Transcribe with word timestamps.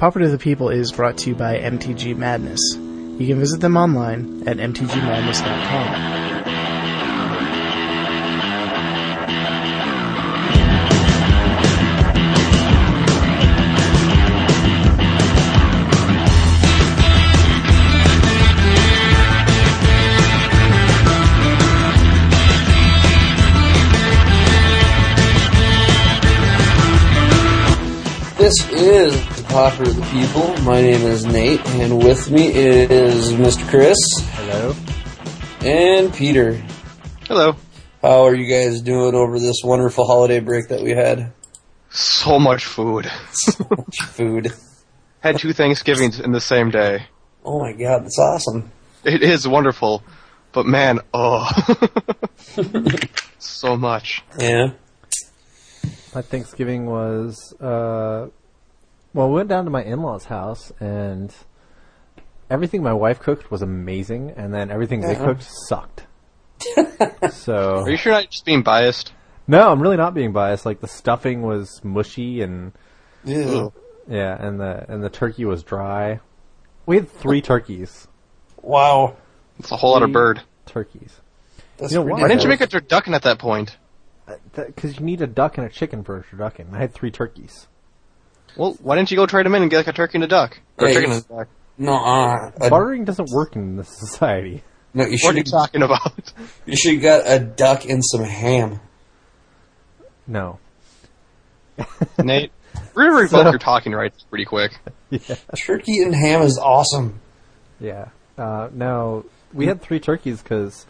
Pauper 0.00 0.20
to 0.20 0.28
the 0.30 0.38
People 0.38 0.70
is 0.70 0.92
brought 0.92 1.18
to 1.18 1.28
you 1.28 1.36
by 1.36 1.58
MTG 1.58 2.16
Madness. 2.16 2.58
You 2.74 3.26
can 3.26 3.38
visit 3.38 3.60
them 3.60 3.76
online 3.76 4.42
at 4.48 4.56
mtgmadness.com. 4.56 6.30
This 28.38 28.70
is 28.70 29.29
Pauper 29.50 29.82
of 29.82 29.96
the 29.96 30.02
People. 30.12 30.56
My 30.62 30.80
name 30.80 31.02
is 31.02 31.24
Nate, 31.26 31.64
and 31.66 31.98
with 31.98 32.30
me 32.30 32.48
is 32.54 33.32
Mr. 33.32 33.68
Chris 33.68 33.96
Hello. 34.34 34.74
and 35.60 36.14
Peter. 36.14 36.54
Hello. 37.26 37.56
How 38.00 38.26
are 38.26 38.34
you 38.34 38.46
guys 38.46 38.80
doing 38.80 39.14
over 39.16 39.40
this 39.40 39.62
wonderful 39.64 40.06
holiday 40.06 40.38
break 40.38 40.68
that 40.68 40.82
we 40.82 40.90
had? 40.92 41.32
So 41.90 42.38
much 42.38 42.64
food. 42.64 43.10
So 43.32 43.66
much 43.70 43.96
food. 44.02 44.52
Had 45.18 45.38
two 45.38 45.52
Thanksgivings 45.52 46.20
in 46.20 46.30
the 46.30 46.40
same 46.40 46.70
day. 46.70 47.06
Oh 47.44 47.58
my 47.58 47.72
god, 47.72 48.04
that's 48.04 48.18
awesome. 48.20 48.70
It 49.04 49.22
is 49.24 49.48
wonderful, 49.48 50.04
but 50.52 50.64
man, 50.64 51.00
oh, 51.12 51.48
so 53.40 53.76
much. 53.76 54.22
Yeah. 54.38 54.70
My 56.14 56.22
Thanksgiving 56.22 56.86
was, 56.86 57.52
uh, 57.60 58.28
well, 59.12 59.28
we 59.28 59.34
went 59.34 59.48
down 59.48 59.64
to 59.64 59.70
my 59.70 59.82
in-laws' 59.82 60.26
house, 60.26 60.72
and 60.80 61.34
everything 62.48 62.82
my 62.82 62.92
wife 62.92 63.20
cooked 63.20 63.50
was 63.50 63.62
amazing, 63.62 64.32
and 64.36 64.52
then 64.54 64.70
everything 64.70 65.00
they 65.00 65.14
uh-huh. 65.14 65.24
cooked 65.26 65.42
sucked. 65.68 66.06
so 67.32 67.78
Are 67.82 67.90
you 67.90 67.96
sure 67.96 68.12
not 68.12 68.28
just 68.30 68.44
being 68.44 68.62
biased? 68.62 69.12
no, 69.46 69.70
I'm 69.70 69.80
really 69.80 69.96
not 69.96 70.14
being 70.14 70.32
biased. 70.32 70.66
Like 70.66 70.80
the 70.80 70.88
stuffing 70.88 71.42
was 71.42 71.80
mushy, 71.82 72.42
and 72.42 72.72
Yeah. 73.24 73.68
yeah, 74.08 74.36
and 74.38 74.60
the 74.60 74.84
and 74.88 75.02
the 75.02 75.10
turkey 75.10 75.44
was 75.44 75.62
dry. 75.62 76.20
We 76.86 76.96
had 76.96 77.10
three 77.10 77.40
turkeys. 77.40 78.06
Wow. 78.62 79.16
It's 79.58 79.70
a 79.70 79.76
whole 79.76 79.92
lot 79.92 80.02
of 80.02 80.12
bird. 80.12 80.42
Turkeys. 80.66 81.20
That's 81.78 81.92
You 81.92 81.98
know, 81.98 82.04
pretty 82.04 82.22
Why 82.22 82.28
didn't 82.28 82.40
you 82.42 82.48
cool. 82.48 82.50
make 82.50 82.60
a 82.60 82.66
turducken 82.66 83.14
at 83.14 83.22
that 83.22 83.38
point? 83.38 83.76
Uh, 84.28 84.34
because 84.54 84.98
you 84.98 85.04
need 85.04 85.20
a 85.22 85.26
duck 85.26 85.58
and 85.58 85.66
a 85.66 85.70
chicken 85.70 86.04
for 86.04 86.18
a 86.18 86.22
turducken. 86.22 86.72
I 86.72 86.78
had 86.78 86.92
three 86.94 87.10
turkeys. 87.10 87.66
Well, 88.56 88.76
why 88.82 88.96
didn't 88.96 89.10
you 89.10 89.16
go 89.16 89.26
trade 89.26 89.46
them 89.46 89.54
in 89.54 89.62
and 89.62 89.70
get 89.70 89.78
like 89.78 89.86
a 89.88 89.92
turkey 89.92 90.16
and 90.18 90.24
a 90.24 90.28
duck? 90.28 90.58
Or 90.78 90.86
Yeah, 90.88 90.90
a 90.90 90.94
chicken 90.94 91.10
you- 91.10 91.16
and 91.16 91.24
a 91.30 91.34
duck? 91.38 91.48
No, 91.78 91.92
uh, 91.94 92.50
a- 92.60 92.68
Bartering 92.70 93.04
doesn't 93.04 93.28
work 93.32 93.56
in 93.56 93.76
this 93.76 93.88
society. 93.98 94.62
no, 94.92 95.04
you 95.04 95.12
What 95.12 95.20
should 95.20 95.34
are 95.34 95.38
you 95.38 95.44
talking 95.44 95.82
about? 95.82 96.32
you 96.66 96.76
should 96.76 96.94
have 96.94 97.02
got 97.02 97.22
a 97.26 97.38
duck 97.38 97.84
and 97.86 98.02
some 98.04 98.24
ham. 98.24 98.80
No. 100.26 100.58
Nate, 102.22 102.52
we're 102.94 103.04
gonna 103.06 103.16
revoke 103.22 103.44
So- 103.44 103.50
your 103.50 103.58
talking 103.58 103.92
rights 103.92 104.22
pretty 104.28 104.44
quick. 104.44 104.72
Yeah. 105.10 105.34
Turkey 105.66 106.02
and 106.02 106.14
ham 106.14 106.42
is 106.42 106.56
awesome. 106.62 107.18
Yeah. 107.80 108.10
Uh, 108.38 108.68
now 108.72 109.24
we 109.52 109.66
had 109.66 109.82
three 109.82 109.98
turkeys 109.98 110.40
because 110.40 110.86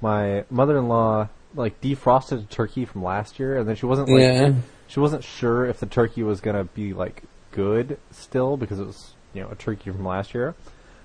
my 0.00 0.44
mother-in-law 0.48 1.28
like 1.54 1.78
defrosted 1.82 2.44
a 2.44 2.46
turkey 2.46 2.86
from 2.86 3.02
last 3.04 3.38
year, 3.38 3.58
and 3.58 3.68
then 3.68 3.76
she 3.76 3.84
wasn't 3.84 4.08
like 4.08 4.20
Yeah. 4.22 4.52
She 4.88 5.00
wasn't 5.00 5.22
sure 5.22 5.66
if 5.66 5.78
the 5.78 5.86
turkey 5.86 6.22
was 6.22 6.40
gonna 6.40 6.64
be 6.64 6.92
like 6.92 7.22
good 7.52 7.98
still 8.10 8.56
because 8.56 8.80
it 8.80 8.86
was 8.86 9.12
you 9.34 9.42
know 9.42 9.48
a 9.50 9.54
turkey 9.54 9.90
from 9.90 10.04
last 10.04 10.34
year. 10.34 10.54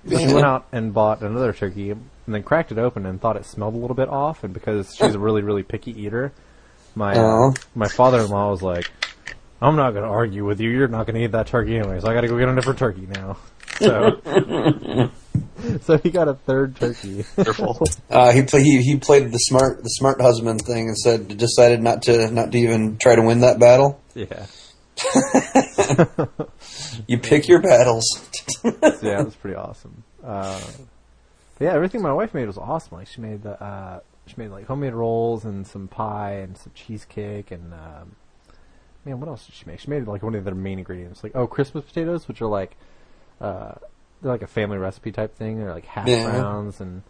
So 0.08 0.18
she 0.18 0.34
went 0.34 0.44
out 0.44 0.66
and 0.72 0.92
bought 0.92 1.22
another 1.22 1.52
turkey 1.52 1.90
and 1.90 2.08
then 2.26 2.42
cracked 2.42 2.72
it 2.72 2.78
open 2.78 3.06
and 3.06 3.20
thought 3.20 3.36
it 3.36 3.46
smelled 3.46 3.74
a 3.74 3.78
little 3.78 3.96
bit 3.96 4.08
off. 4.08 4.44
And 4.44 4.52
because 4.52 4.94
she's 4.96 5.14
a 5.14 5.18
really 5.18 5.42
really 5.42 5.62
picky 5.62 5.92
eater, 5.98 6.32
my 6.94 7.14
uh, 7.14 7.52
my 7.74 7.88
father-in-law 7.88 8.50
was 8.50 8.62
like, 8.62 8.90
"I'm 9.62 9.76
not 9.76 9.92
gonna 9.92 10.10
argue 10.10 10.44
with 10.44 10.60
you. 10.60 10.70
You're 10.70 10.88
not 10.88 11.06
gonna 11.06 11.20
eat 11.20 11.32
that 11.32 11.46
turkey 11.46 11.76
anyway, 11.76 12.00
so 12.00 12.08
I 12.08 12.14
gotta 12.14 12.28
go 12.28 12.38
get 12.38 12.48
a 12.48 12.54
different 12.54 12.78
turkey 12.78 13.06
now." 13.10 13.36
So. 13.78 15.10
So 15.80 15.96
he 15.98 16.10
got 16.10 16.28
a 16.28 16.34
third 16.34 16.76
turkey. 16.76 17.24
Uh, 18.10 18.32
he, 18.32 18.42
play, 18.42 18.62
he 18.62 18.82
he 18.82 18.98
played 18.98 19.32
the 19.32 19.38
smart 19.38 19.82
the 19.82 19.88
smart 19.88 20.20
husband 20.20 20.60
thing 20.60 20.88
and 20.88 20.98
said 20.98 21.38
decided 21.38 21.82
not 21.82 22.02
to 22.02 22.30
not 22.30 22.52
to 22.52 22.58
even 22.58 22.98
try 22.98 23.14
to 23.14 23.22
win 23.22 23.40
that 23.40 23.58
battle. 23.58 24.00
yeah. 24.14 24.46
You 27.06 27.18
pick 27.18 27.48
your 27.48 27.60
battles. 27.60 28.04
Yeah, 28.64 29.20
it 29.20 29.24
was 29.24 29.34
pretty 29.36 29.56
awesome. 29.56 30.04
Uh, 30.22 30.60
but 31.58 31.64
yeah, 31.64 31.72
everything 31.74 32.02
my 32.02 32.12
wife 32.12 32.34
made 32.34 32.46
was 32.46 32.58
awesome. 32.58 32.98
Like 32.98 33.06
she 33.08 33.20
made 33.20 33.42
the 33.42 33.62
uh, 33.62 34.00
she 34.26 34.34
made 34.36 34.50
like 34.50 34.66
homemade 34.66 34.94
rolls 34.94 35.44
and 35.44 35.66
some 35.66 35.88
pie 35.88 36.40
and 36.42 36.56
some 36.56 36.72
cheesecake 36.74 37.50
and 37.50 37.72
um, 37.72 38.16
man, 39.04 39.20
what 39.20 39.28
else 39.28 39.46
did 39.46 39.54
she 39.54 39.64
make? 39.66 39.80
She 39.80 39.88
made 39.90 40.06
like 40.06 40.22
one 40.22 40.34
of 40.34 40.44
their 40.44 40.54
main 40.54 40.78
ingredients, 40.78 41.22
like 41.22 41.32
oh 41.34 41.46
Christmas 41.46 41.84
potatoes, 41.84 42.28
which 42.28 42.40
are 42.42 42.48
like 42.48 42.76
uh, 43.44 43.74
they're 44.22 44.32
like 44.32 44.42
a 44.42 44.46
family 44.46 44.78
recipe 44.78 45.12
type 45.12 45.36
thing. 45.36 45.58
They're 45.58 45.72
like 45.74 45.84
hash 45.86 46.08
Yeah. 46.08 46.30
browns 46.30 46.80
and 46.80 47.02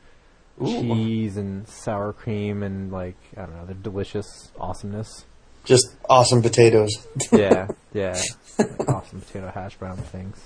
Ooh. 0.62 0.66
cheese 0.66 1.36
and 1.36 1.66
sour 1.68 2.12
cream 2.12 2.62
and 2.62 2.90
like 2.92 3.16
I 3.36 3.42
don't 3.42 3.54
know, 3.56 3.64
they're 3.66 3.74
delicious 3.74 4.50
awesomeness. 4.58 5.24
Just 5.64 5.96
awesome 6.10 6.42
potatoes. 6.42 6.90
yeah, 7.32 7.68
yeah. 7.92 8.20
Like 8.58 8.88
awesome 8.88 9.20
potato 9.20 9.50
hash 9.54 9.76
brown 9.76 9.96
things. 9.96 10.40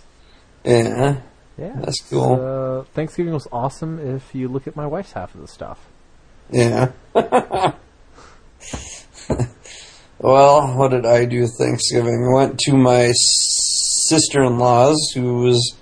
Yeah, 0.65 1.21
Yeah, 1.59 1.72
That's 1.81 2.00
cool. 2.09 2.37
So, 2.37 2.87
Thanksgiving 2.94 3.32
was 3.34 3.47
awesome 3.53 3.99
if 4.16 4.34
you 4.34 4.49
look 4.49 4.66
at 4.66 4.76
my 4.76 4.87
wife's 4.87 5.12
half 5.12 5.34
of 5.34 5.41
the 5.41 5.49
stuff. 5.49 5.78
yeah. 6.50 6.93
well, 10.19 10.76
what 10.76 10.91
did 10.91 11.05
I 11.06 11.25
do 11.25 11.47
Thanksgiving? 11.47 12.28
I 12.31 12.34
went 12.34 12.59
to 12.60 12.72
my 12.76 13.12
sister 13.15 14.43
in 14.43 14.59
law's, 14.59 14.99
who 15.15 15.43
was 15.43 15.76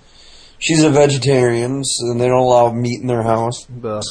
she's 0.59 0.83
a 0.83 0.91
vegetarian, 0.91 1.85
so 1.85 2.15
they 2.15 2.27
don't 2.27 2.39
allow 2.39 2.73
meat 2.73 3.01
in 3.01 3.07
their 3.07 3.23
house. 3.23 3.65
But 3.67 4.05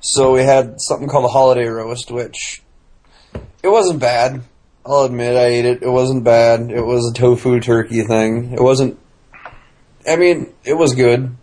So 0.00 0.32
we 0.32 0.42
had 0.42 0.80
something 0.80 1.08
called 1.08 1.24
a 1.24 1.28
holiday 1.28 1.66
roast, 1.66 2.10
which 2.10 2.62
it 3.62 3.68
wasn't 3.68 4.00
bad. 4.00 4.42
I'll 4.84 5.04
admit 5.04 5.36
I 5.36 5.44
ate 5.46 5.64
it. 5.66 5.82
It 5.82 5.90
wasn't 5.90 6.24
bad. 6.24 6.70
It 6.70 6.80
was 6.80 7.10
a 7.10 7.14
tofu 7.14 7.60
turkey 7.60 8.02
thing. 8.02 8.52
It 8.52 8.62
wasn't. 8.62 8.98
I 10.08 10.16
mean, 10.16 10.52
it 10.64 10.74
was 10.74 10.94
good, 10.94 11.36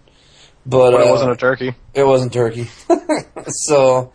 but, 0.66 0.92
But 0.92 0.94
uh, 0.96 1.08
it 1.08 1.12
wasn't 1.12 1.32
a 1.32 1.36
turkey. 1.36 1.76
it 1.94 2.04
wasn't 2.04 2.34
turkey. 2.34 2.68
so, 3.48 4.12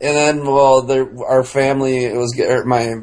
and 0.00 0.16
then 0.16 0.46
well, 0.46 0.82
there, 0.82 1.08
our 1.24 1.42
family 1.42 2.04
it 2.04 2.16
was 2.16 2.36
my 2.64 3.02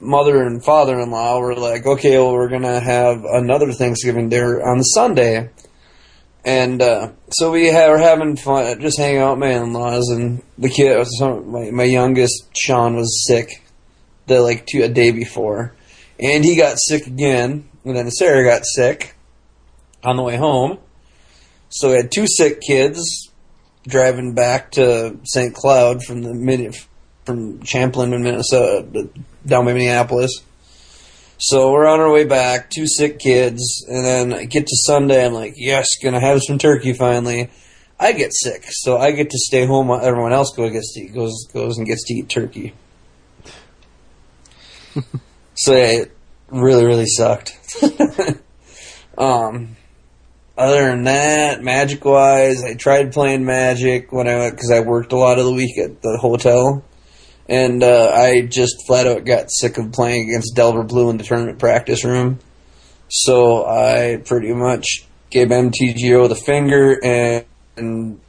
mother 0.00 0.42
and 0.42 0.64
father-in-law 0.64 1.40
were 1.40 1.54
like, 1.54 1.86
okay, 1.86 2.18
well, 2.18 2.32
we're 2.32 2.48
gonna 2.48 2.80
have 2.80 3.24
another 3.24 3.72
Thanksgiving 3.72 4.28
dinner 4.28 4.60
on 4.62 4.82
Sunday. 4.82 5.50
And 6.44 6.80
uh, 6.80 7.12
so 7.30 7.50
we 7.50 7.70
were 7.70 7.98
having 7.98 8.36
fun, 8.36 8.80
just 8.80 8.98
hanging 8.98 9.18
out 9.18 9.32
with 9.32 9.40
my 9.40 9.54
in-laws, 9.54 10.08
and 10.08 10.42
the 10.56 10.70
kid, 10.70 11.06
my, 11.20 11.70
my 11.70 11.84
youngest 11.84 12.56
Sean 12.56 12.96
was 12.96 13.26
sick, 13.26 13.62
the 14.26 14.40
like 14.40 14.66
two 14.66 14.82
a 14.82 14.88
day 14.88 15.10
before, 15.10 15.74
and 16.18 16.44
he 16.44 16.56
got 16.56 16.78
sick 16.78 17.06
again, 17.06 17.68
and 17.84 17.96
then 17.96 18.10
Sarah 18.10 18.44
got 18.44 18.62
sick 18.64 19.14
on 20.04 20.16
the 20.16 20.22
way 20.22 20.36
home. 20.36 20.78
So 21.70 21.90
we 21.90 21.96
had 21.96 22.10
two 22.10 22.26
sick 22.26 22.60
kids 22.60 23.30
driving 23.86 24.34
back 24.34 24.70
to 24.72 25.18
St. 25.24 25.54
Cloud 25.54 26.02
from 26.04 26.22
the 26.22 26.34
mid 26.34 26.74
from 27.28 27.62
Champlin 27.62 28.14
in 28.14 28.22
Minnesota 28.22 29.10
down 29.44 29.66
by 29.66 29.74
Minneapolis. 29.74 30.42
So 31.36 31.70
we're 31.70 31.86
on 31.86 32.00
our 32.00 32.10
way 32.10 32.24
back, 32.24 32.70
two 32.70 32.86
sick 32.86 33.18
kids, 33.18 33.84
and 33.86 34.04
then 34.04 34.32
I 34.32 34.46
get 34.46 34.66
to 34.66 34.76
Sunday. 34.86 35.24
I'm 35.24 35.34
like, 35.34 35.54
yes, 35.56 35.86
gonna 36.02 36.20
have 36.20 36.40
some 36.42 36.56
turkey 36.56 36.94
finally. 36.94 37.50
I 38.00 38.12
get 38.12 38.32
sick, 38.32 38.64
so 38.68 38.96
I 38.96 39.12
get 39.12 39.28
to 39.30 39.38
stay 39.38 39.66
home 39.66 39.88
while 39.88 40.00
everyone 40.00 40.32
else 40.32 40.52
go 40.56 40.70
gets 40.70 40.94
to 40.94 41.00
eat, 41.00 41.14
goes 41.14 41.46
goes 41.52 41.76
and 41.76 41.86
gets 41.86 42.04
to 42.06 42.14
eat 42.14 42.30
turkey. 42.30 42.72
so 45.54 45.72
yeah, 45.72 46.02
it 46.02 46.16
really 46.48 46.86
really 46.86 47.06
sucked. 47.06 47.52
um, 49.18 49.76
other 50.56 50.88
than 50.88 51.04
that, 51.04 51.62
magic 51.62 52.04
wise, 52.04 52.64
I 52.64 52.74
tried 52.74 53.12
playing 53.12 53.44
magic 53.44 54.12
when 54.12 54.26
I 54.26 54.36
went 54.36 54.56
because 54.56 54.72
I 54.72 54.80
worked 54.80 55.12
a 55.12 55.16
lot 55.16 55.38
of 55.38 55.44
the 55.44 55.52
week 55.52 55.78
at 55.78 56.02
the 56.02 56.18
hotel, 56.20 56.82
and 57.48 57.82
uh, 57.82 58.10
I 58.14 58.42
just 58.42 58.86
flat 58.86 59.06
out 59.06 59.24
got 59.24 59.50
sick 59.50 59.78
of 59.78 59.92
playing 59.92 60.28
against 60.28 60.54
Delver 60.54 60.82
Blue 60.82 61.10
in 61.10 61.16
the 61.16 61.24
tournament 61.24 61.58
practice 61.58 62.04
room. 62.04 62.38
So 63.08 63.66
I 63.66 64.22
pretty 64.24 64.52
much 64.52 65.06
gave 65.30 65.48
MTGO 65.48 66.28
the 66.28 66.34
finger, 66.34 66.98
and, 67.02 67.44
and 67.76 68.20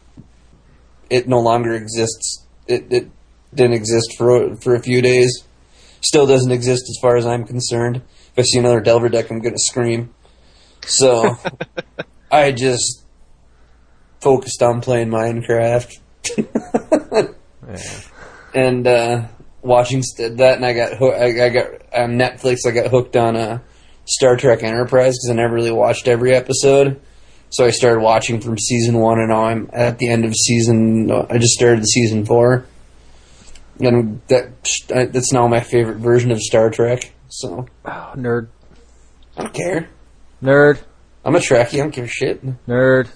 it 1.10 1.27
no 1.27 1.39
longer 1.39 1.74
exists. 1.74 2.45
It, 2.68 2.92
it 2.92 3.10
didn't 3.54 3.74
exist 3.74 4.16
for 4.18 4.56
for 4.56 4.75
a 4.75 4.80
few 4.80 5.01
days. 5.01 5.44
Still 6.01 6.25
doesn't 6.25 6.51
exist 6.51 6.83
as 6.83 6.98
far 7.01 7.18
as 7.18 7.25
I'm 7.25 7.45
concerned. 7.45 7.98
If 7.98 8.39
I 8.39 8.42
see 8.44 8.60
another 8.60 8.80
Delver 8.80 9.10
deck, 9.10 9.30
I'm 9.30 9.39
gonna 9.39 9.57
scream. 9.57 10.13
So 10.86 11.38
I 12.31 12.54
just 12.54 13.04
focused 14.22 14.62
on 14.62 14.81
playing 14.81 15.10
Minecraft 15.10 15.98
Yeah. 17.69 18.01
And 18.54 18.86
uh, 18.88 19.28
watching 19.62 20.01
st- 20.04 20.38
that, 20.38 20.56
and 20.56 20.66
I 20.66 20.74
got 20.74 20.98
hoo- 20.98 21.12
I, 21.12 21.46
I 21.46 21.50
got 21.50 21.68
on 21.94 22.12
Netflix. 22.18 22.60
I 22.68 22.72
got 22.72 22.88
hooked 22.92 23.16
on 23.16 23.36
uh, 23.36 23.60
Star 24.06 24.36
Trek 24.38 24.63
Enterprise 24.63 25.13
because 25.18 25.30
I 25.31 25.34
never 25.34 25.54
really 25.56 25.72
watched 25.72 26.07
every 26.07 26.34
episode. 26.34 27.00
So 27.51 27.66
I 27.66 27.72
started 27.72 28.01
watching 28.01 28.42
from 28.42 28.57
season 28.57 29.00
one, 29.00 29.18
and 29.19 29.30
now 29.30 29.46
I'm 29.46 29.69
at 29.74 29.98
the 29.98 30.10
end 30.10 30.24
of 30.25 30.34
season. 30.36 31.10
I 31.12 31.38
just 31.40 31.54
started 31.54 31.84
season 31.88 32.25
four, 32.25 32.66
and 33.80 34.22
that 34.28 34.50
that's 34.88 35.34
now 35.34 35.48
my 35.48 35.60
favorite 35.62 35.98
version 35.98 36.31
of 36.31 36.40
Star 36.40 36.69
Trek. 36.69 37.12
So 37.30 37.68
Oh, 37.86 38.12
nerd. 38.16 38.50
I 39.38 39.44
don't 39.44 39.54
care. 39.54 39.90
Nerd. 40.44 40.80
I'm 41.25 41.36
a 41.36 41.40
Trekkie. 41.40 41.75
I 41.75 41.78
don't 41.78 41.94
give 41.94 42.06
a 42.06 42.07
shit. 42.07 42.44
Nerd. 42.68 43.10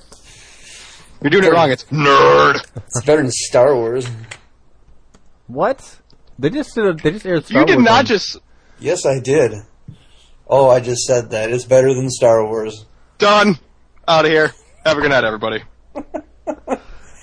You're 1.21 1.29
doing 1.29 1.43
it 1.45 1.51
wrong. 1.51 1.71
It's 1.71 1.85
nerd. 1.85 2.59
It's 2.75 3.05
better 3.05 3.21
than 3.21 3.31
Star 3.31 3.75
Wars. 3.75 4.07
What? 5.53 5.99
They 6.39 6.49
just 6.49 6.73
did. 6.75 6.85
A, 6.85 6.93
they 6.93 7.11
just 7.11 7.25
aired. 7.25 7.45
Star 7.45 7.61
You 7.61 7.65
did 7.67 7.75
Wars 7.77 7.85
not 7.85 7.99
on- 7.99 8.05
just 8.05 8.37
Yes, 8.79 9.05
I 9.05 9.19
did. 9.19 9.53
Oh, 10.47 10.69
I 10.69 10.79
just 10.79 11.03
said 11.03 11.29
that. 11.29 11.51
It's 11.51 11.65
better 11.65 11.93
than 11.93 12.09
Star 12.09 12.45
Wars. 12.45 12.85
done. 13.17 13.57
Out 14.07 14.25
of 14.25 14.31
here. 14.31 14.51
Have 14.85 14.97
a 14.97 15.01
good 15.01 15.11
night, 15.11 15.23
everybody. 15.23 15.63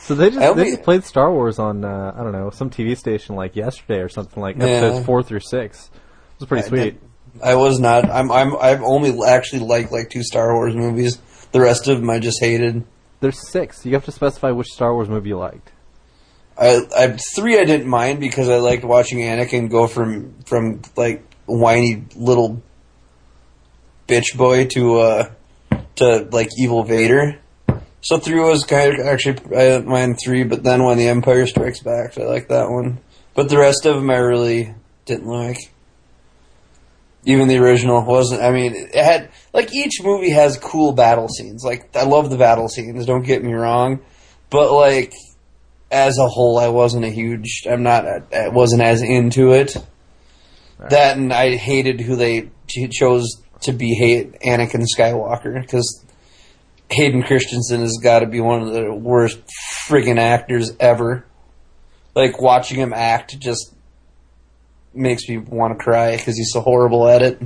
So 0.03 0.15
they 0.17 0.31
just 0.31 0.56
they 0.56 0.71
just 0.71 0.82
played 0.82 1.05
Star 1.05 1.31
Wars 1.31 1.61
on 1.61 1.85
uh, 1.85 2.12
I 2.17 2.25
don't 2.25 2.32
know 2.32 2.50
some 2.50 2.69
TV 2.69 2.97
station 2.97 3.37
like 3.37 3.55
yesterday 3.55 4.00
or 4.00 4.09
something 4.09 4.43
like 4.43 4.56
Yeah. 4.56 4.65
episodes 4.67 5.06
four 5.06 5.23
through 5.23 5.41
six. 5.41 5.88
It 5.94 6.41
was 6.41 6.49
pretty 6.49 6.65
I 6.65 6.69
sweet. 6.69 6.83
did- 6.83 7.00
I 7.44 7.55
was 7.55 7.79
not. 7.79 8.11
I'm. 8.11 8.33
I'm. 8.33 8.56
I've 8.56 8.83
only 8.83 9.17
actually 9.25 9.61
liked 9.61 9.93
like 9.93 10.11
two 10.11 10.25
Star 10.25 10.53
Wars 10.55 10.75
movies. 10.75 11.19
The 11.53 11.61
rest 11.61 11.87
of 11.87 12.00
them 12.00 12.11
I 12.11 12.19
just 12.19 12.41
hated. 12.41 12.83
There's 13.21 13.38
six. 13.50 13.87
You 13.87 13.93
have 13.94 14.05
to 14.06 14.11
specify 14.12 14.50
which 14.50 14.67
Star 14.67 14.93
Wars 14.94 15.09
movie 15.09 15.29
you 15.29 15.38
liked. 15.38 15.71
I. 16.61 16.81
I 16.97 17.17
three 17.35 17.59
I 17.59 17.65
didn't 17.65 17.89
mind 17.89 18.21
because 18.21 18.49
I 18.49 18.59
liked 18.59 18.85
watching 18.85 19.19
Anakin 19.19 19.71
go 19.71 19.87
from 19.87 20.35
from 20.45 20.83
like 20.97 21.25
whiny 21.47 22.05
little 22.15 22.62
bitch 24.07 24.37
boy 24.37 24.67
to 24.67 24.99
uh 24.99 25.31
to 25.97 26.29
like 26.31 26.51
evil 26.59 26.85
Vader. 26.85 27.39
So 28.03 28.19
three 28.19 28.41
was 28.41 28.65
kind 28.65 28.95
of 28.95 29.07
actually 29.07 29.39
I 29.57 29.69
didn't 29.69 29.89
mind 29.89 30.19
three, 30.23 30.45
but 30.45 30.62
then 30.62 30.85
when 30.85 30.99
the 30.99 31.09
Empire 31.09 31.47
Strikes 31.47 31.81
Back, 31.81 32.19
I 32.19 32.25
like 32.25 32.49
that 32.49 32.71
one. 32.71 32.99
But 33.35 33.49
the 33.49 33.59
rest 33.59 33.87
of 33.87 33.97
them 33.97 34.11
I 34.11 34.17
really 34.17 34.75
didn't 35.07 35.27
like. 35.27 35.59
Even 37.25 37.49
the 37.49 37.59
original 37.59 38.03
wasn't. 38.03 38.43
I 38.43 38.51
mean, 38.51 38.75
it 38.75 38.95
had 38.95 39.31
like 39.53 39.75
each 39.75 40.03
movie 40.03 40.31
has 40.31 40.57
cool 40.57 40.93
battle 40.93 41.29
scenes. 41.29 41.62
Like 41.65 41.95
I 41.95 42.05
love 42.05 42.31
the 42.31 42.39
battle 42.39 42.69
scenes. 42.69 43.07
Don't 43.07 43.23
get 43.25 43.45
me 43.45 43.53
wrong, 43.53 44.01
but 44.49 44.73
like 44.73 45.12
as 45.91 46.19
a 46.19 46.27
whole, 46.27 46.59
I 46.59 46.69
wasn't 46.69 47.05
a 47.05 47.11
huge. 47.11 47.67
I'm 47.69 47.83
not. 47.83 48.05
I 48.33 48.49
wasn't 48.49 48.83
as 48.83 49.03
into 49.03 49.53
it. 49.53 49.77
That 50.89 51.19
and 51.19 51.33
I 51.33 51.57
hated 51.57 52.01
who 52.01 52.17
they 52.17 52.51
ch- 52.67 52.91
chose 52.91 53.43
to 53.63 53.73
be 53.73 53.95
hate 53.95 54.41
Anakin 54.41 54.87
Skywalker 54.97 55.61
because 55.61 56.05
Hayden 56.91 57.23
Christensen 57.23 57.81
has 57.81 57.99
got 58.03 58.21
to 58.21 58.27
be 58.27 58.41
one 58.41 58.63
of 58.63 58.73
the 58.73 58.93
worst 58.93 59.39
friggin' 59.87 60.19
actors 60.19 60.73
ever. 60.81 61.27
Like 62.15 62.41
watching 62.41 62.79
him 62.79 62.93
act 62.95 63.39
just 63.39 63.75
makes 64.95 65.29
me 65.29 65.39
want 65.39 65.77
to 65.79 65.85
cry 65.85 66.17
because 66.17 66.37
he's 66.37 66.51
so 66.53 66.61
horrible 66.61 67.07
at 67.09 67.23
it. 67.23 67.43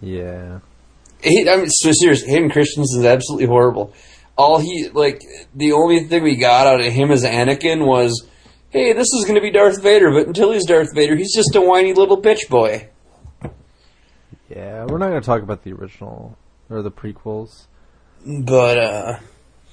Yeah. 0.00 0.60
He, 1.22 1.48
I 1.48 1.56
mean, 1.56 1.68
so 1.68 1.92
serious. 1.92 2.22
Hayden 2.24 2.50
Christensen 2.50 3.00
is 3.00 3.06
absolutely 3.06 3.46
horrible. 3.46 3.92
All 4.36 4.58
he 4.58 4.88
like, 4.92 5.22
the 5.54 5.72
only 5.72 6.04
thing 6.04 6.22
we 6.22 6.36
got 6.36 6.66
out 6.66 6.80
of 6.80 6.92
him 6.92 7.10
as 7.10 7.24
Anakin 7.24 7.84
was, 7.86 8.26
"Hey, 8.70 8.92
this 8.94 9.08
is 9.12 9.24
going 9.24 9.34
to 9.34 9.40
be 9.42 9.50
Darth 9.50 9.82
Vader," 9.82 10.10
but 10.10 10.26
until 10.26 10.52
he's 10.52 10.64
Darth 10.66 10.94
Vader, 10.94 11.14
he's 11.16 11.34
just 11.34 11.54
a 11.54 11.60
whiny 11.60 11.92
little 11.92 12.20
bitch 12.20 12.48
boy. 12.48 12.88
Yeah. 14.48 14.84
We're 14.86 14.98
not 14.98 15.10
going 15.10 15.20
to 15.20 15.26
talk 15.26 15.42
about 15.42 15.62
the 15.62 15.72
original 15.72 16.36
or 16.68 16.82
the 16.82 16.90
prequels. 16.90 17.66
But 18.26 18.78
uh, 18.78 19.18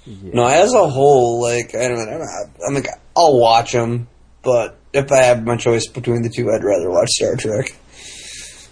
Yeah. 0.05 0.31
no, 0.33 0.47
as 0.47 0.73
a 0.73 0.87
whole, 0.87 1.41
like 1.41 1.73
I 1.75 1.87
don't 1.87 1.97
know, 2.05 2.25
I'm 2.67 2.73
like 2.75 2.87
I'll 3.15 3.39
watch 3.39 3.71
them, 3.73 4.07
but 4.43 4.77
if 4.93 5.11
I 5.11 5.23
have 5.23 5.43
my 5.45 5.57
choice 5.57 5.87
between 5.87 6.21
the 6.21 6.29
two, 6.33 6.49
I'd 6.51 6.63
rather 6.63 6.89
watch 6.89 7.09
Star 7.09 7.35
Trek. 7.35 7.75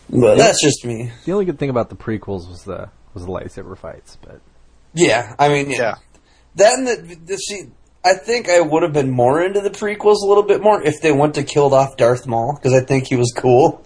But 0.10 0.38
that's 0.38 0.62
just 0.62 0.86
me. 0.86 1.12
The 1.26 1.32
only 1.34 1.46
good 1.46 1.58
thing 1.60 1.70
about 1.70 1.90
the 1.90 1.96
prequels 1.96 2.48
was 2.50 2.64
the 2.64 2.90
was 3.14 3.26
the 3.26 3.32
lightsaber 3.32 3.78
fights, 3.78 4.18
but 4.22 4.40
Yeah, 4.96 5.36
I 5.38 5.50
mean, 5.50 5.70
yeah. 5.70 5.78
Yeah. 5.78 5.96
That 6.56 6.86
the, 7.08 7.16
the 7.26 7.38
see, 7.38 7.64
I 8.06 8.14
think 8.14 8.50
I 8.50 8.62
would 8.62 8.84
have 8.84 8.94
been 8.94 9.10
more 9.12 9.42
into 9.44 9.60
the 9.62 9.70
prequels 9.70 10.22
a 10.24 10.28
little 10.28 10.44
bit 10.44 10.62
more 10.62 10.82
if 10.82 11.02
they 11.02 11.12
went 11.12 11.36
to 11.36 11.44
killed 11.44 11.74
off 11.74 11.98
Darth 11.98 12.26
Maul 12.28 12.56
because 12.56 12.74
I 12.74 12.86
think 12.86 13.08
he 13.08 13.16
was 13.16 13.34
cool. 13.36 13.84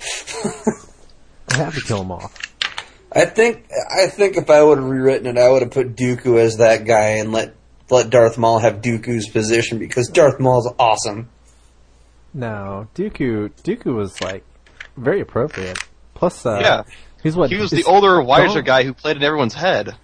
I 1.50 1.56
have 1.58 1.74
to 1.76 1.82
kill 1.82 2.02
him 2.04 2.12
off. 2.12 2.36
I 3.12 3.26
think 3.26 3.68
I 3.90 4.06
think 4.08 4.38
if 4.38 4.50
I 4.52 4.62
would 4.62 4.78
have 4.78 4.88
rewritten 4.88 5.26
it, 5.26 5.38
I 5.40 5.50
would 5.52 5.64
have 5.64 5.72
put 5.72 5.96
Dooku 5.96 6.38
as 6.40 6.58
that 6.58 6.86
guy 6.86 7.18
and 7.18 7.32
let 7.32 7.56
let 7.90 8.12
Darth 8.12 8.38
Maul 8.38 8.60
have 8.60 8.82
Dooku's 8.82 9.28
position 9.30 9.80
because 9.80 10.10
Darth 10.10 10.40
Maul's 10.40 10.72
awesome. 10.78 11.30
No, 12.36 12.88
Dooku 12.94 13.50
Dooku 13.64 13.96
was 13.96 14.22
like 14.22 14.44
very 14.96 15.22
appropriate. 15.22 15.80
Plus, 16.14 16.46
uh, 16.46 16.60
Yeah. 16.62 16.82
he's 17.24 17.36
what 17.36 17.50
He 17.50 17.56
was 17.58 17.72
the 17.72 17.86
older, 17.86 18.22
wiser 18.22 18.48
Donald- 18.48 18.66
guy 18.66 18.84
who 18.84 18.94
played 18.94 19.18
in 19.18 19.24
everyone's 19.24 19.56
head. 19.56 19.96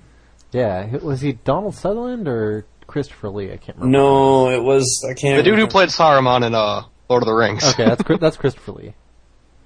Yeah, 0.55 0.97
was 0.97 1.21
he 1.21 1.33
Donald 1.33 1.75
Sutherland 1.75 2.27
or 2.27 2.65
Christopher 2.87 3.29
Lee? 3.29 3.51
I 3.51 3.57
can't 3.57 3.77
remember. 3.77 3.97
No, 3.97 4.49
it 4.49 4.63
was 4.63 5.05
I 5.09 5.13
can't. 5.13 5.37
The 5.37 5.43
dude 5.43 5.59
who 5.59 5.67
played 5.67 5.89
Saruman 5.89 6.45
in 6.45 6.55
uh, 6.55 6.83
Lord 7.09 7.23
of 7.23 7.27
the 7.27 7.33
Rings. 7.33 7.63
Okay, 7.63 7.85
that's 7.85 8.03
that's 8.19 8.37
Christopher 8.37 8.71
Lee. 8.73 8.93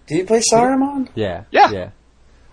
Did 0.08 0.16
he 0.18 0.24
play 0.24 0.42
Saruman? 0.52 1.10
Yeah, 1.16 1.44
Yeah. 1.52 1.72
yeah. 1.72 1.90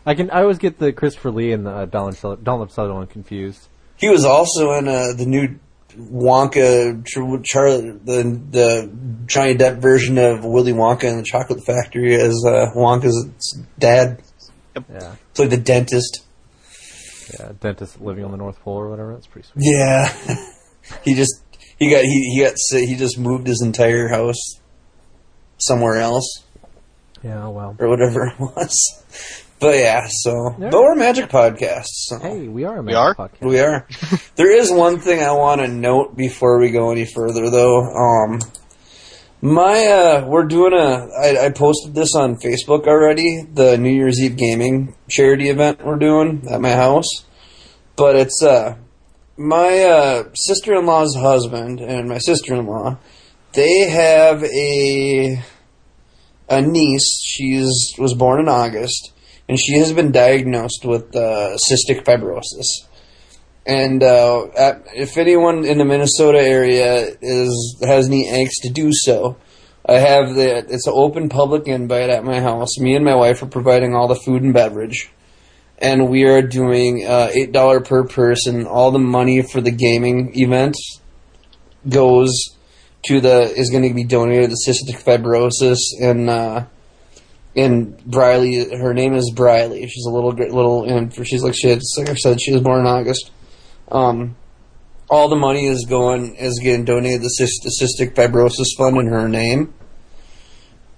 I 0.04 0.14
can 0.14 0.30
I 0.30 0.42
always 0.42 0.58
get 0.58 0.78
the 0.78 0.92
Christopher 0.92 1.30
Lee 1.30 1.52
and 1.52 1.66
the 1.66 1.70
uh, 1.70 1.84
Donald 1.86 2.44
Donald 2.44 2.70
Sutherland 2.72 3.10
confused. 3.10 3.68
He 3.96 4.08
was 4.08 4.24
also 4.24 4.72
in 4.72 4.86
uh, 4.86 5.14
the 5.16 5.24
new 5.26 5.58
Wonka 5.98 7.02
Ch- 7.06 7.44
Charlie 7.44 7.92
the 8.04 8.40
the 8.50 8.90
Johnny 9.26 9.54
Depp 9.56 9.78
version 9.78 10.18
of 10.18 10.44
Willy 10.44 10.72
Wonka 10.72 11.08
and 11.08 11.18
the 11.20 11.24
Chocolate 11.24 11.64
Factory 11.64 12.14
as 12.14 12.44
uh, 12.46 12.66
Wonka's 12.76 13.28
dad, 13.78 14.20
Yeah, 14.92 15.16
played 15.34 15.50
the 15.50 15.56
dentist. 15.56 16.22
Yeah. 17.38 17.52
Dentist 17.60 18.00
living 18.00 18.24
on 18.24 18.30
the 18.30 18.36
North 18.36 18.60
Pole 18.60 18.76
or 18.78 18.88
whatever. 18.88 19.14
That's 19.14 19.26
pretty 19.26 19.48
sweet. 19.48 19.64
Yeah, 19.66 20.12
he 21.04 21.14
just 21.14 21.34
he 21.78 21.90
got 21.90 22.02
he 22.02 22.32
he 22.34 22.42
got 22.44 22.54
si- 22.56 22.86
he 22.86 22.94
just 22.96 23.18
moved 23.18 23.46
his 23.46 23.62
entire 23.62 24.08
house 24.08 24.60
somewhere 25.58 25.96
else 25.96 26.42
Yeah, 27.22 27.46
oh, 27.46 27.50
well. 27.50 27.76
or 27.78 27.88
whatever 27.88 28.26
it 28.26 28.38
was. 28.38 29.02
But 29.58 29.76
yeah, 29.78 30.06
so 30.10 30.54
Yeah. 30.58 30.68
but 30.70 30.80
we're 30.82 30.92
a 30.92 30.96
magic 30.96 31.30
podcast. 31.30 31.86
So. 31.86 32.18
Hey, 32.18 32.46
we 32.46 32.64
are 32.64 32.78
a 32.78 32.82
We 32.82 32.92
are? 32.92 33.14
podcast. 33.14 33.40
We 33.40 33.58
are. 33.60 33.86
there 34.36 34.50
is 34.54 34.70
one 34.70 34.98
thing 35.00 35.22
I 35.22 35.32
want 35.32 35.62
to 35.62 35.68
note 35.68 36.14
before 36.14 36.58
we 36.58 36.70
go 36.70 36.90
any 36.90 37.06
further, 37.06 37.48
though. 37.48 37.80
Um, 37.80 38.38
my 39.42 39.86
uh, 39.86 40.26
we're 40.26 40.46
doing 40.46 40.72
a. 40.72 41.08
I, 41.20 41.46
I 41.46 41.50
posted 41.50 41.94
this 41.94 42.14
on 42.14 42.36
Facebook 42.36 42.86
already. 42.86 43.42
The 43.52 43.76
New 43.76 43.90
Year's 43.90 44.20
Eve 44.20 44.36
gaming 44.36 44.94
charity 45.08 45.50
event 45.50 45.84
we're 45.84 45.98
doing 45.98 46.46
at 46.50 46.60
my 46.60 46.72
house, 46.72 47.24
but 47.96 48.16
it's 48.16 48.42
uh 48.42 48.76
my 49.36 49.80
uh, 49.80 50.24
sister-in-law's 50.34 51.14
husband 51.16 51.80
and 51.80 52.08
my 52.08 52.18
sister-in-law. 52.18 52.98
They 53.52 53.90
have 53.90 54.42
a 54.42 55.42
a 56.48 56.62
niece. 56.62 57.20
She's 57.24 57.94
was 57.98 58.14
born 58.14 58.40
in 58.40 58.48
August, 58.48 59.12
and 59.48 59.58
she 59.58 59.78
has 59.78 59.92
been 59.92 60.12
diagnosed 60.12 60.84
with 60.84 61.14
uh, 61.14 61.56
cystic 61.70 62.04
fibrosis. 62.04 62.86
And 63.66 64.00
uh, 64.00 64.46
if 64.94 65.16
anyone 65.16 65.64
in 65.64 65.78
the 65.78 65.84
Minnesota 65.84 66.38
area 66.38 67.16
is 67.20 67.76
has 67.82 68.06
any 68.06 68.28
angst 68.28 68.62
to 68.62 68.70
do 68.70 68.90
so, 68.92 69.36
I 69.84 69.94
have 69.94 70.36
the 70.36 70.58
it's 70.58 70.86
an 70.86 70.92
open 70.94 71.28
public 71.28 71.66
invite 71.66 72.08
at 72.08 72.24
my 72.24 72.40
house. 72.40 72.78
Me 72.78 72.94
and 72.94 73.04
my 73.04 73.16
wife 73.16 73.42
are 73.42 73.46
providing 73.46 73.92
all 73.92 74.06
the 74.06 74.14
food 74.14 74.42
and 74.42 74.54
beverage, 74.54 75.10
and 75.78 76.08
we 76.08 76.24
are 76.24 76.42
doing 76.42 77.04
uh, 77.04 77.30
eight 77.34 77.50
dollar 77.50 77.80
per 77.80 78.04
person. 78.04 78.66
All 78.66 78.92
the 78.92 79.00
money 79.00 79.42
for 79.42 79.60
the 79.60 79.72
gaming 79.72 80.38
event 80.38 80.76
goes 81.88 82.30
to 83.06 83.20
the 83.20 83.52
is 83.52 83.70
going 83.70 83.88
to 83.88 83.94
be 83.94 84.04
donated 84.04 84.50
to 84.50 84.56
cystic 84.56 85.02
fibrosis 85.02 85.78
and. 86.00 86.30
Uh, 86.30 86.66
and 87.58 87.96
Briley, 88.04 88.68
her 88.76 88.92
name 88.92 89.14
is 89.14 89.32
Briley. 89.34 89.88
She's 89.88 90.04
a 90.04 90.10
little 90.10 90.32
little, 90.32 90.84
and 90.84 91.10
she's 91.26 91.42
like 91.42 91.54
she. 91.56 91.70
Like 91.70 92.10
I 92.10 92.14
said, 92.14 92.38
she 92.38 92.52
was 92.52 92.60
born 92.60 92.80
in 92.80 92.86
August. 92.86 93.30
Um, 93.90 94.36
all 95.08 95.28
the 95.28 95.36
money 95.36 95.66
is 95.66 95.86
going 95.88 96.34
is 96.36 96.58
getting 96.62 96.84
donated 96.84 97.22
to 97.22 97.28
the 97.46 97.70
cystic 97.80 98.14
fibrosis 98.14 98.76
fund 98.76 98.96
in 98.98 99.06
her 99.06 99.28
name, 99.28 99.72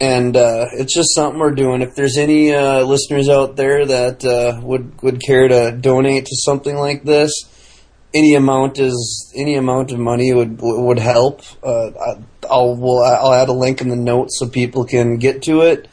and 0.01 0.37
uh, 0.37 0.67
it's 0.73 0.95
just 0.95 1.15
something 1.15 1.39
we're 1.39 1.51
doing. 1.55 1.83
If 1.83 1.95
there's 1.95 2.17
any 2.17 2.55
uh, 2.55 2.83
listeners 2.85 3.29
out 3.29 3.57
there 3.57 3.85
that 3.85 4.25
uh, 4.25 4.61
would 4.63 5.01
would 5.03 5.21
care 5.21 5.49
to 5.49 5.73
donate 5.73 6.27
to 6.27 6.37
something 6.37 6.77
like 6.77 7.05
this, 7.05 7.31
any 8.15 8.35
amount 8.35 8.79
is 8.79 9.33
any 9.37 9.57
amount 9.57 9.93
of 9.93 9.99
money 9.99 10.33
would 10.33 10.59
would 10.61 10.99
help. 10.99 11.43
Uh, 11.63 11.89
I- 11.89 12.23
I'll 12.51 12.77
we'll, 12.77 13.03
I'll 13.05 13.35
add 13.35 13.51
a 13.51 13.53
link 13.53 13.83
in 13.83 13.91
the 13.91 13.97
notes 13.97 14.39
so 14.39 14.49
people 14.49 14.87
can 14.87 15.19
get 15.19 15.43
to 15.43 15.61
it. 15.61 15.87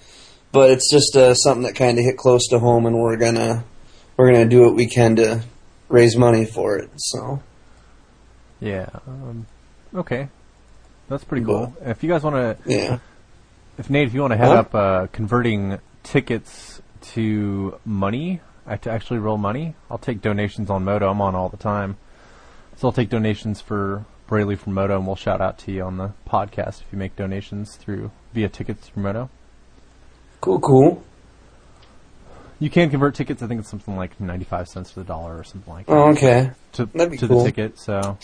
But 0.54 0.70
it's 0.70 0.90
just 0.90 1.14
uh, 1.18 1.34
something 1.34 1.64
that 1.64 1.76
kind 1.76 1.98
of 1.98 2.06
hit 2.06 2.16
close 2.16 2.48
to 2.48 2.60
home, 2.60 2.86
and 2.86 2.98
we're 2.98 3.18
gonna 3.18 3.66
we're 4.16 4.32
gonna 4.32 4.48
do 4.48 4.62
what 4.62 4.74
we 4.74 4.88
can 4.88 5.18
to 5.18 5.44
raise 5.90 6.16
money 6.18 6.46
for 6.46 6.78
it. 6.78 6.90
So 6.98 7.42
Yeah. 8.60 8.90
Um, 9.08 9.46
okay. 9.94 10.30
That's 11.08 11.24
pretty 11.24 11.46
cool. 11.46 11.76
If 11.82 12.02
you 12.04 12.10
guys 12.10 12.24
want 12.24 12.36
to, 12.36 12.58
yeah, 12.66 12.98
if 13.78 13.90
Nate, 13.92 14.08
if 14.08 14.14
you 14.16 14.22
want 14.22 14.32
to 14.32 14.38
head 14.38 14.48
Huh? 14.48 14.54
up 14.56 14.76
uh, 14.76 15.08
converting 15.12 15.78
tickets 16.04 16.82
to 17.14 17.78
money, 17.86 18.42
uh, 18.66 18.78
to 18.78 18.90
actually 18.90 19.20
roll 19.20 19.38
money, 19.38 19.76
I'll 19.92 20.00
take 20.00 20.22
donations 20.22 20.72
on 20.72 20.84
MODO. 20.84 21.08
I'm 21.12 21.22
on 21.22 21.36
all 21.36 21.50
the 21.50 21.58
time, 21.58 21.98
so 22.78 22.88
I'll 22.88 22.92
take 22.92 23.10
donations 23.10 23.62
for 23.62 24.06
Brayley 24.28 24.56
from 24.58 24.74
MODO, 24.74 24.96
and 24.98 25.06
we'll 25.06 25.16
shout 25.16 25.42
out 25.42 25.60
to 25.60 25.72
you 25.72 25.84
on 25.84 25.98
the 25.98 26.14
podcast 26.28 26.82
if 26.82 26.86
you 26.92 26.98
make 26.98 27.16
donations 27.16 27.76
through 27.76 28.10
via 28.34 28.50
tickets 28.50 28.88
through 28.88 29.04
MODO. 29.04 29.30
cool, 30.42 30.60
cool. 30.60 31.04
You 32.60 32.70
can 32.70 32.90
convert 32.90 33.16
tickets. 33.16 33.44
I 33.44 33.48
think 33.48 33.60
it's 33.60 33.70
something 33.70 33.96
like 33.98 34.20
95 34.20 34.68
cents 34.70 34.92
to 34.92 35.00
the 35.00 35.04
dollar 35.06 35.38
or 35.38 35.44
something 35.44 35.74
like 35.74 35.86
that 35.88 35.92
Oh, 35.92 36.10
okay, 36.12 36.52
to, 36.74 36.86
that'd 36.88 37.12
be 37.12 37.18
to 37.18 37.28
cool. 37.28 37.40
the 37.44 37.52
ticket. 37.52 37.78
So 37.78 38.18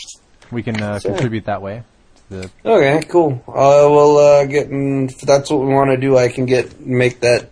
we 0.51 0.63
can 0.63 0.81
uh, 0.81 0.99
Sure. 0.99 1.11
contribute 1.11 1.45
that 1.45 1.61
way. 1.61 1.83
To 2.29 2.35
the 2.41 2.51
okay, 2.65 3.05
cool. 3.09 3.43
I 3.47 3.85
will 3.85 4.17
uh, 4.17 4.45
get 4.45 4.69
in, 4.69 5.09
if 5.09 5.19
that's 5.21 5.49
what 5.51 5.59
we 5.61 5.73
want 5.73 5.91
to 5.91 5.97
do. 5.97 6.17
I 6.17 6.29
can 6.29 6.45
get 6.45 6.79
make 6.79 7.19
that. 7.21 7.49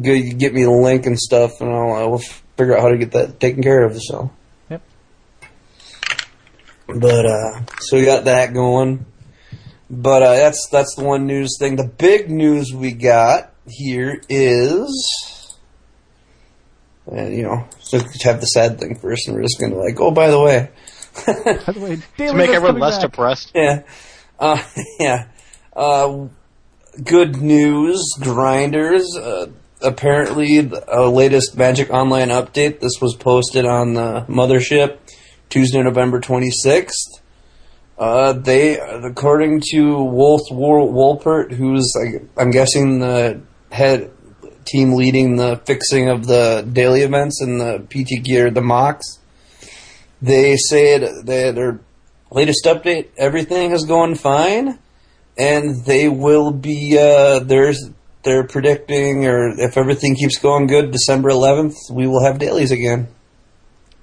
Good, 0.00 0.38
get 0.38 0.54
me 0.54 0.62
the 0.64 0.70
link 0.70 1.06
and 1.06 1.18
stuff, 1.18 1.60
and 1.60 1.70
I'll 1.70 1.92
I 1.94 2.04
will 2.04 2.18
figure 2.18 2.76
out 2.76 2.82
how 2.82 2.88
to 2.90 2.98
get 2.98 3.12
that 3.12 3.40
taken 3.40 3.62
care 3.62 3.82
of. 3.84 4.00
So. 4.00 4.30
Yep. 4.70 4.82
But 6.86 7.26
uh, 7.26 7.60
so 7.80 7.96
we 7.96 8.04
got 8.04 8.24
that 8.24 8.52
going. 8.54 9.04
But 9.90 10.22
uh, 10.22 10.34
that's 10.36 10.68
that's 10.70 10.94
the 10.94 11.04
one 11.04 11.26
news 11.26 11.56
thing. 11.58 11.76
The 11.76 11.84
big 11.88 12.30
news 12.30 12.72
we 12.72 12.92
got 12.92 13.52
here 13.66 14.20
is, 14.28 15.37
and 17.12 17.34
you 17.36 17.42
know, 17.42 17.64
so 17.80 17.98
have 18.22 18.40
the 18.40 18.46
sad 18.46 18.78
thing 18.78 18.94
first, 18.96 19.26
and 19.28 19.36
we're 19.36 19.42
just 19.42 19.58
gonna 19.60 19.76
like, 19.76 20.00
oh, 20.00 20.10
by 20.10 20.30
the 20.30 20.40
way, 20.40 20.70
By 21.26 21.72
the 21.72 21.80
way, 21.80 21.98
To 22.28 22.34
make 22.34 22.50
everyone 22.50 22.78
less 22.80 22.96
back. 22.96 23.10
depressed. 23.10 23.52
yeah, 23.54 23.82
uh, 24.38 24.62
yeah. 25.00 25.26
Uh, 25.74 26.26
good 27.04 27.36
news, 27.36 28.02
grinders. 28.20 29.16
Uh, 29.16 29.46
apparently, 29.82 30.60
the 30.60 30.84
uh, 30.92 31.08
latest 31.08 31.56
Magic 31.56 31.90
Online 31.90 32.28
update. 32.28 32.80
This 32.80 33.00
was 33.00 33.14
posted 33.16 33.64
on 33.64 33.94
the 33.94 34.24
mothership 34.28 34.98
Tuesday, 35.48 35.82
November 35.82 36.20
twenty 36.20 36.50
sixth. 36.50 37.20
Uh, 37.98 38.32
they, 38.32 38.78
according 38.78 39.60
to 39.72 40.02
Wolf 40.04 40.42
Wol- 40.52 40.92
Wollpert, 40.92 41.50
who's 41.52 41.92
I, 42.00 42.40
I'm 42.40 42.52
guessing 42.52 43.00
the 43.00 43.40
head 43.72 44.12
team 44.68 44.94
leading 44.94 45.36
the 45.36 45.60
fixing 45.64 46.08
of 46.08 46.26
the 46.26 46.68
daily 46.70 47.02
events 47.02 47.40
and 47.40 47.60
the 47.60 47.86
PT 47.88 48.22
gear, 48.22 48.50
the 48.50 48.60
MOCS. 48.60 49.18
They 50.20 50.56
said 50.56 51.26
that 51.26 51.54
their 51.54 51.80
latest 52.30 52.64
update, 52.64 53.08
everything 53.16 53.72
is 53.72 53.84
going 53.84 54.16
fine, 54.16 54.78
and 55.38 55.84
they 55.84 56.08
will 56.08 56.50
be. 56.50 56.98
Uh, 56.98 57.40
there's 57.40 57.90
they're 58.24 58.44
predicting, 58.44 59.26
or 59.26 59.48
if 59.58 59.76
everything 59.76 60.16
keeps 60.16 60.38
going 60.38 60.66
good, 60.66 60.90
December 60.90 61.30
11th, 61.30 61.74
we 61.90 62.06
will 62.06 62.24
have 62.24 62.38
dailies 62.38 62.72
again. 62.72 63.08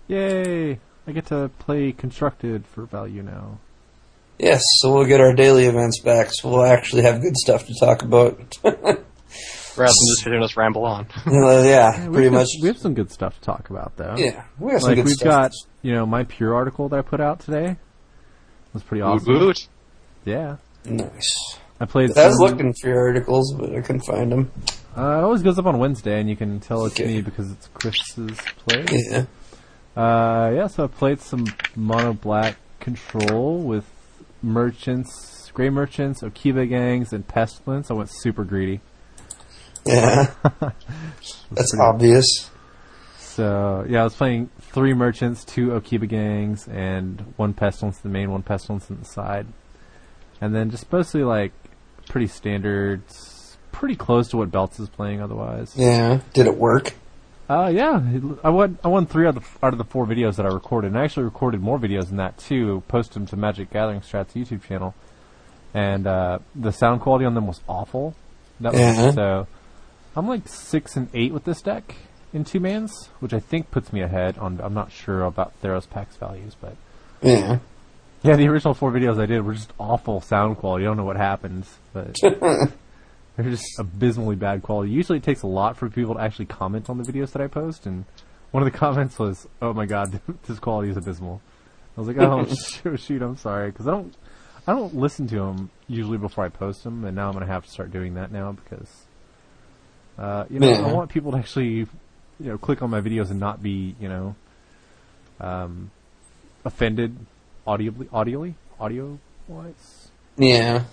Yay! 0.08 0.80
I 1.08 1.12
get 1.12 1.28
to 1.28 1.52
play 1.60 1.92
constructed 1.92 2.66
for 2.66 2.86
value 2.86 3.22
now. 3.22 3.60
Yes, 4.40 4.62
so 4.78 4.94
we'll 4.94 5.06
get 5.06 5.22
our 5.22 5.34
daily 5.34 5.66
events 5.66 6.00
back, 6.00 6.30
so 6.32 6.50
we'll 6.50 6.66
actually 6.66 7.04
have 7.04 7.22
good 7.22 7.38
stuff 7.38 7.66
to 7.68 7.74
talk 7.80 8.02
about. 8.02 8.40
Rather 9.78 9.88
than 9.88 10.08
just 10.16 10.24
hearing 10.24 10.44
us 10.44 10.56
ramble 10.58 10.86
on. 10.86 11.06
Uh, 11.28 11.32
yeah, 11.64 11.64
Yeah, 11.64 12.06
pretty 12.08 12.24
have 12.26 12.34
much. 12.34 12.48
some- 12.48 12.62
we 12.62 12.68
have 12.68 12.78
some 12.78 12.94
good 12.94 13.12
stuff 13.12 13.36
to 13.36 13.42
talk 13.42 13.70
about, 13.70 13.96
though. 13.98 14.16
Yeah, 14.18 14.44
we 14.60 14.72
have 14.72 14.82
some 14.82 14.90
like 14.92 14.96
good 14.98 15.06
we've 15.06 15.14
stuff. 15.16 15.30
got, 15.30 15.52
you 15.82 15.94
know, 15.94 16.06
my 16.06 16.24
pure 16.24 16.54
article 16.56 16.88
that 16.90 16.98
I 17.00 17.02
put 17.02 17.20
out 17.22 17.40
today 17.42 17.78
was 18.74 18.84
pretty 18.84 19.02
awesome. 19.02 19.34
Woot 19.34 19.42
woot. 19.42 19.68
Yeah, 20.26 20.58
Nice. 20.86 21.58
I 21.80 21.86
played. 21.86 22.18
I 22.18 22.28
was 22.28 22.40
looking 22.40 22.74
for 22.82 22.88
your 22.90 23.00
articles, 23.08 23.54
but 23.54 23.76
I 23.76 23.82
couldn't 23.82 24.02
find 24.06 24.32
them. 24.32 24.52
Uh, 24.98 25.02
it 25.20 25.24
always 25.24 25.42
goes 25.42 25.60
up 25.60 25.66
on 25.66 25.78
Wednesday, 25.78 26.20
and 26.22 26.30
you 26.30 26.36
can 26.38 26.60
tell 26.62 26.86
it's 26.86 26.96
Okay. 27.00 27.06
me 27.16 27.22
because 27.22 27.52
it's 27.52 27.68
Chris's 27.74 28.38
play. 28.66 28.86
Yeah. 28.90 29.26
Uh, 29.96 30.52
yeah, 30.56 30.68
so 30.68 30.86
I 30.86 30.88
played 30.88 31.20
some 31.20 31.46
mono 31.76 32.14
black 32.14 32.56
control 32.80 33.60
with 33.60 33.86
merchants, 34.42 35.52
gray 35.54 35.70
merchants, 35.70 36.22
Okiba 36.22 36.68
gangs, 36.70 37.12
and 37.14 37.28
pestilence. 37.28 37.90
I 37.92 37.94
went 37.94 38.10
super 38.10 38.44
greedy. 38.44 38.80
Yeah. 39.86 40.32
That's 41.52 41.78
obvious. 41.80 42.50
So 43.18 43.86
yeah, 43.88 44.02
I 44.02 44.04
was 44.04 44.16
playing 44.16 44.50
three 44.60 44.94
merchants, 44.94 45.44
two 45.44 45.68
Okiba 45.68 46.08
gangs, 46.08 46.68
and 46.68 47.34
one 47.38 47.54
pestilence 47.54 47.98
in 48.04 48.10
the 48.12 48.14
main, 48.18 48.32
one 48.32 48.44
pestilence 48.44 48.90
in 48.90 49.00
the 49.00 49.06
side, 49.06 49.48
and 50.42 50.56
then 50.56 50.70
just 50.72 50.92
mostly 50.92 51.24
like 51.24 51.52
pretty 52.08 52.28
standard, 52.28 53.02
pretty 53.72 53.96
close 53.96 54.30
to 54.30 54.38
what 54.38 54.52
Belts 54.52 54.80
is 54.80 54.90
playing. 54.90 55.22
Otherwise, 55.22 55.74
Yeah. 55.76 56.22
Did 56.34 56.48
it 56.48 56.56
work? 56.58 56.94
Uh, 57.48 57.70
yeah, 57.72 58.02
I 58.44 58.50
won. 58.50 58.80
I 58.84 58.88
won 58.88 59.06
three 59.06 59.28
out 59.28 59.38
of 59.38 59.44
the, 59.44 59.66
out 59.68 59.74
of 59.74 59.78
the 59.78 59.84
four 59.84 60.08
videos 60.08 60.38
that 60.38 60.48
I 60.48 60.50
recorded, 60.50 60.88
and 60.88 60.98
I 60.98 61.04
actually 61.04 61.26
recorded 61.26 61.62
more 61.62 61.78
videos 61.78 62.08
than 62.08 62.18
that 62.18 62.38
too. 62.40 62.82
Posted 62.88 63.14
them 63.16 63.26
to 63.28 63.38
Magic 63.38 63.70
Gathering 63.70 64.00
Strats 64.00 64.34
YouTube 64.34 64.64
channel, 64.64 64.96
and 65.74 66.08
uh, 66.08 66.40
the 66.56 66.72
sound 66.72 67.02
quality 67.02 67.24
on 67.26 67.36
them 67.36 67.46
was 67.46 67.62
awful. 67.68 68.16
That 68.62 68.72
was, 68.72 68.82
Yeah. 68.82 69.12
So, 69.12 69.48
I'm 70.16 70.28
like 70.28 70.48
six 70.48 70.96
and 70.96 71.10
eight 71.14 71.34
with 71.34 71.44
this 71.44 71.62
deck 71.62 71.96
in 72.34 72.44
two 72.44 72.60
mans, 72.60 73.10
which 73.20 73.34
I 73.34 73.40
think 73.40 73.72
puts 73.72 73.92
me 73.92 74.02
ahead. 74.02 74.38
On 74.38 74.60
I'm 74.62 74.74
not 74.74 74.92
sure 74.92 75.24
about 75.24 75.54
Theros 75.62 75.90
Pax 75.90 76.16
values, 76.18 76.56
but 76.60 76.76
Yeah. 77.22 77.60
yeah, 78.24 78.36
the 78.36 78.48
original 78.48 78.74
four 78.74 78.92
videos 78.92 79.20
I 79.20 79.26
did 79.26 79.42
were 79.42 79.54
just 79.54 79.74
awful 79.80 80.22
sound 80.22 80.58
quality. 80.58 80.86
I 80.86 80.88
don't 80.88 80.98
know 80.98 81.06
what 81.06 81.18
happened, 81.18 81.66
but 81.94 82.16
they're 82.22 83.50
just 83.50 83.66
abysmally 83.80 84.36
bad 84.36 84.64
quality. 84.64 84.92
Usually, 84.92 85.18
it 85.18 85.24
takes 85.24 85.44
a 85.44 85.48
lot 85.48 85.78
for 85.78 85.90
people 85.90 86.16
to 86.16 86.22
actually 86.22 86.46
comment 86.46 86.90
on 86.90 86.98
the 86.98 87.04
videos 87.04 87.32
that 87.34 87.42
I 87.42 87.48
post, 87.48 87.86
and 87.86 88.06
one 88.52 88.66
of 88.66 88.72
the 88.72 88.78
comments 88.86 89.20
was, 89.20 89.48
"Oh 89.62 89.74
my 89.74 89.86
god, 89.86 90.20
this 90.48 90.60
quality 90.60 90.90
is 90.90 90.98
abysmal." 90.98 91.42
I 91.98 92.02
was 92.02 92.08
like, 92.08 92.18
"Oh 92.18 92.46
shoot, 92.46 93.00
shoot 93.00 93.22
I'm 93.22 93.38
sorry," 93.38 93.72
because 93.72 93.88
I 93.88 93.92
don't, 93.92 94.16
I 94.68 94.74
don't 94.74 94.96
listen 94.96 95.28
to 95.28 95.36
them 95.36 95.70
usually 95.88 96.18
before 96.18 96.46
I 96.46 96.50
post 96.50 96.84
them, 96.84 97.04
and 97.06 97.16
now 97.16 97.28
I'm 97.28 97.34
gonna 97.34 97.46
have 97.46 97.66
to 97.66 97.72
start 97.72 97.92
doing 97.92 98.16
that 98.16 98.32
now 98.32 98.54
because, 98.54 99.05
uh, 100.18 100.46
you 100.50 100.60
know, 100.60 100.70
Yeah. 100.70 100.82
I 100.88 100.94
want 100.94 101.10
people 101.10 101.32
to 101.34 101.38
actually, 101.38 101.74
you 101.76 101.88
know, 102.40 102.58
click 102.58 102.82
on 102.82 102.90
my 102.90 103.02
videos 103.02 103.32
and 103.32 103.40
not 103.40 103.62
be, 103.62 103.96
you 104.00 104.10
know, 104.10 104.36
um, 105.40 105.92
offended 106.64 107.16
audibly, 107.68 108.08
audibly, 108.12 108.56
audio 108.80 109.20
wise, 109.48 110.10
Yeah. 110.38 110.84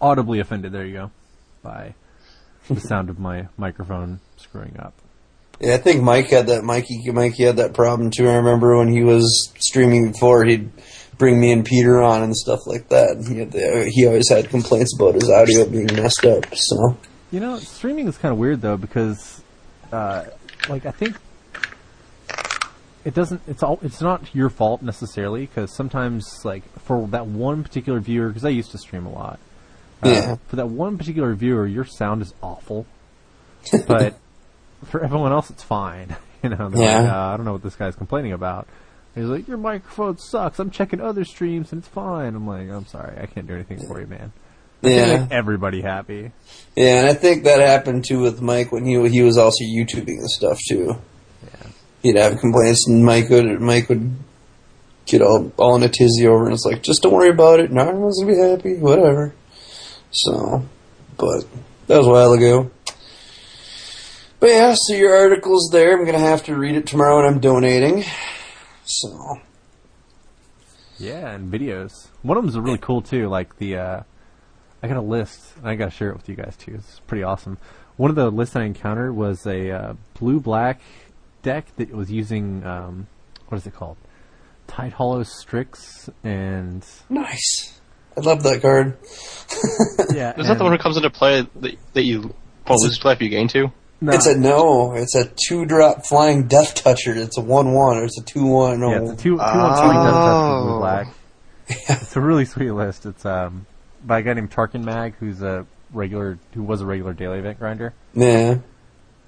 audibly 0.00 0.40
offended. 0.40 0.72
There 0.72 0.84
you 0.84 0.92
go, 0.94 1.10
by 1.62 1.94
the 2.68 2.80
sound 2.80 3.10
of 3.10 3.18
my 3.18 3.48
microphone 3.56 4.20
screwing 4.36 4.76
up. 4.78 4.94
Yeah, 5.60 5.74
I 5.74 5.76
think 5.78 6.02
Mike 6.02 6.28
had 6.30 6.46
that. 6.46 6.62
Mikey, 6.64 7.10
Mikey 7.10 7.44
had 7.44 7.56
that 7.58 7.74
problem 7.74 8.10
too. 8.10 8.28
I 8.28 8.36
remember 8.36 8.78
when 8.78 8.88
he 8.88 9.02
was 9.02 9.52
streaming 9.58 10.12
before, 10.12 10.44
he'd 10.44 10.70
bring 11.18 11.38
me 11.38 11.52
and 11.52 11.66
Peter 11.66 12.00
on 12.00 12.22
and 12.22 12.34
stuff 12.34 12.60
like 12.66 12.88
that. 12.88 13.22
He, 13.28 13.40
had 13.40 13.52
the, 13.52 13.90
he 13.92 14.06
always 14.06 14.30
had 14.30 14.48
complaints 14.48 14.94
about 14.98 15.14
his 15.16 15.28
audio 15.28 15.66
being 15.68 15.88
messed 15.94 16.24
up. 16.24 16.46
So 16.54 16.96
You 17.30 17.40
know, 17.40 17.58
streaming 17.58 18.08
is 18.08 18.18
kind 18.18 18.32
of 18.32 18.38
weird 18.38 18.60
though 18.60 18.76
because, 18.76 19.42
uh, 19.92 20.24
like, 20.68 20.84
I 20.86 20.90
think 20.90 21.16
it 23.04 23.14
doesn't. 23.14 23.40
It's 23.46 23.62
all. 23.62 23.78
It's 23.82 24.00
not 24.00 24.34
your 24.34 24.50
fault 24.50 24.82
necessarily 24.82 25.46
because 25.46 25.74
sometimes, 25.74 26.44
like, 26.44 26.64
for 26.80 27.06
that 27.08 27.26
one 27.26 27.62
particular 27.62 28.00
viewer, 28.00 28.28
because 28.28 28.44
I 28.44 28.48
used 28.50 28.72
to 28.72 28.78
stream 28.78 29.06
a 29.06 29.12
lot. 29.12 29.38
Uh, 30.02 30.08
Yeah. 30.08 30.36
For 30.48 30.56
that 30.56 30.68
one 30.68 30.98
particular 30.98 31.34
viewer, 31.34 31.66
your 31.66 31.84
sound 31.84 32.20
is 32.22 32.34
awful, 32.42 32.84
but 33.86 34.16
for 34.86 35.02
everyone 35.04 35.32
else, 35.32 35.50
it's 35.50 35.62
fine. 35.62 36.16
You 36.42 36.48
know, 36.48 36.70
Yeah. 36.74 37.00
like, 37.00 37.10
uh, 37.12 37.16
I 37.18 37.36
don't 37.36 37.44
know 37.44 37.52
what 37.52 37.62
this 37.62 37.76
guy's 37.76 37.94
complaining 37.94 38.32
about. 38.32 38.66
He's 39.14 39.26
like, 39.26 39.46
your 39.46 39.58
microphone 39.58 40.16
sucks. 40.16 40.58
I'm 40.58 40.70
checking 40.70 40.98
other 40.98 41.22
streams 41.26 41.70
and 41.70 41.80
it's 41.82 41.88
fine. 41.88 42.34
I'm 42.34 42.46
like, 42.46 42.70
I'm 42.70 42.86
sorry, 42.86 43.18
I 43.20 43.26
can't 43.26 43.46
do 43.46 43.52
anything 43.52 43.86
for 43.86 44.00
you, 44.00 44.06
man. 44.06 44.32
Yeah, 44.82 45.20
make 45.20 45.32
everybody 45.32 45.82
happy. 45.82 46.32
yeah, 46.76 47.00
and 47.00 47.06
I 47.06 47.14
think 47.14 47.44
that 47.44 47.60
happened 47.60 48.04
too 48.04 48.20
with 48.20 48.40
Mike 48.40 48.72
when 48.72 48.84
he 48.84 49.08
he 49.08 49.22
was 49.22 49.36
also 49.36 49.64
YouTubing 49.64 50.18
and 50.18 50.30
stuff 50.30 50.58
too. 50.68 50.96
Yeah. 51.42 51.70
He'd 52.02 52.16
have 52.16 52.40
complaints, 52.40 52.86
and 52.88 53.04
Mike 53.04 53.28
would 53.30 53.60
Mike 53.60 53.88
would 53.88 54.14
get 55.06 55.22
all 55.22 55.52
all 55.56 55.76
in 55.76 55.82
a 55.82 55.88
tizzy 55.88 56.26
over, 56.26 56.44
and 56.44 56.54
it's 56.54 56.64
like, 56.64 56.82
just 56.82 57.02
don't 57.02 57.12
worry 57.12 57.30
about 57.30 57.60
it. 57.60 57.70
No 57.70 57.90
one's 57.90 58.22
gonna 58.22 58.32
be 58.32 58.38
happy, 58.38 58.74
whatever. 58.78 59.34
So 60.10 60.64
but 61.18 61.44
that 61.86 61.98
was 61.98 62.06
a 62.06 62.10
while 62.10 62.32
ago. 62.32 62.70
But 64.40 64.48
yeah, 64.48 64.74
so 64.74 64.94
your 64.94 65.14
article's 65.14 65.68
there. 65.70 65.98
I'm 65.98 66.06
gonna 66.06 66.18
have 66.18 66.44
to 66.44 66.56
read 66.56 66.74
it 66.74 66.86
tomorrow 66.86 67.18
when 67.18 67.26
I'm 67.26 67.40
donating. 67.40 68.04
So 68.84 69.38
Yeah, 70.98 71.30
and 71.30 71.52
videos. 71.52 72.08
One 72.22 72.38
of 72.38 72.44
them's 72.44 72.58
really 72.58 72.78
cool 72.78 73.02
too. 73.02 73.28
Like 73.28 73.56
the, 73.58 73.76
uh, 73.76 74.00
I 74.82 74.88
got 74.88 74.96
a 74.96 75.02
list. 75.02 75.40
And 75.58 75.68
I 75.68 75.74
got 75.74 75.86
to 75.86 75.90
share 75.90 76.10
it 76.10 76.16
with 76.16 76.28
you 76.28 76.34
guys 76.36 76.56
too. 76.56 76.74
It's 76.74 77.00
pretty 77.06 77.22
awesome. 77.22 77.58
One 77.96 78.10
of 78.10 78.16
the 78.16 78.30
lists 78.30 78.56
I 78.56 78.62
encountered 78.64 79.14
was 79.14 79.46
a 79.46 79.70
uh, 79.70 79.94
blue 80.18 80.40
black 80.40 80.80
deck 81.42 81.66
that 81.76 81.90
was 81.92 82.10
using 82.10 82.64
um, 82.64 83.06
what 83.48 83.58
is 83.58 83.66
it 83.66 83.74
called? 83.74 83.96
Tidehollow 84.68 85.26
Strix 85.26 86.08
and 86.24 86.86
nice. 87.08 87.80
I 88.16 88.20
love 88.20 88.42
that 88.44 88.62
card. 88.62 88.96
yeah. 90.14 90.38
Is 90.38 90.48
that 90.48 90.58
the 90.58 90.64
one 90.64 90.72
who 90.72 90.78
comes 90.78 90.96
into 90.96 91.10
play 91.10 91.42
that, 91.60 91.76
that 91.94 92.04
you 92.04 92.34
well, 92.68 92.78
lose 92.80 92.98
to 92.98 93.06
life 93.06 93.20
you 93.20 93.28
gain 93.28 93.48
to? 93.48 93.70
No, 94.00 94.12
It's 94.12 94.26
a 94.26 94.36
no. 94.36 94.94
It's 94.94 95.14
a 95.14 95.30
two 95.48 95.66
drop 95.66 96.06
flying 96.06 96.46
death 96.48 96.74
toucher. 96.74 97.12
It's 97.14 97.36
a 97.36 97.40
one 97.42 97.72
one 97.72 97.98
or 97.98 98.04
it's 98.04 98.18
a 98.18 98.22
two 98.24 98.46
one. 98.46 98.80
No. 98.80 98.90
yeah, 98.90 99.02
it's 99.02 99.10
a 99.12 99.16
two 99.16 99.30
two 99.30 99.36
one 99.36 99.46
flying 99.46 100.04
death 100.04 100.14
touch 100.14 100.52
with 100.52 100.62
blue 100.62 100.74
Oh. 100.74 100.78
black. 100.78 101.14
It's 102.02 102.16
a 102.16 102.20
really 102.20 102.44
sweet 102.46 102.70
list. 102.70 103.06
It's 103.06 103.24
um 103.26 103.66
by 104.04 104.18
a 104.20 104.22
guy 104.22 104.34
named 104.34 104.50
Tarkin 104.50 104.82
Mag, 104.84 105.14
who's 105.20 105.42
a 105.42 105.66
regular, 105.92 106.38
who 106.54 106.62
was 106.62 106.80
a 106.80 106.86
regular 106.86 107.12
daily 107.12 107.38
event 107.38 107.58
grinder. 107.58 107.94
yeah. 108.14 108.58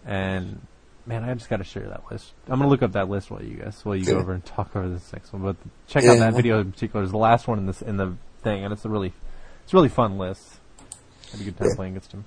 And 0.05 0.61
man, 1.07 1.23
I 1.25 1.35
just 1.35 1.49
got 1.49 1.59
to 1.59 1.65
share 1.65 1.89
that 1.89 2.03
list. 2.11 2.33
I'm 2.49 2.59
gonna 2.59 2.69
look 2.71 2.83
up 2.83 2.93
that 2.93 3.09
list 3.09 3.31
while 3.31 3.43
you 3.43 3.57
guys, 3.57 3.79
while 3.85 3.95
you 3.97 4.05
go 4.05 4.19
over 4.19 4.33
and 4.33 4.45
talk 4.45 4.75
over 4.75 4.89
this 4.89 5.13
next 5.13 5.33
one. 5.33 5.43
But 5.43 5.57
check 5.87 6.05
out 6.05 6.15
Yeah. 6.15 6.31
that 6.31 6.35
video 6.35 6.61
in 6.61 6.73
particular. 6.73 7.03
It's 7.05 7.13
the 7.13 7.19
last 7.19 7.47
one 7.47 7.59
in 7.59 7.67
this 7.67 7.83
in 7.83 7.97
the 7.97 8.15
thing, 8.43 8.65
and 8.65 8.73
it's 8.73 8.85
a 8.85 8.89
really, 8.89 9.13
it's 9.63 9.73
a 9.73 9.77
really 9.77 9.89
fun 9.89 10.19
list. 10.19 10.59
Had 11.31 11.41
a 11.41 11.45
good 11.45 11.57
time 11.57 11.69
Yeah. 11.69 11.75
playing 11.77 11.93
against 11.93 12.13
him. 12.13 12.25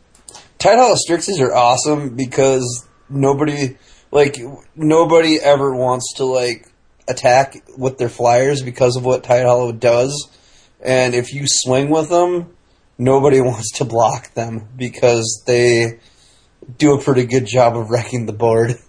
Tidehollow 0.59 0.95
Strixes 1.07 1.39
are 1.41 1.53
awesome 1.53 2.15
because 2.15 2.87
nobody, 3.09 3.77
like, 4.11 4.37
nobody 4.75 5.39
ever 5.39 5.75
wants 5.75 6.13
to, 6.15 6.25
like, 6.25 6.65
attack 7.07 7.61
with 7.77 7.97
their 7.97 8.09
flyers 8.09 8.63
because 8.63 8.95
of 8.95 9.05
what 9.05 9.21
Tidehollow 9.23 9.77
does. 9.79 10.29
And 10.85 11.15
if 11.15 11.33
you 11.33 11.43
swing 11.47 11.89
with 11.89 12.09
them, 12.09 12.55
nobody 12.97 13.41
wants 13.49 13.71
to 13.77 13.85
block 13.85 14.33
them 14.35 14.67
because 14.77 15.43
they 15.47 15.99
do 16.77 16.93
a 16.93 17.01
pretty 17.01 17.25
good 17.25 17.45
job 17.47 17.75
of 17.75 17.89
wrecking 17.89 18.25
the 18.25 18.33
board. 18.33 18.71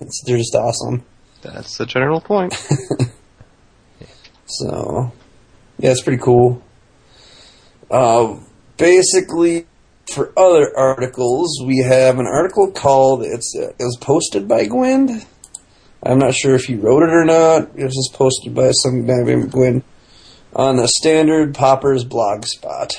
It's- 0.00 0.22
They're 0.26 0.38
just 0.38 0.54
awesome. 0.54 1.04
That's 1.42 1.76
the 1.78 1.86
general 1.86 2.20
point. 2.20 2.54
So, 4.46 5.12
yeah, 5.78 5.92
it's 5.92 6.02
pretty 6.02 6.22
cool. 6.22 6.62
Uh, 7.90 8.36
basically, 8.76 9.66
for 10.12 10.32
other 10.38 10.76
articles, 10.76 11.58
we 11.64 11.78
have 11.78 12.18
an 12.18 12.26
article 12.26 12.70
called 12.72 13.22
it's 13.22 13.54
uh, 13.58 13.68
it 13.68 13.76
was 13.78 13.96
posted 14.00 14.46
by 14.48 14.66
Gwyn. 14.66 15.22
I'm 16.02 16.18
not 16.18 16.34
sure 16.34 16.54
if 16.54 16.64
he 16.64 16.74
wrote 16.74 17.02
it 17.02 17.10
or 17.14 17.24
not. 17.24 17.70
It 17.76 17.84
was 17.84 17.94
just 17.94 18.12
posted 18.18 18.54
by 18.54 18.72
some 18.72 19.06
guy 19.06 19.22
named 19.22 19.50
Gwyn 19.52 19.82
on 20.54 20.76
the 20.76 20.88
Standard 20.88 21.54
Paupers 21.54 22.04
blog 22.04 22.44
spot. 22.44 22.92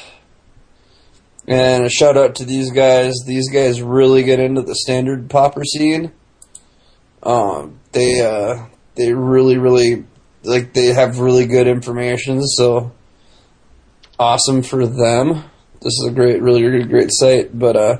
And 1.47 1.85
a 1.85 1.89
shout 1.89 2.17
out 2.17 2.35
to 2.35 2.45
these 2.45 2.71
guys. 2.71 3.13
These 3.25 3.49
guys 3.49 3.81
really 3.81 4.23
get 4.23 4.39
into 4.39 4.61
the 4.61 4.75
standard 4.75 5.29
pauper 5.29 5.65
scene. 5.65 6.11
Um, 7.21 7.79
they 7.91 8.21
uh, 8.21 8.65
they 8.95 9.13
really 9.13 9.57
really 9.57 10.05
like 10.43 10.73
they 10.73 10.87
have 10.87 11.19
really 11.19 11.45
good 11.45 11.67
information. 11.67 12.41
So 12.43 12.93
awesome 14.17 14.63
for 14.63 14.87
them. 14.87 15.43
This 15.81 15.93
is 15.99 16.07
a 16.07 16.13
great, 16.13 16.41
really, 16.41 16.63
really 16.63 16.85
great 16.85 17.09
site. 17.11 17.57
But 17.57 17.75
uh, 17.75 17.97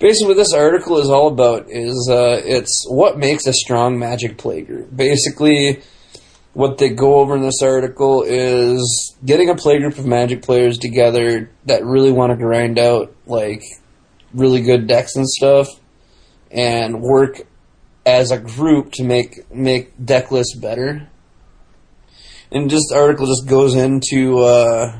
basically, 0.00 0.28
what 0.28 0.36
this 0.36 0.52
article 0.52 0.98
is 0.98 1.08
all 1.08 1.28
about 1.28 1.66
is 1.68 2.08
uh, 2.10 2.40
it's 2.44 2.84
what 2.88 3.18
makes 3.18 3.46
a 3.46 3.52
strong 3.52 3.98
Magic 3.98 4.36
play 4.36 4.62
group. 4.62 4.94
Basically, 4.94 5.80
what 6.52 6.78
they 6.78 6.90
go 6.90 7.16
over 7.20 7.36
in 7.36 7.42
this 7.42 7.62
article 7.62 8.24
is 8.26 9.16
getting 9.24 9.50
a 9.50 9.54
play 9.54 9.78
group 9.78 9.98
of 9.98 10.06
Magic 10.06 10.42
players 10.42 10.78
together 10.78 11.50
that 11.66 11.84
really 11.84 12.12
want 12.12 12.32
to 12.32 12.36
grind 12.36 12.78
out 12.78 13.14
like 13.26 13.62
really 14.34 14.60
good 14.60 14.86
decks 14.86 15.16
and 15.16 15.28
stuff, 15.28 15.68
and 16.50 17.00
work 17.00 17.42
as 18.04 18.30
a 18.30 18.38
group 18.38 18.92
to 18.92 19.04
make 19.04 19.50
make 19.52 19.92
deck 20.04 20.30
lists 20.30 20.56
better. 20.56 21.08
And 22.52 22.68
the 22.68 22.92
article 22.96 23.26
just 23.26 23.46
goes 23.46 23.76
into 23.76 24.40
uh, 24.40 24.96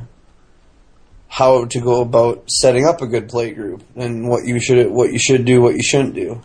how 1.27 1.65
to 1.65 1.81
go 1.81 2.01
about 2.01 2.49
setting 2.49 2.87
up 2.87 3.03
a 3.03 3.09
good 3.09 3.29
play 3.29 3.53
group 3.53 3.83
and 3.97 4.29
what 4.29 4.45
you 4.45 4.61
should 4.61 4.89
what 4.91 5.13
you 5.13 5.19
should 5.19 5.45
do, 5.45 5.61
what 5.61 5.75
you 5.75 5.83
shouldn't 5.83 6.15
do. 6.15 6.41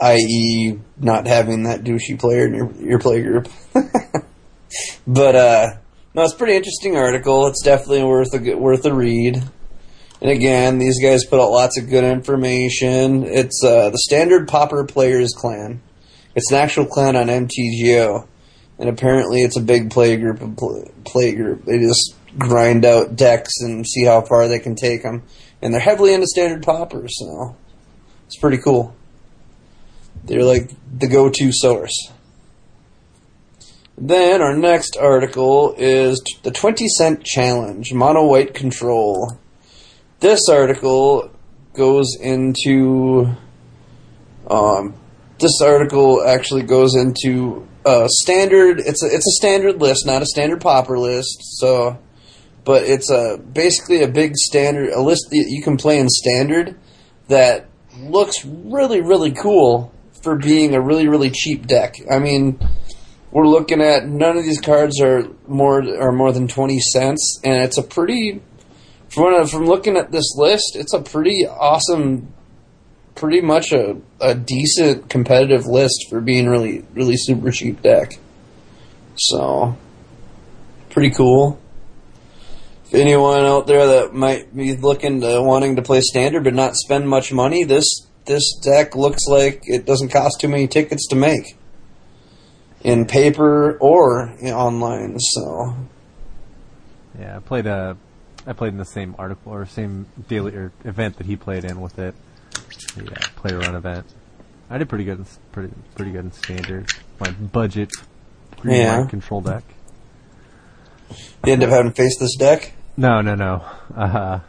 I.e., 0.00 0.78
not 0.98 1.26
having 1.26 1.64
that 1.64 1.82
douchey 1.82 2.18
player 2.18 2.46
in 2.46 2.54
your 2.54 2.72
your 2.72 2.98
play 2.98 3.22
group. 3.22 3.48
but 5.06 5.36
uh, 5.36 5.68
no, 6.14 6.22
it's 6.22 6.34
a 6.34 6.36
pretty 6.36 6.56
interesting 6.56 6.96
article. 6.96 7.46
It's 7.46 7.62
definitely 7.62 8.04
worth 8.04 8.34
a 8.34 8.54
worth 8.56 8.84
a 8.84 8.94
read. 8.94 9.42
And 10.20 10.30
again, 10.30 10.78
these 10.78 11.02
guys 11.02 11.26
put 11.26 11.40
out 11.40 11.50
lots 11.50 11.78
of 11.78 11.90
good 11.90 12.04
information. 12.04 13.24
It's 13.24 13.62
uh, 13.62 13.90
the 13.90 13.98
Standard 13.98 14.48
Pauper 14.48 14.84
Players 14.84 15.32
Clan. 15.36 15.82
It's 16.34 16.50
an 16.50 16.58
actual 16.58 16.86
clan 16.86 17.16
on 17.16 17.26
MTGO, 17.26 18.26
and 18.78 18.88
apparently 18.88 19.42
it's 19.42 19.56
a 19.58 19.62
big 19.62 19.90
play 19.90 20.16
group. 20.16 20.40
Of 20.40 20.56
pl- 20.56 20.90
play 21.04 21.34
group. 21.34 21.64
They 21.64 21.78
just 21.78 22.14
grind 22.38 22.84
out 22.84 23.16
decks 23.16 23.52
and 23.60 23.86
see 23.86 24.04
how 24.04 24.22
far 24.22 24.48
they 24.48 24.58
can 24.58 24.74
take 24.74 25.02
them, 25.02 25.22
and 25.62 25.72
they're 25.72 25.80
heavily 25.80 26.12
into 26.12 26.26
Standard 26.26 26.62
Paupers. 26.62 27.18
So 27.18 27.56
it's 28.26 28.38
pretty 28.38 28.58
cool. 28.58 28.94
They're 30.26 30.44
like 30.44 30.70
the 30.98 31.08
go-to 31.08 31.50
source. 31.52 32.12
Then 33.98 34.42
our 34.42 34.56
next 34.56 34.96
article 34.96 35.74
is 35.78 36.22
the 36.42 36.50
20 36.50 36.86
cent 36.88 37.24
challenge, 37.24 37.94
mono 37.94 38.26
white 38.26 38.52
control. 38.52 39.38
This 40.20 40.48
article 40.50 41.30
goes 41.72 42.16
into 42.20 43.32
um, 44.50 44.94
this 45.38 45.60
article 45.62 46.22
actually 46.26 46.62
goes 46.62 46.94
into 46.94 47.66
a 47.84 48.08
standard 48.08 48.80
it's 48.80 49.02
a, 49.02 49.06
it's 49.06 49.26
a 49.26 49.36
standard 49.36 49.80
list, 49.80 50.06
not 50.06 50.22
a 50.22 50.26
standard 50.26 50.60
pauper 50.60 50.98
list. 50.98 51.38
So 51.58 51.98
but 52.64 52.82
it's 52.82 53.10
a 53.10 53.38
basically 53.38 54.02
a 54.02 54.08
big 54.08 54.36
standard 54.36 54.90
a 54.90 55.00
list 55.00 55.28
that 55.30 55.46
you 55.48 55.62
can 55.62 55.78
play 55.78 55.98
in 55.98 56.08
standard 56.08 56.76
that 57.28 57.66
looks 57.98 58.44
really 58.44 59.00
really 59.00 59.32
cool 59.32 59.92
for 60.26 60.34
being 60.34 60.74
a 60.74 60.80
really 60.80 61.06
really 61.06 61.30
cheap 61.30 61.68
deck. 61.68 61.94
I 62.10 62.18
mean, 62.18 62.58
we're 63.30 63.46
looking 63.46 63.80
at 63.80 64.08
none 64.08 64.36
of 64.36 64.42
these 64.42 64.60
cards 64.60 65.00
are 65.00 65.22
more 65.46 65.78
are 66.00 66.10
more 66.10 66.32
than 66.32 66.48
20 66.48 66.80
cents 66.80 67.38
and 67.44 67.62
it's 67.62 67.78
a 67.78 67.82
pretty 67.84 68.42
from 69.08 69.46
from 69.46 69.66
looking 69.66 69.96
at 69.96 70.10
this 70.10 70.34
list, 70.34 70.74
it's 70.74 70.92
a 70.92 71.00
pretty 71.00 71.46
awesome 71.46 72.34
pretty 73.14 73.40
much 73.40 73.70
a, 73.70 73.96
a 74.20 74.34
decent 74.34 75.08
competitive 75.08 75.64
list 75.64 76.06
for 76.10 76.20
being 76.20 76.48
really 76.48 76.84
really 76.94 77.16
super 77.16 77.52
cheap 77.52 77.82
deck. 77.82 78.18
So 79.14 79.76
pretty 80.90 81.10
cool. 81.10 81.60
If 82.86 82.94
anyone 82.94 83.44
out 83.44 83.68
there 83.68 83.86
that 83.86 84.12
might 84.12 84.52
be 84.56 84.74
looking 84.74 85.20
to 85.20 85.40
wanting 85.40 85.76
to 85.76 85.82
play 85.82 86.00
standard 86.00 86.42
but 86.42 86.54
not 86.54 86.74
spend 86.74 87.08
much 87.08 87.32
money, 87.32 87.62
this 87.62 88.06
this 88.26 88.58
deck 88.62 88.94
looks 88.96 89.22
like 89.28 89.60
it 89.64 89.86
doesn't 89.86 90.08
cost 90.10 90.40
too 90.40 90.48
many 90.48 90.66
tickets 90.68 91.06
to 91.08 91.16
make 91.16 91.56
in 92.82 93.06
paper 93.06 93.76
or 93.78 94.32
in 94.40 94.52
online. 94.52 95.18
So 95.18 95.74
Yeah, 97.18 97.36
I 97.36 97.40
played 97.40 97.66
a, 97.66 97.96
I 98.46 98.52
played 98.52 98.72
in 98.72 98.78
the 98.78 98.84
same 98.84 99.14
article 99.18 99.52
or 99.52 99.66
same 99.66 100.06
daily 100.28 100.54
or 100.54 100.72
event 100.84 101.16
that 101.18 101.26
he 101.26 101.36
played 101.36 101.64
in 101.64 101.80
with 101.80 101.98
it. 101.98 102.14
Uh, 102.98 103.02
player 103.36 103.58
run 103.58 103.74
event. 103.74 104.06
I 104.70 104.78
did 104.78 104.88
pretty 104.88 105.04
good, 105.04 105.18
in, 105.18 105.26
pretty 105.52 105.72
pretty 105.94 106.10
good 106.12 106.24
in 106.24 106.32
standard. 106.32 106.90
My 107.20 107.30
budget 107.30 107.90
green 108.58 108.76
Yeah. 108.76 109.06
control 109.06 109.40
deck. 109.40 109.62
you 111.44 111.52
end 111.52 111.62
up 111.62 111.70
having 111.70 111.92
to 111.92 111.96
face 111.96 112.18
this 112.18 112.34
deck. 112.36 112.72
No, 112.96 113.20
no, 113.20 113.34
no. 113.34 113.64
Uh, 113.94 114.40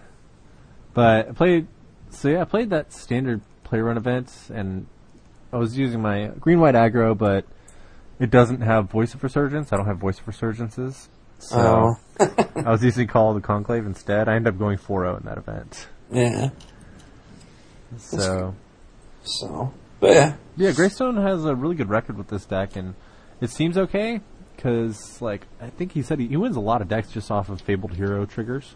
but 0.94 1.30
I 1.30 1.32
played. 1.34 1.68
So 2.12 2.30
yeah, 2.30 2.42
I 2.42 2.46
played 2.46 2.70
that 2.72 2.94
standard 2.94 3.42
play 3.68 3.80
run 3.80 3.98
event, 3.98 4.32
and 4.54 4.88
I 5.52 5.58
was 5.58 5.78
using 5.78 6.02
my 6.02 6.28
green 6.40 6.60
white 6.60 6.76
aggro, 6.76 7.18
but 7.18 7.46
it 8.20 8.32
doesn't 8.32 8.62
have 8.62 8.90
voice 8.90 9.14
of 9.14 9.24
resurgence. 9.24 9.72
I 9.72 9.78
don't 9.78 9.86
have 9.86 9.98
voice 9.98 10.20
of 10.20 10.26
resurgences. 10.26 11.08
So 11.40 11.58
Oh. 11.60 11.96
I 12.66 12.72
was 12.72 12.84
using 12.84 13.08
Call 13.08 13.30
of 13.30 13.42
the 13.42 13.46
Conclave 13.46 13.86
instead. 13.86 14.28
I 14.28 14.36
ended 14.36 14.54
up 14.54 14.60
going 14.60 14.78
4-0 14.78 15.20
in 15.20 15.26
that 15.26 15.38
event. 15.38 15.88
Yeah. 16.12 16.50
So 17.98 18.56
So, 19.24 19.74
but 20.00 20.14
yeah, 20.14 20.36
yeah, 20.56 20.72
Greystone 20.72 21.18
has 21.18 21.46
a 21.46 21.56
really 21.56 21.76
good 21.76 21.90
record 21.90 22.18
with 22.18 22.28
this 22.28 22.46
deck, 22.46 22.76
and 22.76 22.96
it 23.40 23.50
seems 23.50 23.78
okay 23.78 24.22
because 24.56 25.22
like 25.22 25.46
I 25.62 25.70
think 25.70 25.92
he 25.92 26.02
said 26.02 26.20
he, 26.20 26.28
he 26.28 26.38
wins 26.38 26.56
a 26.56 26.62
lot 26.62 26.82
of 26.82 26.88
decks 26.88 27.12
just 27.12 27.30
off 27.32 27.50
of 27.50 27.62
Fabled 27.62 27.94
Hero 27.94 28.26
triggers. 28.26 28.76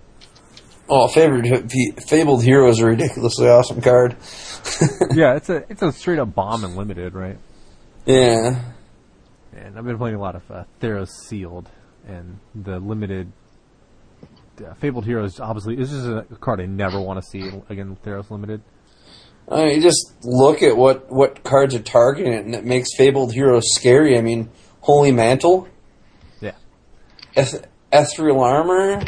Oh, 0.93 1.08
Fabled 1.08 2.43
Hero 2.43 2.67
is 2.69 2.80
a 2.80 2.86
ridiculously 2.86 3.47
awesome 3.47 3.80
card. 3.82 4.17
yeah, 5.13 5.36
it's 5.38 5.47
a 5.49 5.63
it's 5.69 5.82
a 5.82 5.89
straight 5.93 6.19
up 6.19 6.36
bomb 6.36 6.65
and 6.65 6.75
limited, 6.75 7.13
right? 7.13 7.38
Yeah. 8.06 8.62
And 9.56 9.77
I've 9.77 9.86
been 9.86 9.97
playing 9.97 10.17
a 10.17 10.19
lot 10.19 10.36
of 10.36 10.51
uh, 10.51 10.63
Theros 10.82 11.08
Sealed, 11.08 11.69
and 12.06 12.39
the 12.54 12.77
limited 12.80 13.32
uh, 14.65 14.73
Fabled 14.75 15.06
Heroes. 15.06 15.39
Obviously, 15.39 15.75
this 15.75 15.93
is 15.93 16.06
a 16.10 16.25
card 16.41 16.60
I 16.60 16.65
never 16.65 16.99
want 16.99 17.23
to 17.23 17.30
see 17.30 17.49
again. 17.69 17.95
Theros 18.06 18.30
Limited. 18.30 18.62
I 19.49 19.63
mean, 19.67 19.82
just 19.82 20.13
look 20.25 20.62
at 20.62 20.75
what 20.75 21.10
what 21.10 21.41
cards 21.45 21.73
are 21.73 21.80
targeting 21.82 22.34
it, 22.34 22.43
and 22.45 22.54
it 22.54 22.65
makes 22.65 22.89
Fabled 22.97 23.34
Heroes 23.34 23.73
scary. 23.73 24.17
I 24.17 24.21
mean, 24.21 24.49
Holy 24.82 25.13
Mantle, 25.13 25.69
Yeah. 26.41 26.51
Eth- 27.38 27.65
Ethereal 27.93 28.41
Armor. 28.41 29.01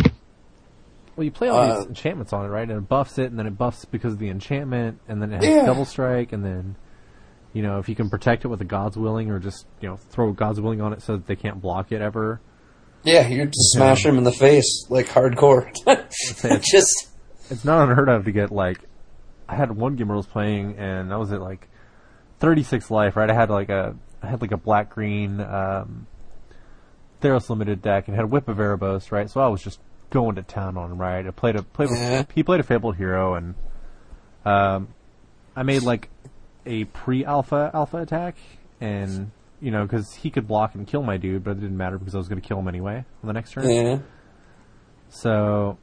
Well, 1.15 1.23
you 1.25 1.31
play 1.31 1.47
all 1.49 1.59
Uh, 1.59 1.77
these 1.79 1.87
enchantments 1.87 2.33
on 2.33 2.45
it, 2.45 2.49
right? 2.49 2.67
And 2.67 2.71
it 2.77 2.89
buffs 2.89 3.17
it, 3.19 3.25
and 3.29 3.37
then 3.37 3.45
it 3.45 3.57
buffs 3.57 3.85
because 3.85 4.13
of 4.13 4.19
the 4.19 4.29
enchantment, 4.29 4.99
and 5.07 5.21
then 5.21 5.31
it 5.31 5.35
has 5.43 5.45
Yeah. 5.45 5.65
double 5.65 5.85
strike, 5.85 6.33
and 6.33 6.43
then, 6.43 6.75
you 7.53 7.61
know, 7.61 7.77
if 7.77 7.87
you 7.87 7.95
can 7.95 8.09
protect 8.09 8.45
it 8.45 8.47
with 8.47 8.61
a 8.61 8.65
God's 8.65 8.97
Willing, 8.97 9.29
or 9.29 9.37
just, 9.39 9.67
you 9.79 9.89
know, 9.89 9.95
throw 9.97 10.31
God's 10.31 10.59
Willing 10.59 10.81
on 10.81 10.91
it 10.93 11.01
so 11.01 11.17
that 11.17 11.27
they 11.27 11.35
can't 11.35 11.61
block 11.61 11.91
it 11.91 12.01
ever. 12.01 12.41
Yeah, 13.03 13.27
you're 13.27 13.45
just 13.45 13.73
smashing 13.73 14.11
them 14.11 14.17
in 14.17 14.23
the 14.23 14.31
face 14.31 14.85
like 14.89 15.07
hardcore. 15.07 15.67
it. 15.85 16.61
just 16.71 17.09
It's 17.51 17.65
not 17.65 17.87
unheard 17.89 18.09
of 18.09 18.25
to 18.25 18.31
get, 18.31 18.51
like, 18.51 18.79
I 19.47 19.55
had 19.55 19.71
one 19.75 19.95
game 19.95 20.07
where 20.07 20.15
I 20.15 20.17
was 20.17 20.25
playing, 20.25 20.77
and 20.77 21.13
I 21.13 21.17
was 21.17 21.31
at, 21.31 21.41
like, 21.41 21.67
36 22.39 22.89
life, 22.89 23.15
right? 23.17 23.29
I 23.29 23.33
had, 23.35 23.49
like, 23.49 23.69
a, 23.69 23.95
I 24.21 24.27
had, 24.27 24.41
like, 24.41 24.51
a 24.53 24.57
black-green, 24.57 25.41
um, 25.41 26.07
Theros 27.21 27.49
Limited 27.49 27.81
deck, 27.81 28.07
and 28.07 28.15
had 28.15 28.23
a 28.25 28.27
Whip 28.27 28.47
of 28.47 28.57
Erebos, 28.57 29.11
right? 29.11 29.29
So 29.29 29.41
I 29.41 29.47
was 29.47 29.61
just 29.61 29.79
going 30.13 30.35
to 30.35 30.43
town 30.43 30.77
on 30.77 30.91
him, 30.91 30.97
right? 30.97 31.25
I 31.25 31.31
played 31.31 31.55
a, 31.55 31.63
played 31.63 31.89
a, 31.89 32.27
he 32.33 32.43
played 32.43 32.59
a 32.59 32.63
Fabled 32.63 32.95
Hero, 32.95 33.33
and, 33.33 33.55
um, 34.45 34.87
I 35.55 35.63
made, 35.63 35.81
like, 35.81 36.09
a 36.65 36.85
pre-alpha 36.85 37.71
alpha 37.73 37.97
attack, 37.97 38.37
and, 38.79 39.31
you 39.59 39.71
know, 39.71 39.83
because 39.83 40.13
he 40.13 40.29
could 40.29 40.47
block 40.47 40.75
and 40.75 40.85
kill 40.87 41.03
my 41.03 41.17
dude, 41.17 41.43
but 41.43 41.51
it 41.51 41.61
didn't 41.61 41.77
matter 41.77 41.97
because 41.97 42.15
I 42.15 42.19
was 42.19 42.27
going 42.29 42.39
to 42.41 42.47
kill 42.47 42.59
him 42.59 42.67
anyway 42.67 43.03
on 43.21 43.27
the 43.27 43.33
next 43.33 43.51
turn. 43.51 43.69
yeah. 43.69 43.97
So 45.09 45.77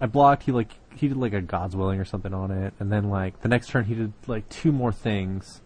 I 0.00 0.06
blocked. 0.06 0.42
He 0.44 0.52
like 0.52 0.70
he 0.94 1.08
did 1.08 1.16
like 1.16 1.32
a 1.32 1.40
God's 1.40 1.74
willing 1.74 1.98
or 1.98 2.04
something 2.04 2.34
on 2.34 2.50
it, 2.50 2.74
and 2.78 2.92
then 2.92 3.08
like 3.08 3.40
the 3.40 3.48
next 3.48 3.68
turn 3.68 3.84
he 3.84 3.94
did 3.94 4.12
like 4.26 4.48
two 4.48 4.70
more 4.72 4.92
things 4.92 5.62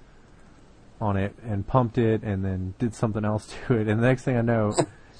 on 1.00 1.16
it 1.16 1.34
and 1.44 1.66
pumped 1.66 1.98
it, 1.98 2.22
and 2.22 2.44
then 2.44 2.74
did 2.78 2.94
something 2.94 3.24
else 3.24 3.52
to 3.66 3.74
it. 3.74 3.88
And 3.88 4.00
the 4.00 4.06
next 4.06 4.22
thing 4.22 4.36
I 4.36 4.42
know, 4.42 4.74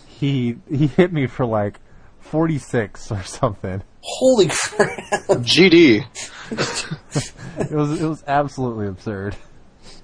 he 0.07 0.59
he 0.71 0.87
hit 0.87 1.13
me 1.13 1.27
for 1.27 1.45
like 1.47 1.81
forty 2.21 2.59
six 2.59 3.11
or 3.11 3.23
something. 3.23 3.83
Holy 4.03 4.47
crap! 4.49 4.99
GD. 5.29 6.05
It 6.51 7.71
was 7.73 8.01
it 8.01 8.09
was 8.09 8.25
absolutely 8.27 8.87
absurd. 8.87 9.37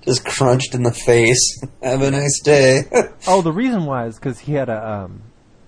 Just 0.03 0.25
crunched 0.25 0.75
in 0.75 0.83
the 0.83 0.93
face. 0.93 1.61
Have 1.83 2.03
a 2.03 2.11
nice 2.11 2.41
day. 2.43 2.83
Oh, 3.29 3.43
the 3.43 3.53
reason 3.53 3.87
why 3.87 4.07
is 4.07 4.15
because 4.17 4.39
he 4.39 4.53
had 4.53 4.69
a 4.69 4.89
um 4.89 5.23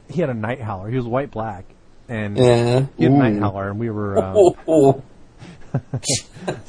he 0.08 0.20
had 0.20 0.30
a 0.30 0.34
Nighthowler. 0.34 0.90
He 0.90 0.96
was 0.96 1.06
white 1.06 1.30
black, 1.30 1.64
and 2.08 2.36
yeah. 2.36 2.86
he 2.96 3.04
had 3.04 3.12
a 3.12 3.16
night 3.16 3.34
Ooh. 3.34 3.40
howler, 3.40 3.70
and 3.70 3.78
we 3.80 3.90
were. 3.90 4.18
Um, 4.18 4.36
Oh. 4.66 5.02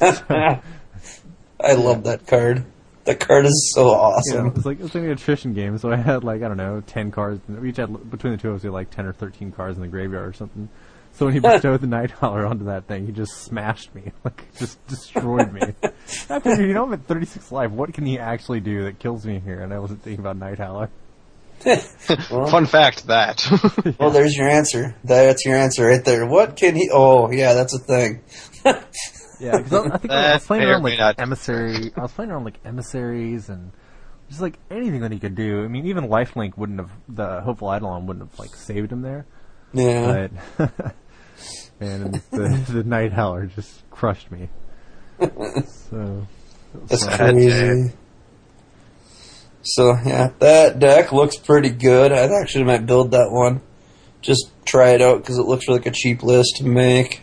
I 1.62 1.74
love 1.74 2.04
that 2.04 2.26
card. 2.26 2.64
That 3.04 3.18
card 3.20 3.46
is 3.46 3.72
so 3.74 3.86
Yeah, 3.90 3.96
awesome. 3.96 4.46
it 4.48 4.54
was 4.54 4.66
like 4.66 4.78
it 4.78 4.82
was 4.82 4.94
like 4.94 5.04
an 5.04 5.10
attrition 5.10 5.54
game, 5.54 5.78
so 5.78 5.90
I 5.90 5.96
had 5.96 6.22
like 6.24 6.42
I 6.42 6.48
don't 6.48 6.56
know 6.56 6.82
ten 6.86 7.10
cards. 7.10 7.40
We 7.48 7.70
each 7.70 7.76
had 7.78 8.10
between 8.10 8.32
the 8.34 8.38
two 8.38 8.50
of 8.50 8.56
us, 8.56 8.62
we 8.62 8.68
had 8.68 8.74
like 8.74 8.90
ten 8.90 9.06
or 9.06 9.12
thirteen 9.12 9.52
cards 9.52 9.76
in 9.76 9.82
the 9.82 9.88
graveyard 9.88 10.28
or 10.28 10.32
something. 10.32 10.68
So 11.12 11.26
when 11.26 11.34
he 11.34 11.40
bestowed 11.40 11.80
the 11.80 11.86
Nighthowler 11.86 12.48
onto 12.48 12.66
that 12.66 12.86
thing, 12.86 13.06
he 13.06 13.12
just 13.12 13.32
smashed 13.42 13.94
me, 13.94 14.12
like 14.24 14.44
just 14.58 14.84
destroyed 14.86 15.52
me. 15.52 15.62
I 16.28 16.40
figured, 16.40 16.60
you 16.68 16.74
know, 16.74 16.84
I'm 16.84 16.92
at 16.92 17.06
36 17.06 17.50
life. 17.50 17.70
What 17.70 17.92
can 17.94 18.06
he 18.06 18.18
actually 18.18 18.60
do 18.60 18.84
that 18.84 18.98
kills 18.98 19.24
me 19.26 19.40
here? 19.40 19.60
And 19.60 19.72
I 19.72 19.78
wasn't 19.80 20.02
thinking 20.02 20.20
about 20.24 20.38
Nighthowler. 20.38 20.88
Fun 22.50 22.64
fact 22.66 23.06
that. 23.08 23.44
Well, 23.98 24.10
there's 24.10 24.34
your 24.34 24.48
answer. 24.48 24.94
That's 25.04 25.44
your 25.44 25.56
answer 25.56 25.86
right 25.88 26.02
there. 26.02 26.26
What 26.26 26.56
can 26.56 26.74
he? 26.74 26.88
Oh, 26.92 27.30
yeah, 27.30 27.52
that's 27.54 27.74
a 27.74 27.78
thing. 27.78 28.20
Yeah, 29.40 29.56
because 29.58 29.72
I, 29.90 29.94
I 29.94 29.98
think 29.98 30.12
I 30.12 30.34
was 30.34 30.46
playing 30.46 30.64
around 30.64 30.82
like 30.82 30.98
not- 30.98 31.18
emissary. 31.18 31.92
I 31.96 32.00
was 32.02 32.12
playing 32.12 32.30
around 32.30 32.44
like 32.44 32.58
emissaries 32.64 33.48
and 33.48 33.72
just 34.28 34.40
like 34.40 34.58
anything 34.70 35.00
that 35.00 35.10
he 35.12 35.18
could 35.18 35.34
do. 35.34 35.64
I 35.64 35.68
mean, 35.68 35.86
even 35.86 36.04
Lifelink 36.08 36.56
wouldn't 36.56 36.78
have 36.78 36.90
the 37.08 37.40
hopeful 37.40 37.68
Eidolon 37.74 38.06
wouldn't 38.06 38.28
have 38.30 38.38
like 38.38 38.54
saved 38.54 38.92
him 38.92 39.02
there. 39.02 39.26
Yeah. 39.72 40.28
but 40.58 40.70
and 41.80 42.14
the 42.30 42.64
the 42.68 42.84
night 42.84 43.12
howler 43.12 43.46
just 43.46 43.88
crushed 43.90 44.30
me. 44.30 44.48
So 45.20 46.26
That's 46.86 47.06
fun. 47.06 47.16
crazy. 47.34 47.92
So 49.62 49.94
yeah, 50.04 50.30
that 50.38 50.78
deck 50.78 51.12
looks 51.12 51.36
pretty 51.36 51.70
good. 51.70 52.12
I 52.12 52.28
actually 52.40 52.64
might 52.64 52.86
build 52.86 53.10
that 53.12 53.30
one. 53.30 53.60
Just 54.22 54.50
try 54.64 54.90
it 54.90 55.02
out 55.02 55.18
because 55.22 55.38
it 55.38 55.46
looks 55.46 55.68
like 55.68 55.86
a 55.86 55.90
cheap 55.90 56.22
list 56.22 56.56
to 56.58 56.64
make. 56.64 57.22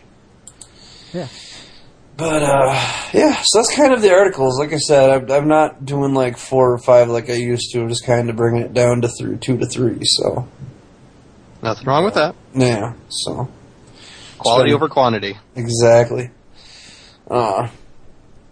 yeah, 1.14 1.28
But 2.18 2.42
uh, 2.42 2.74
yeah, 3.14 3.38
so 3.44 3.60
that's 3.60 3.76
kind 3.76 3.94
of 3.94 4.02
the 4.02 4.12
articles. 4.12 4.60
Like 4.60 4.74
I 4.74 4.78
said, 4.78 5.10
I'm, 5.10 5.32
I'm 5.32 5.48
not 5.48 5.86
doing 5.86 6.16
like 6.16 6.38
four 6.38 6.74
or 6.74 6.80
five 6.80 7.10
like 7.10 7.30
I 7.30 7.34
used 7.34 7.72
to. 7.74 7.82
I'm 7.82 7.90
just 7.90 8.06
kind 8.06 8.30
of 8.30 8.36
bringing 8.36 8.64
it 8.64 8.74
down 8.74 9.02
to 9.02 9.08
three, 9.08 9.38
two 9.38 9.58
to 9.58 9.68
three. 9.68 10.00
So 10.04 10.48
Nothing 11.62 11.86
wrong 11.88 12.06
with 12.06 12.16
that. 12.16 12.36
yeah, 12.56 12.94
so 13.10 13.48
Quality 14.40 14.70
Sorry. 14.70 14.74
over 14.74 14.90
quantity. 14.90 15.38
Exactly. 15.56 16.32
Uh, 17.30 17.70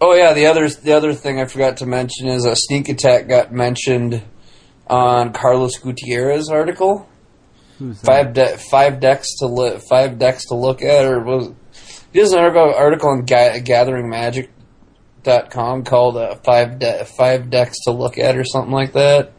oh 0.00 0.14
yeah, 0.14 0.32
the 0.32 0.46
other 0.46 0.68
the 0.68 0.92
other 0.92 1.12
thing 1.14 1.40
I 1.40 1.46
forgot 1.46 1.78
to 1.78 1.86
mention 1.86 2.28
is 2.28 2.44
a 2.44 2.54
sneak 2.56 2.88
attack 2.88 3.26
got 3.28 3.52
mentioned 3.52 4.22
on 4.86 5.32
Carlos 5.32 5.76
Gutierrez 5.78 6.48
article. 6.50 7.08
who's 7.78 8.00
that? 8.02 8.06
Five 8.06 8.32
de- 8.34 8.58
five 8.58 9.00
decks 9.00 9.38
to 9.38 9.46
li- 9.46 9.78
five 9.88 10.18
decks 10.18 10.46
to 10.46 10.54
look 10.54 10.82
at, 10.82 11.04
or 11.04 11.20
was 11.24 11.52
he 12.16 12.22
has 12.22 12.32
an 12.32 12.38
article 12.38 13.10
on 13.10 13.26
ga- 13.26 13.60
GatheringMagic.com 13.60 15.84
called 15.84 16.16
uh, 16.16 16.36
five 16.36 16.78
de- 16.78 17.04
five 17.04 17.50
decks 17.50 17.76
to 17.84 17.90
look 17.90 18.16
at 18.16 18.38
or 18.38 18.44
something 18.44 18.72
like 18.72 18.94
that. 18.94 19.32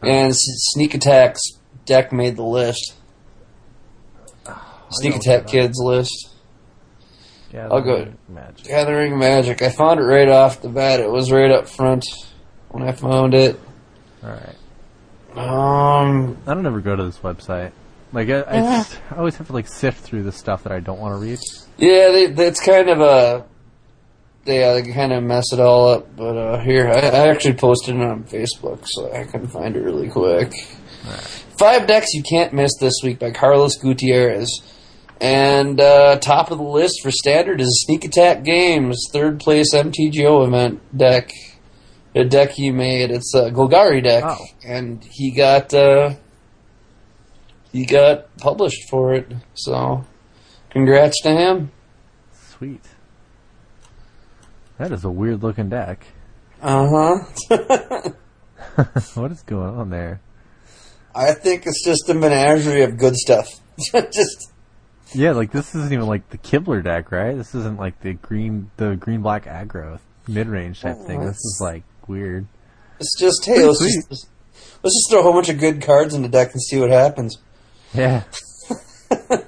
And 0.00 0.34
sneak 0.34 0.94
attacks 0.94 1.42
deck 1.84 2.10
made 2.10 2.36
the 2.36 2.44
list. 2.44 2.94
Sneak 4.88 5.16
attack 5.16 5.48
kids 5.48 5.78
list. 5.78 6.30
Yeah, 7.52 7.68
I'll 7.70 7.82
go- 7.82 8.10
Magic. 8.26 8.68
Gathering 8.68 9.18
Magic. 9.18 9.60
I 9.60 9.68
found 9.68 10.00
it 10.00 10.04
right 10.04 10.30
off 10.30 10.62
the 10.62 10.70
bat. 10.70 10.98
It 10.98 11.10
was 11.10 11.30
right 11.30 11.50
up 11.50 11.68
front 11.68 12.06
when 12.70 12.88
I 12.88 12.92
found 12.92 13.34
it. 13.34 13.60
All 14.24 14.30
right. 14.30 14.56
Um, 15.36 16.38
I 16.46 16.54
don't 16.54 16.64
ever 16.64 16.80
go 16.80 16.96
to 16.96 17.04
this 17.04 17.18
website. 17.18 17.72
Like 18.12 18.28
I, 18.28 18.40
I, 18.46 18.60
just- 18.60 19.00
I 19.10 19.16
always 19.16 19.36
have 19.36 19.46
to 19.48 19.52
like 19.52 19.68
sift 19.68 20.00
through 20.00 20.22
the 20.24 20.32
stuff 20.32 20.64
that 20.64 20.72
I 20.72 20.80
don't 20.80 20.98
want 21.00 21.14
to 21.14 21.18
read. 21.26 21.38
yeah, 21.78 22.10
they, 22.12 22.26
that's 22.26 22.60
kind 22.64 22.88
of 22.88 23.00
a. 23.00 23.44
Yeah, 24.44 24.72
they 24.74 24.92
kind 24.92 25.12
of 25.12 25.22
mess 25.22 25.52
it 25.52 25.60
all 25.60 25.88
up. 25.88 26.16
But 26.16 26.36
uh, 26.36 26.58
here, 26.60 26.88
I, 26.88 26.98
I 26.98 27.28
actually 27.28 27.54
posted 27.54 27.94
it 27.94 28.02
on 28.02 28.24
Facebook, 28.24 28.80
so 28.86 29.12
I 29.12 29.24
can 29.24 29.46
find 29.46 29.76
it 29.76 29.80
really 29.80 30.08
quick. 30.08 30.52
Five 31.58 31.86
decks 31.86 32.12
you 32.12 32.22
can't 32.22 32.52
miss 32.52 32.72
this 32.80 32.94
week 33.04 33.18
by 33.20 33.30
Carlos 33.30 33.76
Gutierrez. 33.76 34.48
And 35.20 35.80
uh, 35.80 36.16
top 36.18 36.50
of 36.50 36.58
the 36.58 36.64
list 36.64 37.00
for 37.02 37.12
standard 37.12 37.60
is 37.60 37.84
Sneak 37.86 38.04
Attack 38.04 38.42
Games, 38.42 39.08
third 39.12 39.38
place 39.38 39.72
MTGO 39.72 40.44
event 40.46 40.80
deck. 40.96 41.30
A 42.16 42.24
deck 42.24 42.50
he 42.50 42.72
made. 42.72 43.10
It's 43.12 43.32
a 43.34 43.50
Golgari 43.52 44.02
deck, 44.02 44.24
Oh. 44.26 44.36
and 44.66 45.02
he 45.08 45.30
got 45.30 45.72
uh, 45.72 46.14
he 47.72 47.86
got 47.86 48.36
published 48.36 48.88
for 48.90 49.14
it. 49.14 49.32
So, 49.54 50.04
congrats 50.70 51.20
to 51.22 51.30
him. 51.30 51.72
Sweet. 52.32 52.84
That 54.78 54.92
is 54.92 55.04
a 55.04 55.10
weird 55.10 55.42
looking 55.42 55.68
deck. 55.68 56.06
Uh 56.60 56.88
huh. 57.48 58.10
what 59.14 59.32
is 59.32 59.42
going 59.42 59.74
on 59.74 59.90
there? 59.90 60.20
I 61.14 61.32
think 61.34 61.66
it's 61.66 61.84
just 61.84 62.08
a 62.08 62.14
menagerie 62.14 62.82
of 62.82 62.98
good 62.98 63.16
stuff. 63.16 63.48
just 63.92 64.52
Yeah, 65.14 65.32
like 65.32 65.50
this 65.50 65.74
isn't 65.74 65.92
even 65.92 66.06
like 66.06 66.28
the 66.30 66.38
Kibler 66.38 66.82
deck, 66.82 67.10
right? 67.10 67.36
This 67.36 67.54
isn't 67.54 67.78
like 67.78 68.00
the 68.00 68.14
green, 68.14 68.70
the 68.76 68.96
green 68.96 69.22
black 69.22 69.44
aggro 69.44 69.98
mid 70.28 70.48
range 70.48 70.80
type 70.80 70.98
thing. 71.06 71.20
This 71.20 71.36
is 71.36 71.58
like 71.60 71.82
weird. 72.06 72.46
it's 72.98 73.18
just 73.18 73.44
hey, 73.44 73.64
let's 73.64 73.80
just, 73.80 74.28
let's 74.82 74.94
just 74.94 75.10
throw 75.10 75.20
a 75.20 75.22
whole 75.22 75.32
bunch 75.32 75.48
of 75.48 75.58
good 75.58 75.82
cards 75.82 76.14
in 76.14 76.22
the 76.22 76.28
deck 76.28 76.52
and 76.52 76.62
see 76.62 76.78
what 76.78 76.90
happens. 76.90 77.38
Yeah, 77.94 78.22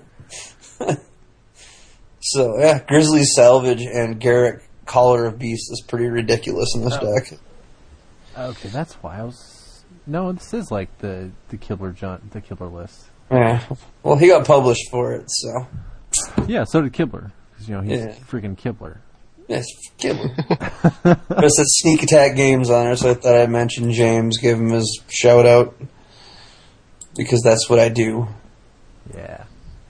So 2.20 2.59
yeah, 2.59 2.80
Grisly 2.87 3.24
Salvage 3.24 3.83
and 3.83 4.20
Garruk 4.20 4.61
Caller 4.87 5.26
of 5.26 5.38
Beast 5.38 5.70
is 5.72 5.83
pretty 5.87 6.07
ridiculous 6.07 6.74
in 6.74 6.83
this 6.85 6.96
Oh. 7.00 7.14
deck. 7.14 7.38
okay, 8.37 8.68
that's 8.70 8.94
why 8.94 9.18
I 9.18 9.22
was. 9.24 9.85
No, 10.07 10.33
this 10.33 10.52
is 10.54 10.70
like 10.70 10.96
the 10.98 11.30
the 11.48 11.57
Kibler 11.57 11.94
jun- 11.94 12.28
the 12.33 12.40
Kibler 12.40 12.72
list. 12.72 13.04
Yeah. 13.30 13.62
Well, 14.02 14.16
he 14.16 14.28
got 14.28 14.46
published 14.46 14.90
for 14.90 15.12
it, 15.14 15.24
so 15.28 15.66
Yeah, 16.46 16.64
so 16.64 16.83
did 16.83 16.92
Kibler. 16.92 17.33
Because, 17.52 17.68
you 17.68 17.74
know, 17.76 17.80
he's 17.83 18.00
Yeah. 18.00 18.14
freaking 18.30 18.57
Kibler. 18.57 18.98
Yes, 19.48 19.66
killer. 19.98 20.30
But 21.02 21.48
said 21.48 21.66
sneak 21.66 22.02
attack 22.02 22.35
games 22.37 22.70
on 22.70 22.87
her, 22.87 22.96
so 22.96 23.11
I 23.11 23.14
thought 23.14 23.35
I'd 23.35 23.50
mention 23.50 23.92
James, 23.92 24.38
give 24.38 24.59
him 24.59 24.70
his 24.70 25.00
shout 25.09 25.46
out 25.46 25.74
because 27.16 27.42
that's 27.42 27.68
what 27.68 27.79
I 27.79 27.88
do. 27.88 28.29
Yeah. 29.14 29.44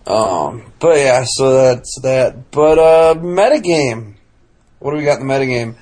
Um, 0.06 0.72
but 0.80 0.98
yeah, 0.98 1.24
so 1.26 1.52
that's 1.62 2.00
that. 2.02 2.50
But 2.50 2.78
uh, 2.78 3.14
metagame. 3.14 4.14
What 4.78 4.90
do 4.90 4.98
we 4.98 5.04
got 5.04 5.20
in 5.20 5.26
the 5.26 5.32
metagame? 5.32 5.76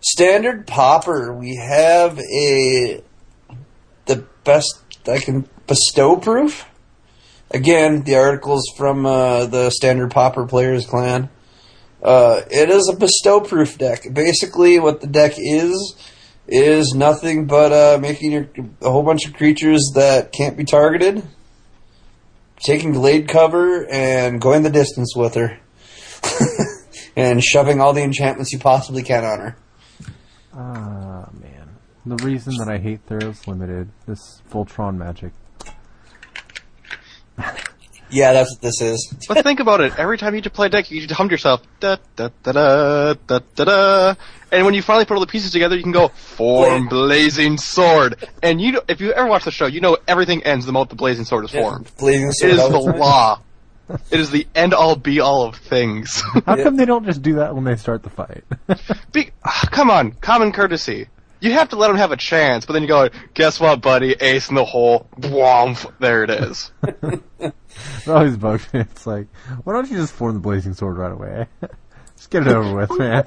Standard 0.00 0.66
pauper. 0.66 1.32
We 1.34 1.56
have 1.56 2.18
a 2.18 3.02
the 4.06 4.24
best 4.44 4.80
I 5.08 5.18
can 5.18 5.48
bestow 5.66 6.16
proof. 6.16 6.66
Again, 7.50 8.02
the 8.02 8.16
articles 8.16 8.64
from 8.76 9.06
uh, 9.06 9.46
the 9.46 9.70
standard 9.70 10.10
pauper 10.10 10.46
players 10.46 10.86
clan. 10.86 11.30
Uh, 12.02 12.42
it 12.50 12.68
is 12.68 12.88
a 12.88 12.96
bestow 12.96 13.40
proof 13.40 13.78
deck. 13.78 14.06
Basically, 14.12 14.78
what 14.78 15.00
the 15.00 15.06
deck 15.06 15.34
is 15.36 15.96
is 16.46 16.94
nothing 16.94 17.46
but 17.46 17.72
uh, 17.72 17.98
making 18.00 18.32
your, 18.32 18.48
a 18.82 18.90
whole 18.90 19.02
bunch 19.02 19.26
of 19.26 19.34
creatures 19.34 19.92
that 19.94 20.32
can't 20.32 20.56
be 20.56 20.64
targeted 20.64 21.22
taking 22.64 22.94
Gladecover 22.94 23.86
and 23.90 24.40
going 24.40 24.62
the 24.62 24.70
distance 24.70 25.14
with 25.14 25.34
her. 25.34 25.58
and 27.16 27.44
shoving 27.44 27.80
all 27.80 27.92
the 27.92 28.02
enchantments 28.02 28.52
you 28.52 28.58
possibly 28.58 29.02
can 29.02 29.24
on 29.24 29.40
her. 29.40 29.56
Ah, 30.52 31.28
man. 31.32 31.76
The 32.06 32.16
reason 32.24 32.56
that 32.56 32.68
I 32.68 32.78
hate 32.78 33.06
Theros 33.06 33.46
Limited, 33.46 33.90
this 34.06 34.42
Voltron 34.50 34.96
magic. 34.96 35.32
Yeah, 38.14 38.32
that's 38.32 38.52
what 38.52 38.62
this 38.62 38.80
is. 38.80 39.12
But 39.28 39.42
think 39.42 39.58
about 39.60 39.80
it. 39.80 39.94
Every 39.98 40.16
time 40.18 40.34
you 40.34 40.40
to 40.42 40.50
play 40.50 40.66
a 40.68 40.70
deck, 40.70 40.90
you 40.90 41.00
just 41.00 41.12
hum 41.14 41.28
to 41.28 41.32
yourself, 41.34 41.62
da 41.80 41.96
da 42.16 42.28
da 42.42 42.52
da 42.52 43.14
da 43.26 43.38
da 43.56 43.64
da. 43.64 44.14
And 44.52 44.64
when 44.64 44.74
you 44.74 44.82
finally 44.82 45.04
put 45.04 45.14
all 45.14 45.20
the 45.20 45.26
pieces 45.26 45.50
together, 45.50 45.74
you 45.76 45.82
can 45.82 45.90
go 45.92 46.08
form 46.08 46.86
blazing 46.88 47.58
sword. 47.58 48.28
And 48.42 48.60
you, 48.60 48.80
if 48.86 49.00
you 49.00 49.12
ever 49.12 49.28
watch 49.28 49.44
the 49.44 49.50
show, 49.50 49.66
you 49.66 49.80
know 49.80 49.98
everything 50.06 50.44
ends 50.44 50.64
the 50.64 50.72
moment 50.72 50.90
the 50.90 50.96
blazing 50.96 51.24
sword 51.24 51.44
is 51.46 51.50
formed. 51.50 51.90
Blazing 51.98 52.30
sword. 52.32 52.52
is 52.52 52.58
the 52.68 52.80
time. 52.92 52.98
law. 53.00 53.40
It 54.10 54.18
is 54.20 54.30
the 54.30 54.46
end 54.54 54.72
all 54.72 54.96
be 54.96 55.20
all 55.20 55.42
of 55.42 55.56
things. 55.56 56.22
How 56.46 56.56
Yeah. 56.56 56.64
come 56.64 56.76
they 56.76 56.86
don't 56.86 57.04
just 57.04 57.20
do 57.20 57.34
that 57.34 57.54
when 57.54 57.64
they 57.64 57.76
start 57.76 58.02
the 58.02 58.08
fight? 58.08 58.42
Be, 59.12 59.28
ah, 59.44 59.68
come 59.70 59.90
on, 59.90 60.12
common 60.12 60.52
courtesy. 60.52 61.08
You 61.40 61.52
have 61.52 61.68
to 61.68 61.76
let 61.76 61.88
them 61.88 61.98
have 61.98 62.10
a 62.10 62.16
chance, 62.16 62.64
but 62.64 62.72
then 62.72 62.80
you 62.80 62.88
go, 62.88 63.10
guess 63.34 63.60
what, 63.60 63.82
buddy? 63.82 64.12
Ace 64.18 64.48
in 64.48 64.54
the 64.54 64.64
hole. 64.64 65.06
Bwomp. 65.20 65.92
There 65.98 66.24
it 66.24 66.30
is. 66.30 66.72
it 68.06 68.08
always 68.08 68.36
bugs 68.36 68.66
me. 68.74 68.80
It's 68.80 69.06
like, 69.06 69.26
why 69.64 69.72
don't 69.72 69.90
you 69.90 69.96
just 69.96 70.12
form 70.12 70.34
the 70.34 70.40
Blazing 70.40 70.74
Sword 70.74 70.96
right 70.96 71.12
away? 71.12 71.46
just 72.16 72.30
get 72.30 72.46
it 72.46 72.52
over 72.52 72.74
with, 72.74 72.98
man. 72.98 73.24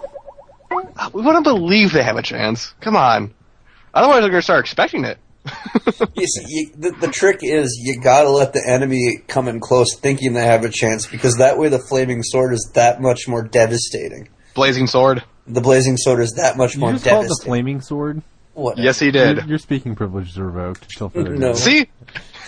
We 1.13 1.21
wouldn't 1.21 1.43
believe 1.43 1.91
they 1.93 2.03
have 2.03 2.17
a 2.17 2.21
chance. 2.21 2.73
Come 2.81 2.95
on. 2.95 3.33
Otherwise, 3.93 4.21
they're 4.21 4.29
going 4.29 4.39
to 4.39 4.43
start 4.43 4.61
expecting 4.61 5.05
it. 5.05 5.17
You 6.15 6.27
see, 6.27 6.43
you, 6.47 6.71
the, 6.75 6.91
the 6.91 7.07
trick 7.07 7.39
is 7.41 7.79
you 7.81 8.01
gotta 8.01 8.29
let 8.29 8.51
the 8.51 8.61
enemy 8.67 9.21
come 9.29 9.47
in 9.47 9.61
close 9.61 9.95
thinking 9.95 10.33
they 10.33 10.43
have 10.45 10.65
a 10.65 10.69
chance 10.69 11.05
because 11.07 11.37
that 11.37 11.57
way 11.57 11.69
the 11.69 11.79
flaming 11.79 12.21
sword 12.21 12.53
is 12.53 12.69
that 12.73 12.99
much 13.01 13.29
more 13.29 13.43
devastating. 13.43 14.27
Blazing 14.55 14.87
sword. 14.87 15.23
The 15.47 15.61
blazing 15.61 15.95
sword 15.95 16.19
is 16.19 16.33
that 16.33 16.57
much 16.57 16.73
You 16.75 16.81
more 16.81 16.91
just 16.91 17.05
called 17.05 17.27
the. 17.27 17.41
Flaming 17.45 17.79
Sword? 17.79 18.21
What? 18.55 18.77
Yes, 18.77 18.99
he 18.99 19.05
Your, 19.05 19.35
did. 19.35 19.47
your 19.47 19.57
speaking 19.57 19.95
privileges 19.95 20.37
are 20.37 20.45
revoked 20.47 20.83
until 20.83 21.07
further 21.07 21.29
No. 21.35 21.47
notice. 21.49 21.63
See? 21.63 21.87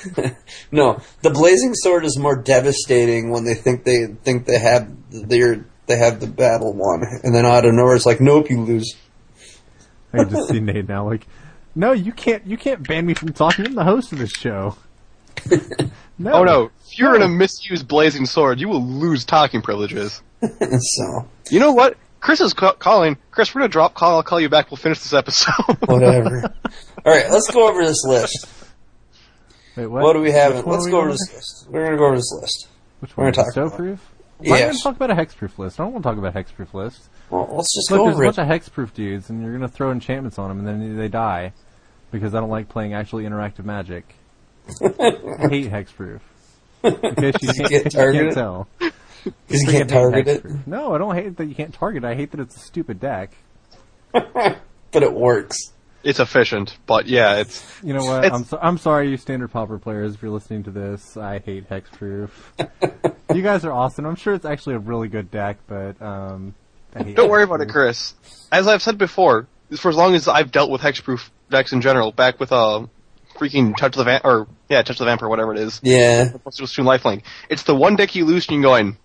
No, 0.72 1.02
the 1.22 1.30
blazing 1.32 1.74
sword 1.74 2.06
is 2.06 2.18
more 2.18 2.36
devastating 2.36 3.32
when 3.32 3.44
they 3.46 3.56
think 3.56 3.84
they 3.84 4.08
think 4.08 4.46
they 4.46 4.60
have 4.60 4.88
they're 5.10 5.66
they 5.88 5.98
have 5.98 6.20
the 6.20 6.28
battle 6.28 6.74
won, 6.74 7.04
and 7.24 7.34
then 7.34 7.46
out 7.46 7.66
of 7.66 7.74
nowhere 7.74 7.96
it's 7.96 8.06
like, 8.06 8.22
nope, 8.22 8.50
you 8.50 8.62
lose. 8.62 8.96
I 10.14 10.20
can 10.20 10.30
just 10.30 10.50
see 10.50 10.60
Nate 10.60 10.88
now, 10.88 11.08
like, 11.08 11.26
no, 11.76 11.92
you 11.92 12.12
can't, 12.12 12.46
you 12.46 12.58
can't 12.58 12.88
ban 12.88 13.06
me 13.06 13.14
from 13.14 13.34
talking. 13.34 13.66
I'm 13.66 13.76
the 13.76 13.84
host 13.84 14.12
of 14.12 14.20
this 14.20 14.32
show. 14.32 14.76
no. 16.18 16.32
Oh 16.34 16.44
no. 16.44 16.72
If 16.88 16.98
you're 16.98 17.10
going 17.10 17.22
to 17.22 17.28
misuse 17.28 17.84
blazing 17.84 18.26
sword, 18.26 18.60
you 18.60 18.68
will 18.68 18.84
lose 18.84 19.24
talking 19.26 19.62
privileges. 19.62 20.22
so 20.42 21.28
You 21.50 21.60
know 21.60 21.72
what? 21.72 21.98
Chris 22.20 22.42
is 22.42 22.54
ca- 22.54 22.74
calling. 22.74 23.18
Chris, 23.32 23.54
we're 23.54 23.62
going 23.62 23.70
to 23.70 23.74
drop 23.74 23.94
call. 23.94 24.18
I'll 24.18 24.24
call 24.24 24.42
you 24.42 24.50
back. 24.50 24.72
We'll 24.72 24.78
finish 24.78 25.00
this 25.00 25.14
episode. 25.14 25.54
whatever. 25.86 26.54
All 27.06 27.14
right, 27.14 27.30
let's 27.30 27.50
go 27.52 27.70
over 27.70 27.86
this 27.86 28.04
list. 28.06 28.48
Wait, 29.88 30.04
What 30.04 30.14
do 30.14 30.22
we 30.22 30.32
have? 30.32 30.56
Which 30.58 30.66
Let's 30.66 30.88
go 30.88 31.00
over 31.02 31.12
this 31.12 31.34
list. 31.34 31.68
We're 31.70 31.86
gonna 31.86 31.98
go 31.98 32.06
over 32.08 32.16
this 32.16 32.32
list. 32.42 32.68
Which 33.00 33.16
we're 33.18 33.26
one? 33.26 33.34
gonna 33.34 33.46
talk 33.48 33.56
about- 33.58 33.76
proof? 33.78 34.00
Why 34.40 34.56
are 34.56 34.60
Yes. 34.60 34.82
talk 34.84 34.96
about 34.96 35.12
a 35.12 35.16
hexproof 35.16 35.58
list? 35.58 35.80
I 35.80 35.84
don't 35.84 35.92
want 35.94 36.04
to 36.04 36.10
talk 36.10 36.18
about 36.18 36.34
hexproof 36.34 36.74
lists. 36.74 37.10
Well, 37.30 37.48
let's 37.52 37.76
just 37.76 37.92
Look, 37.92 38.00
go 38.00 38.06
there's 38.06 38.18
a 38.20 38.22
bunch 38.22 38.38
of 38.38 38.48
hexproof 38.48 38.94
dudes, 38.94 39.30
and 39.30 39.44
you're 39.44 39.52
gonna 39.52 39.68
throw 39.68 39.92
enchantments 39.92 40.40
on 40.40 40.48
them, 40.50 40.60
and 40.60 40.68
then 40.68 40.98
they 40.98 41.10
die 41.10 41.52
because 42.12 42.34
I 42.34 42.40
don't 42.40 42.50
like 42.50 42.70
playing 42.70 42.94
actually 42.94 43.26
interactive 43.26 43.66
magic. 43.66 44.16
I 44.82 45.48
hate 45.50 45.70
hexproof. 45.72 46.22
In 46.84 47.16
case 47.16 47.34
you, 47.42 47.54
can't, 47.68 47.72
you 47.86 47.90
target 47.90 48.22
can't 48.22 48.32
it? 48.32 48.34
tell. 48.34 48.68
Because 48.80 49.62
you 49.64 49.68
can't 49.72 49.90
target 49.90 50.28
it. 50.28 50.46
No, 50.66 50.96
I 50.96 50.98
don't 50.98 51.14
hate 51.16 51.36
that 51.36 51.46
you 51.46 51.56
can't 51.56 51.74
target. 51.74 52.06
it. 52.06 52.08
I 52.08 52.16
hate 52.16 52.32
that 52.32 52.40
it's 52.40 52.56
a 52.56 52.60
stupid 52.60 53.02
deck. 53.02 53.32
but 54.14 54.58
it 54.94 55.14
works. 55.14 55.58
It's 56.04 56.20
efficient, 56.20 56.78
but 56.86 57.08
yeah, 57.08 57.38
it's 57.38 57.66
You 57.84 57.94
know 57.94 58.04
what? 58.06 58.32
I'm 58.32 58.44
so, 58.46 58.58
I'm 58.62 58.78
sorry, 58.78 59.10
you 59.10 59.18
standard 59.18 59.52
pauper 59.52 59.78
players, 59.78 60.16
if 60.16 60.22
you're 60.22 60.32
listening 60.32 60.64
to 60.64 60.72
this. 60.72 61.18
I 61.18 61.40
hate 61.40 61.70
hexproof. 61.70 62.30
you 63.36 63.42
guys 63.42 63.66
are 63.66 63.72
awesome. 63.72 64.06
I'm 64.06 64.16
sure 64.16 64.34
it's 64.34 64.46
actually 64.46 64.76
a 64.76 64.80
really 64.80 65.10
good 65.10 65.30
deck, 65.30 65.58
but 65.68 66.02
um, 66.02 66.56
I 66.96 67.04
hate 67.04 67.16
Don't 67.18 67.30
worry 67.30 67.44
about 67.44 67.62
it. 67.62 67.70
Chris. 67.70 68.14
As 68.52 68.68
I've 68.68 68.82
said 68.82 68.98
before, 68.98 69.48
for 69.78 69.90
as 69.90 69.96
long 69.96 70.16
as 70.16 70.28
I've 70.28 70.52
dealt 70.52 70.72
with 70.72 70.82
hexproof 70.82 71.30
decks 71.50 71.74
in 71.74 71.82
general, 71.82 72.12
back 72.14 72.40
with 72.40 72.52
uh, 72.54 72.86
freaking 73.36 73.76
touch 73.76 73.94
of 73.96 73.98
the 73.98 74.04
vamp 74.06 74.24
or 74.26 74.48
yeah, 74.70 74.82
touch 74.82 74.92
of 74.96 75.00
the 75.00 75.06
vamp 75.06 75.22
or 75.22 75.28
whatever 75.30 75.54
it 75.54 75.60
is, 75.60 75.80
Yeah. 75.84 76.32
Postal 76.44 76.68
Stream 76.68 76.88
Lifelink. 76.88 77.24
It's 77.50 77.64
the 77.64 77.76
one 77.76 77.96
deck 77.98 78.16
you 78.16 78.24
lose 78.26 78.48
and 78.48 78.56
you're 78.56 78.64
going, 78.64 78.98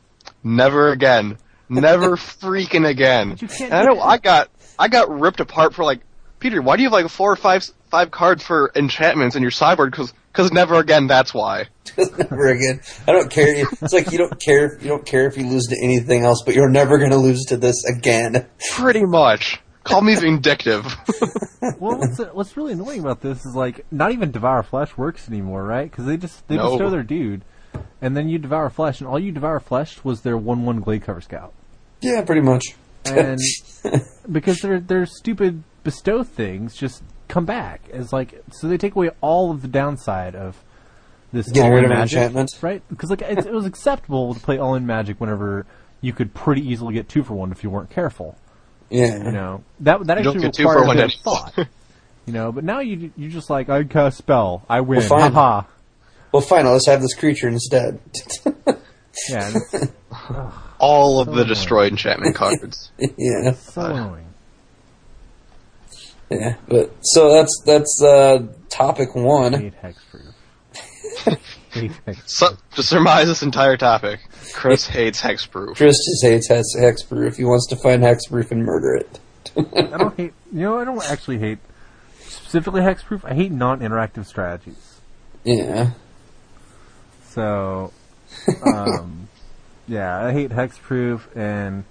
never 0.44 0.90
again, 0.90 1.38
never 1.68 2.10
freaking 2.16 2.88
again. 2.88 3.36
you 3.40 3.48
can't 3.48 3.72
And 3.72 3.74
I 3.74 3.82
know. 3.84 4.00
I 4.00 4.18
got 4.18 4.48
I 4.78 4.88
got 4.88 5.10
ripped 5.10 5.40
apart 5.40 5.74
for 5.74 5.84
like 5.84 6.00
Peter. 6.44 6.60
Why 6.60 6.76
do 6.76 6.82
you 6.82 6.88
have 6.88 6.92
like 6.92 7.08
four 7.08 7.32
or 7.32 7.36
five 7.36 7.64
five 7.90 8.10
cards 8.10 8.44
for 8.44 8.70
enchantments 8.76 9.34
in 9.34 9.40
your 9.40 9.50
sideboard? 9.50 9.90
Because 9.92 10.12
because 10.30 10.52
never 10.52 10.74
again. 10.74 11.06
That's 11.06 11.32
why. 11.32 11.68
never 11.96 12.48
again. 12.48 12.82
I 13.08 13.12
don't 13.12 13.30
care. 13.30 13.46
It's 13.80 13.94
like 13.94 14.12
you 14.12 14.18
don't 14.18 14.38
care. 14.38 14.76
You 14.82 14.88
don't 14.88 15.06
care 15.06 15.26
if 15.26 15.38
you 15.38 15.46
lose 15.46 15.68
to 15.68 15.76
anything 15.82 16.22
else, 16.22 16.42
but 16.44 16.54
you're 16.54 16.68
never 16.68 16.98
gonna 16.98 17.16
lose 17.16 17.44
to 17.46 17.56
this 17.56 17.82
again. 17.86 18.44
Pretty 18.74 19.06
much. 19.06 19.58
Call 19.84 20.02
me 20.02 20.14
vindictive. 20.14 20.84
Well, 21.80 21.96
what's 21.98 22.18
what's 22.34 22.56
really 22.58 22.74
annoying 22.74 23.00
about 23.00 23.22
this 23.22 23.46
is 23.46 23.54
like 23.54 23.86
not 23.90 24.12
even 24.12 24.30
devour 24.30 24.62
flesh 24.62 24.94
works 24.98 25.28
anymore, 25.30 25.64
right? 25.64 25.90
Because 25.90 26.04
they 26.04 26.18
just 26.18 26.46
they 26.46 26.56
No. 26.56 26.68
bestow 26.72 26.90
their 26.90 27.02
dude, 27.02 27.40
and 28.02 28.14
then 28.14 28.28
you 28.28 28.36
devour 28.38 28.68
flesh, 28.68 29.00
and 29.00 29.08
all 29.08 29.18
you 29.18 29.32
devour 29.32 29.60
flesh 29.60 30.04
was 30.04 30.20
their 30.20 30.36
one 30.36 30.66
one 30.66 30.82
Gladecover 30.84 31.22
scout, 31.22 31.54
Yeah, 32.02 32.20
pretty 32.20 32.42
much. 32.42 32.64
and 33.06 33.38
because 34.30 34.58
they're 34.60 34.78
they're 34.78 35.06
stupid 35.06 35.62
bestow 35.84 36.22
things 36.24 36.74
just 36.74 37.02
come 37.28 37.44
back 37.44 37.82
as 37.92 38.12
like 38.12 38.42
so 38.52 38.66
they 38.68 38.76
take 38.76 38.94
away 38.94 39.10
all 39.20 39.50
of 39.50 39.62
the 39.62 39.68
downside 39.68 40.34
of 40.34 40.62
this 41.32 41.48
Getting 41.48 41.64
all 41.64 41.70
rid 41.76 41.84
in 41.84 41.90
of 41.92 41.96
magic, 41.98 42.16
enchantments? 42.18 42.62
right? 42.62 42.82
Because 42.88 43.10
like 43.10 43.22
it, 43.22 43.38
it 43.46 43.52
was 43.52 43.66
acceptable 43.66 44.34
to 44.34 44.40
play 44.40 44.58
all 44.58 44.74
in 44.74 44.86
magic 44.86 45.20
whenever 45.20 45.66
you 46.00 46.12
could 46.12 46.32
pretty 46.34 46.62
easily 46.66 46.94
get 46.94 47.08
two 47.08 47.22
for 47.24 47.34
one 47.34 47.50
if 47.52 47.62
you 47.64 47.70
weren't 47.70 47.90
careful. 47.90 48.36
Yeah. 48.90 49.24
You 49.24 49.32
know 49.32 49.64
that 49.80 50.06
that 50.06 50.18
You 50.18 50.24
don't 50.24 50.34
actually 50.36 50.42
get 50.48 50.54
two 50.54 50.62
required 50.64 50.78
for 50.78 50.84
a 50.84 50.86
one 50.86 50.96
bit 50.96 51.14
of 51.14 51.20
thought. 51.22 51.68
You 52.26 52.32
know, 52.32 52.52
but 52.52 52.64
now 52.64 52.80
you 52.80 53.10
you 53.16 53.28
just 53.30 53.50
like 53.50 53.68
I 53.68 53.84
cast 53.84 54.16
spell, 54.18 54.64
I 54.68 54.80
win, 54.80 55.00
Well, 55.00 55.08
fine. 55.08 55.32
haha. 55.32 55.62
Well, 56.32 56.42
fine. 56.42 56.66
Let's 56.66 56.86
have 56.86 57.00
this 57.02 57.14
creature 57.14 57.48
instead. 57.48 58.00
Yeah, 59.30 59.46
and 59.48 59.56
it's 59.72 59.92
All 60.78 61.20
of 61.20 61.34
the 61.34 61.44
destroyed 61.44 61.92
enchantment 61.92 62.34
cards. 62.34 62.90
yeah. 62.98 63.52
so 63.52 63.82
annoying. 63.82 64.26
Yeah. 66.30 66.56
But 66.68 66.92
so 67.02 67.32
that's 67.32 67.62
that's 67.64 68.02
uh, 68.02 68.46
topic 68.68 69.14
one. 69.14 69.52
Hate 69.52 69.74
hexproof. 69.82 70.34
Hate 71.70 71.92
hexproof. 72.06 72.28
So, 72.28 72.56
to 72.74 72.82
surmise 72.82 73.26
this 73.26 73.42
entire 73.42 73.76
topic, 73.76 74.20
Chris 74.52 74.86
hates 74.86 75.20
hexproof. 75.20 75.76
Chris 75.76 75.96
just 75.96 76.24
hates 76.24 76.48
hex, 76.48 76.74
hexproof. 76.76 77.36
He 77.36 77.44
wants 77.44 77.66
to 77.68 77.76
find 77.76 78.02
hexproof 78.02 78.50
and 78.50 78.64
murder 78.64 78.96
it. 78.96 79.20
I 79.56 79.96
don't 79.98 80.16
hate. 80.16 80.32
You 80.52 80.60
know, 80.60 80.78
I 80.78 80.84
don't 80.84 81.04
actually 81.10 81.38
hate 81.38 81.58
specifically 82.20 82.80
hexproof. 82.80 83.24
I 83.24 83.34
hate 83.34 83.52
non-interactive 83.52 84.26
strategies. 84.26 85.00
Yeah. 85.44 85.90
So, 87.28 87.92
um, 88.64 89.28
yeah, 89.88 90.24
I 90.24 90.32
hate 90.32 90.50
hexproof 90.50 91.22
and 91.36 91.84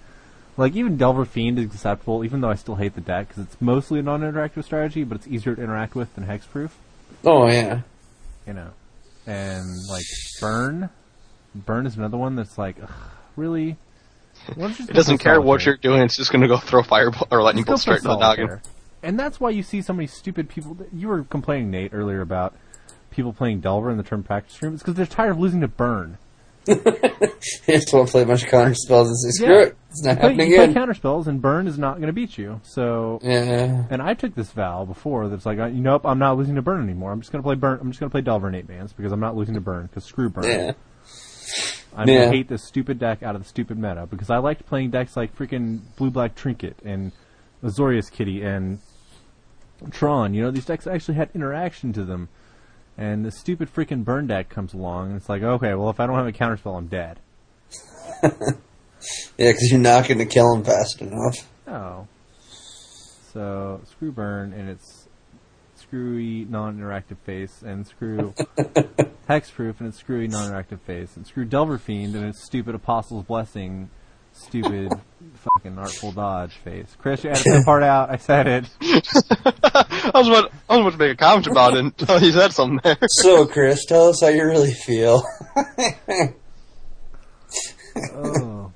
like 0.58 0.76
even 0.76 0.98
Delver 0.98 1.26
Fiend 1.26 1.60
is 1.60 1.66
acceptable, 1.66 2.24
even 2.24 2.42
though 2.42 2.50
I 2.50 2.56
still 2.56 2.76
hate 2.76 2.96
the 2.96 3.02
deck 3.02 3.30
because 3.30 3.44
it's 3.44 3.62
mostly 3.62 4.00
a 4.00 4.04
non-interactive 4.04 4.64
strategy, 4.64 5.04
but 5.04 5.16
it's 5.18 5.28
easier 5.28 5.56
to 5.56 5.62
interact 5.62 5.96
with 5.96 6.14
than 6.16 6.26
hexproof. 6.26 6.72
Oh 7.24 7.48
yeah. 7.48 7.82
you 8.46 8.54
know, 8.54 8.70
and 9.26 9.66
like 9.90 10.06
burn. 10.40 10.90
Burn 11.56 11.86
is 11.86 11.98
another 11.98 12.18
one 12.18 12.36
that's 12.36 12.58
like, 12.58 12.78
ugh, 12.82 12.90
really. 13.36 13.78
Why 14.56 14.64
don't 14.64 14.72
you 14.72 14.78
just 14.78 14.90
It 14.90 14.94
doesn't 14.94 15.18
play 15.20 15.24
care 15.24 15.42
what 15.42 15.66
you're 15.66 15.78
doing. 15.78 16.02
It's 16.02 16.18
just 16.18 16.32
going 16.32 16.42
to 16.42 16.48
go 16.48 16.58
throw 16.58 16.84
fireball 16.84 17.28
or 17.32 17.44
lightning 17.44 17.64
Just 17.64 17.68
bolt 17.68 17.80
straight 17.82 17.98
into 17.98 18.08
the 18.10 18.18
noggin. 18.18 18.62
And 19.04 19.20
that's 19.20 19.40
why 19.40 19.52
you 19.52 19.64
see 19.64 19.82
so 19.82 19.94
many 19.94 20.08
stupid 20.08 20.50
people. 20.50 20.78
You 20.92 21.10
were 21.10 21.24
complaining, 21.24 21.70
Nate, 21.70 21.94
earlier 21.94 22.22
about 22.22 22.56
people 23.12 23.34
playing 23.34 23.60
Delver 23.60 23.92
in 23.92 23.98
the 23.98 24.04
term 24.04 24.24
practice 24.24 24.62
room. 24.62 24.74
It's 24.74 24.82
because 24.82 24.96
they're 24.96 25.06
tired 25.06 25.32
of 25.32 25.40
losing 25.40 25.62
to 25.62 25.68
Burn. 25.68 26.18
I 26.70 27.32
just 27.68 27.94
want 27.94 28.08
to 28.08 28.12
play 28.12 28.22
a 28.22 28.26
bunch 28.26 28.44
of 28.44 28.50
counter 28.50 28.74
spells 28.74 29.10
and 29.10 29.18
say, 29.20 29.30
screw 29.44 29.56
Yeah. 29.56 29.62
it. 29.68 29.78
It's 29.90 30.04
not 30.04 30.12
You 30.12 30.16
play, 30.20 30.30
happening 30.30 30.50
you 30.52 30.56
play 30.58 30.74
counter 30.74 30.94
spells, 30.94 31.28
and 31.28 31.42
Burn 31.42 31.68
is 31.68 31.78
not 31.78 31.96
going 31.98 32.08
to 32.08 32.14
beat 32.14 32.38
you. 32.38 32.62
So, 32.64 33.20
Yeah. 33.22 33.86
and 33.90 34.02
I 34.02 34.14
took 34.14 34.34
this 34.36 34.52
vow 34.52 34.86
before 34.86 35.28
that's 35.28 35.46
like, 35.46 35.58
you 35.58 35.82
know, 35.82 36.00
I'm 36.04 36.20
not 36.20 36.38
losing 36.38 36.56
to 36.56 36.62
Burn 36.62 36.82
anymore. 36.84 37.12
I'm 37.12 37.20
just 37.22 37.32
going 37.32 37.44
to 37.44 37.48
play 37.48 37.56
Burn. 37.56 37.80
I'm 37.82 37.92
just 37.92 38.00
going 38.00 38.10
to 38.10 38.14
play 38.14 38.22
Delver 38.22 38.54
eight 38.56 38.68
mans 38.68 38.94
because 38.94 39.12
I'm 39.12 39.20
not 39.20 39.36
losing 39.36 39.54
to 39.56 39.62
Burn. 39.62 39.88
Because 39.88 40.06
screw 40.06 40.30
Burn. 40.30 40.46
Yeah. 40.46 40.72
I'm 41.96 42.08
Yeah. 42.10 42.26
gonna 42.26 42.32
hate 42.38 42.48
this 42.48 42.64
stupid 42.64 42.98
deck 42.98 43.22
out 43.22 43.36
of 43.36 43.44
the 43.44 43.48
stupid 43.48 43.78
meta 43.78 44.08
because 44.10 44.32
I 44.32 44.38
liked 44.38 44.66
playing 44.66 44.90
decks 44.90 45.16
like 45.16 45.38
freaking 45.38 45.82
Blue 45.96 46.10
Black 46.10 46.34
Trinket 46.34 46.76
and 46.84 47.12
Azorius 47.64 48.10
Kitty 48.12 48.42
and 48.42 48.80
Tron. 49.92 50.34
You 50.34 50.42
know, 50.44 50.50
these 50.50 50.66
decks 50.66 50.88
actually 50.88 51.16
had 51.16 51.30
interaction 51.36 51.94
to 51.94 52.04
them. 52.04 52.30
And 52.98 53.26
the 53.26 53.32
stupid 53.32 53.74
freaking 53.74 54.04
burn 54.04 54.28
deck 54.28 54.50
comes 54.50 54.74
along 54.74 55.08
and 55.08 55.18
it's 55.18 55.30
like, 55.30 55.42
okay, 55.42 55.74
well 55.74 55.90
if 55.90 56.00
I 56.00 56.08
don't 56.08 56.16
have 56.16 56.28
a 56.28 56.32
counterspell, 56.32 56.78
I'm 56.78 56.88
dead. 56.88 57.20
Yeah, 59.38 59.52
because 59.52 59.70
you're 59.70 59.80
not 59.80 60.08
going 60.08 60.20
to 60.20 60.26
kill 60.26 60.54
him 60.54 60.64
fast 60.64 61.02
enough. 61.02 61.36
Oh. 61.68 62.08
So 63.34 63.82
screw 63.90 64.12
burn 64.12 64.54
and 64.54 64.70
its 64.70 65.08
screwy 65.76 66.46
non-interactive 66.46 67.18
face, 67.26 67.62
and 67.62 67.86
screw 67.86 68.34
hexproof 69.30 69.80
and 69.80 69.90
its 69.90 70.00
screwy 70.00 70.28
non-interactive 70.28 70.80
face, 70.82 71.16
and 71.16 71.26
screw 71.26 71.46
Delver 71.46 71.78
Fiend 71.78 72.16
and 72.16 72.26
its 72.26 72.44
stupid 72.44 72.76
Apostle's 72.76 73.26
Blessing, 73.26 73.90
stupid 74.34 74.92
fucking 75.36 75.78
artful 75.78 76.12
dodge 76.12 76.54
face. 76.54 76.96
Chris, 77.00 77.24
you 77.24 77.30
added 77.32 77.44
that 77.46 77.66
part 77.66 77.84
out. 77.84 78.10
I 78.10 78.18
said 78.18 78.48
it. 78.48 78.70
I 78.82 80.12
was 80.16 80.28
about 80.28 80.52
I 80.70 80.78
was 80.78 80.82
about 80.82 80.92
to 80.92 80.98
make 80.98 81.12
a 81.12 81.16
comment 81.16 81.48
about 81.48 81.74
it 81.74 81.80
until 81.80 82.20
he 82.20 82.32
said 82.32 82.54
something 82.54 82.80
there. 82.84 82.98
So, 83.10 83.46
Chris, 83.46 83.86
tell 83.86 84.10
us 84.10 84.22
how 84.22 84.28
you 84.28 84.44
really 84.46 84.74
feel. 84.74 85.24
Oh. 88.16 88.72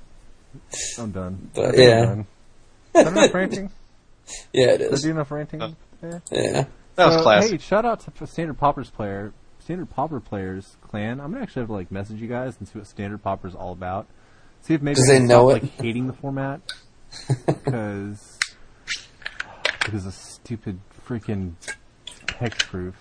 I'm 0.99 1.11
done. 1.11 1.49
But, 1.53 1.65
I 1.65 1.71
think 1.71 1.79
I'm 1.79 1.89
yeah. 1.89 2.05
done. 2.05 2.19
Is 2.19 3.03
that 3.03 3.07
enough 3.07 3.33
ranting? 3.33 3.71
yeah, 4.53 4.67
it 4.67 4.81
Is 4.81 4.91
is. 4.93 5.03
that 5.03 5.09
enough 5.09 5.31
ranting? 5.31 5.75
there? 6.01 6.21
Yeah. 6.31 6.65
That 6.95 7.05
was 7.05 7.15
uh, 7.15 7.17
So, 7.17 7.23
class. 7.23 7.49
Hey, 7.49 7.57
shout 7.57 7.85
out 7.85 8.15
to 8.15 8.27
Standard 8.27 8.57
Paupers 8.57 8.89
player, 8.89 9.33
Standard 9.59 9.89
Pauper 9.89 10.19
players 10.19 10.77
clan. 10.81 11.19
I'm 11.19 11.31
gonna 11.31 11.43
actually 11.43 11.61
have 11.61 11.69
to 11.69 11.73
like 11.73 11.91
message 11.91 12.21
you 12.21 12.27
guys 12.27 12.55
and 12.59 12.67
see 12.67 12.77
what 12.77 12.87
Standard 12.87 13.23
Pauper 13.23 13.47
is 13.47 13.55
all 13.55 13.71
about. 13.71 14.07
See 14.67 14.73
if 14.73 14.81
maybe 14.81 14.95
Does 14.95 15.07
they 15.07 15.19
know 15.19 15.49
stop, 15.49 15.57
it? 15.57 15.63
like 15.63 15.71
hating 15.81 16.07
the 16.07 16.13
format 16.13 16.59
because 17.45 18.37
because 19.79 20.05
a 20.05 20.11
stupid 20.11 20.79
freaking 21.07 21.53
hexproof. 22.27 22.93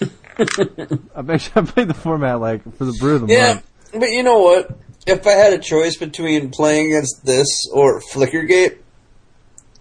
I've 1.16 1.28
actually 1.28 1.62
I 1.62 1.64
played 1.66 1.88
the 1.88 1.94
format 1.94 2.40
like 2.40 2.62
for 2.76 2.84
the 2.84 2.92
brew 2.98 3.16
of 3.16 3.26
the 3.26 3.34
Yeah, 3.34 3.54
month. 3.54 3.66
but 3.92 4.10
you 4.10 4.22
know 4.22 4.38
what? 4.40 4.78
If 5.06 5.26
I 5.26 5.32
had 5.32 5.52
a 5.52 5.58
choice 5.58 5.96
between 5.96 6.50
playing 6.50 6.92
against 6.92 7.24
this 7.26 7.48
or 7.72 8.00
Flickergate, 8.12 8.78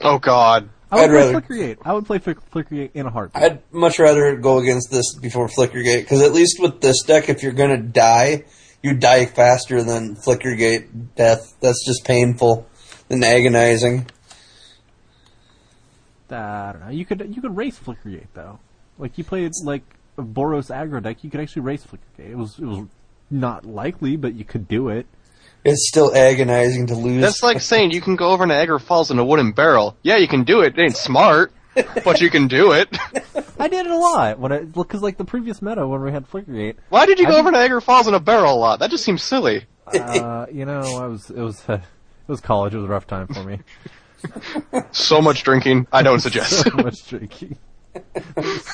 Oh 0.02 0.18
God. 0.18 0.70
I 0.92 0.96
would 0.96 1.04
I'd 1.04 1.08
play 1.10 1.16
rather- 1.18 1.32
Flickergate. 1.42 1.78
I 1.86 1.94
would 1.94 2.06
play 2.08 2.18
Flick- 2.18 2.50
Flickergate 2.52 2.92
in 2.96 3.06
a 3.06 3.12
heartbeat. 3.12 3.44
I'd 3.44 3.60
much 3.72 4.00
rather 4.00 4.36
go 4.38 4.58
against 4.58 4.90
this 4.92 5.16
before 5.20 5.48
Flickergate 5.48 6.02
because 6.02 6.22
at 6.24 6.34
least 6.34 6.60
with 6.60 6.82
this 6.82 7.04
deck, 7.04 7.30
if 7.30 7.44
you're 7.44 7.52
gonna 7.54 7.78
die, 7.78 8.46
you 8.84 8.94
die 8.94 9.26
faster 9.26 9.84
than 9.84 10.16
Flickergate 10.16 11.16
death. 11.16 11.56
That's 11.62 11.86
just 11.86 12.06
painful 12.06 12.68
and 13.10 13.24
agonizing. 13.24 14.08
I 16.30 16.72
don't 16.72 16.82
know. 16.82 16.90
You 16.90 17.06
could 17.06 17.34
you 17.36 17.42
could 17.42 17.56
race 17.56 17.78
Flickergate 17.78 18.28
though. 18.34 18.60
Like 18.98 19.18
you 19.18 19.24
played 19.24 19.52
like 19.64 19.84
a 20.18 20.24
Boros 20.24 20.70
aggro 20.74 21.04
deck, 21.04 21.24
you 21.24 21.30
could 21.30 21.42
actually 21.42 21.64
race 21.64 21.86
Flickergate. 21.86 22.32
It 22.32 22.38
was 22.38 22.58
it 22.58 22.66
was 22.66 22.88
not 23.30 23.66
likely, 23.66 24.16
but 24.16 24.34
you 24.34 24.46
could 24.46 24.68
do 24.68 24.90
it. 24.90 25.06
It's 25.64 25.88
still 25.88 26.16
agonizing 26.16 26.88
to 26.88 26.96
lose. 26.96 27.22
That's 27.22 27.44
like 27.44 27.62
saying 27.62 27.92
you 27.92 28.02
can 28.02 28.16
go 28.16 28.32
over 28.32 28.46
Niagara 28.46 28.80
Falls 28.80 29.12
in 29.12 29.20
a 29.20 29.26
wooden 29.26 29.52
barrel. 29.52 29.96
Yeah, 30.02 30.18
you 30.18 30.28
can 30.28 30.44
do 30.44 30.62
it. 30.62 30.78
It 30.78 30.82
ain't 30.82 30.98
smart, 30.98 31.54
but 32.04 32.20
you 32.20 32.30
can 32.30 32.48
do 32.48 32.72
it. 32.72 32.98
I 33.62 33.68
did 33.68 33.86
it 33.86 33.92
a 33.92 33.98
lot 33.98 34.40
when 34.40 34.52
I 34.52 34.60
because 34.64 35.04
like 35.04 35.18
the 35.18 35.26
previous 35.26 35.62
meta 35.62 35.88
when 35.88 36.02
we 36.02 36.12
had 36.12 36.28
Flickergate. 36.28 36.78
Why 36.90 37.06
did 37.06 37.20
you 37.20 37.28
go 37.28 37.36
I 37.36 37.40
over 37.40 37.52
Niagara 37.52 37.80
Falls 37.80 38.08
in 38.08 38.16
a 38.16 38.20
barrel 38.20 38.56
a 38.56 38.58
lot? 38.58 38.80
That 38.80 38.90
just 38.90 39.06
seems 39.06 39.22
silly. 39.22 39.66
Uh, 39.86 40.48
you 40.52 40.66
know, 40.66 40.80
I 40.80 41.06
was 41.06 41.30
it 41.30 41.40
was 41.40 41.64
uh, 41.70 41.74
it 42.28 42.28
was 42.28 42.42
college. 42.42 42.74
It 42.74 42.78
was 42.78 42.86
a 42.86 42.90
rough 42.90 43.06
time 43.06 43.28
for 43.28 43.44
me. 43.44 43.60
So 44.92 45.20
much 45.20 45.42
drinking. 45.42 45.88
I 45.92 46.04
don't 46.04 46.20
suggest. 46.20 46.64
so 46.64 46.70
much 46.78 47.08
drinking, 47.08 47.58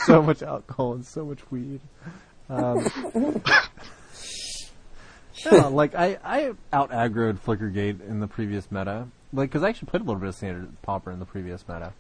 so 0.06 0.22
much 0.22 0.44
alcohol, 0.44 0.96
and 0.96 1.06
so 1.06 1.24
much 1.24 1.40
weed. 1.50 1.80
Um, 2.50 2.86
yeah, 5.46 5.68
like 5.68 5.96
I 5.96 6.18
I 6.22 6.52
out 6.74 6.92
aggroed 6.92 7.40
Flickergate 7.40 8.02
in 8.02 8.20
the 8.20 8.28
previous 8.28 8.70
meta, 8.70 9.08
like 9.32 9.50
because 9.50 9.64
I 9.64 9.70
actually 9.70 9.88
played 9.88 10.02
a 10.02 10.04
little 10.04 10.20
bit 10.20 10.28
of 10.28 10.36
standard 10.36 10.82
pauper 10.82 11.12
in 11.12 11.20
the 11.20 11.26
previous 11.26 11.66
meta. 11.66 11.94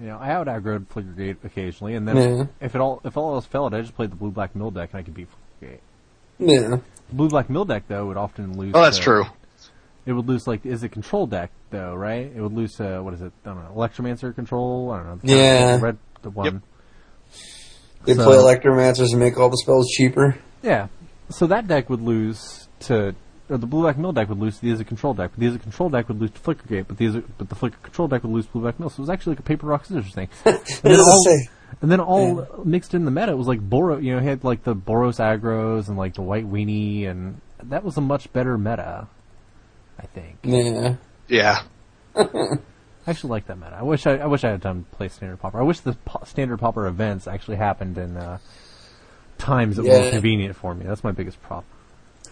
You 0.00 0.06
know, 0.06 0.18
I 0.18 0.30
out 0.30 0.46
aggroed 0.46 0.86
Flickergate 0.86 1.36
occasionally, 1.44 1.94
and 1.94 2.08
then 2.08 2.16
Yeah. 2.16 2.44
if 2.60 2.74
it 2.74 2.80
all 2.80 3.00
if 3.04 3.16
all 3.16 3.34
else 3.34 3.44
failed, 3.46 3.74
I 3.74 3.80
just 3.82 3.94
played 3.94 4.10
the 4.10 4.16
blue 4.16 4.30
black 4.30 4.56
mill 4.56 4.70
deck 4.70 4.90
and 4.92 5.00
I 5.00 5.02
could 5.02 5.14
beat 5.14 5.28
Flickergate. 5.60 5.80
yeah. 6.38 6.76
The 7.08 7.14
blue 7.14 7.28
black 7.28 7.50
mill 7.50 7.64
deck 7.66 7.84
though 7.88 8.06
would 8.06 8.16
often 8.16 8.56
lose. 8.56 8.72
oh, 8.74 8.82
that's 8.82 8.96
to- 8.98 9.02
true. 9.02 9.24
It 10.06 10.12
would 10.14 10.26
lose 10.26 10.46
like 10.46 10.64
is 10.64 10.82
it 10.82 10.88
control 10.88 11.26
deck 11.26 11.50
though, 11.70 11.94
right? 11.94 12.32
It 12.34 12.40
would 12.40 12.54
lose 12.54 12.72
to 12.76 13.02
what 13.02 13.12
is 13.14 13.20
it? 13.20 13.32
I 13.44 13.48
don't 13.50 13.62
know, 13.62 13.70
Electromancer 13.76 14.34
control. 14.34 14.90
I 14.92 14.96
don't 14.98 15.06
know. 15.06 15.16
the 15.22 15.28
Yeah. 15.28 15.78
red 15.80 15.98
the 16.22 16.30
one. 16.30 16.62
They 18.06 18.14
So- 18.14 18.24
play 18.24 18.36
Electromancers 18.36 19.10
and 19.10 19.18
make 19.20 19.38
all 19.38 19.50
the 19.50 19.58
spells 19.58 19.86
cheaper. 19.90 20.36
Yeah. 20.62 20.86
So 21.28 21.46
that 21.46 21.68
deck 21.68 21.90
would 21.90 22.00
lose 22.00 22.68
to, 22.80 23.14
or 23.50 23.58
the 23.58 23.66
blue 23.66 23.82
black 23.82 23.98
mill 23.98 24.12
deck 24.12 24.28
would 24.28 24.38
lose 24.38 24.58
to 24.58 24.62
the 24.62 24.72
Izzet 24.72 24.86
control 24.86 25.12
deck, 25.14 25.32
but 25.34 25.40
the 25.40 25.46
Izzet 25.46 25.62
control 25.62 25.90
deck 25.90 26.08
would 26.08 26.20
lose 26.20 26.30
to 26.30 26.38
Flicker 26.38 26.66
Gate, 26.68 26.86
but 26.88 26.96
the 26.96 27.06
Izzet, 27.06 27.24
but 27.36 27.48
the 27.48 27.54
Flicker 27.54 27.76
control 27.82 28.08
deck 28.08 28.22
would 28.22 28.32
lose 28.32 28.46
to 28.46 28.52
blue 28.52 28.62
black 28.62 28.78
mill. 28.80 28.88
So 28.88 28.96
it 28.96 29.00
was 29.00 29.10
actually 29.10 29.32
like 29.32 29.40
a 29.40 29.42
paper 29.42 29.66
rock 29.66 29.84
scissors 29.84 30.14
thing. 30.14 30.28
And 30.46 30.92
then 30.92 31.00
all, 31.00 31.28
and 31.82 31.90
then 31.92 32.00
all 32.00 32.62
mixed 32.64 32.94
in 32.94 33.04
the 33.04 33.10
meta, 33.10 33.32
it 33.32 33.38
was 33.38 33.46
like 33.46 33.60
Boros. 33.60 34.02
You 34.02 34.12
know, 34.12 34.18
it 34.18 34.24
had 34.24 34.44
like 34.44 34.64
the 34.64 34.74
Boros 34.74 35.18
aggros 35.20 35.88
and 35.88 35.96
like 35.96 36.14
the 36.14 36.22
white 36.22 36.50
weenie, 36.50 37.06
and 37.06 37.40
that 37.64 37.84
was 37.84 37.96
a 37.96 38.00
much 38.00 38.32
better 38.32 38.56
meta. 38.58 39.06
I 39.98 40.06
think. 40.06 40.38
Yeah. 40.42 40.96
Yeah. 41.28 41.62
I 42.16 42.58
actually 43.06 43.30
like 43.30 43.46
that 43.46 43.56
meta. 43.58 43.76
I 43.78 43.82
wish 43.82 44.06
I, 44.06 44.16
I 44.16 44.26
wish 44.26 44.44
I 44.44 44.50
had 44.50 44.60
done 44.60 44.84
play 44.92 45.08
standard 45.08 45.38
pauper. 45.40 45.58
I 45.60 45.62
wish 45.62 45.80
the 45.80 45.92
po- 46.04 46.24
standard 46.24 46.58
pauper 46.58 46.86
events 46.86 47.26
actually 47.28 47.56
happened 47.58 47.98
in 47.98 48.16
uh, 48.16 48.38
times 49.38 49.76
that 49.76 49.82
were 49.84 49.88
Yeah. 49.90 50.00
more 50.02 50.10
convenient 50.10 50.56
for 50.56 50.74
me. 50.74 50.84
That's 50.86 51.04
my 51.04 51.12
biggest 51.12 51.40
problem. 51.42 51.66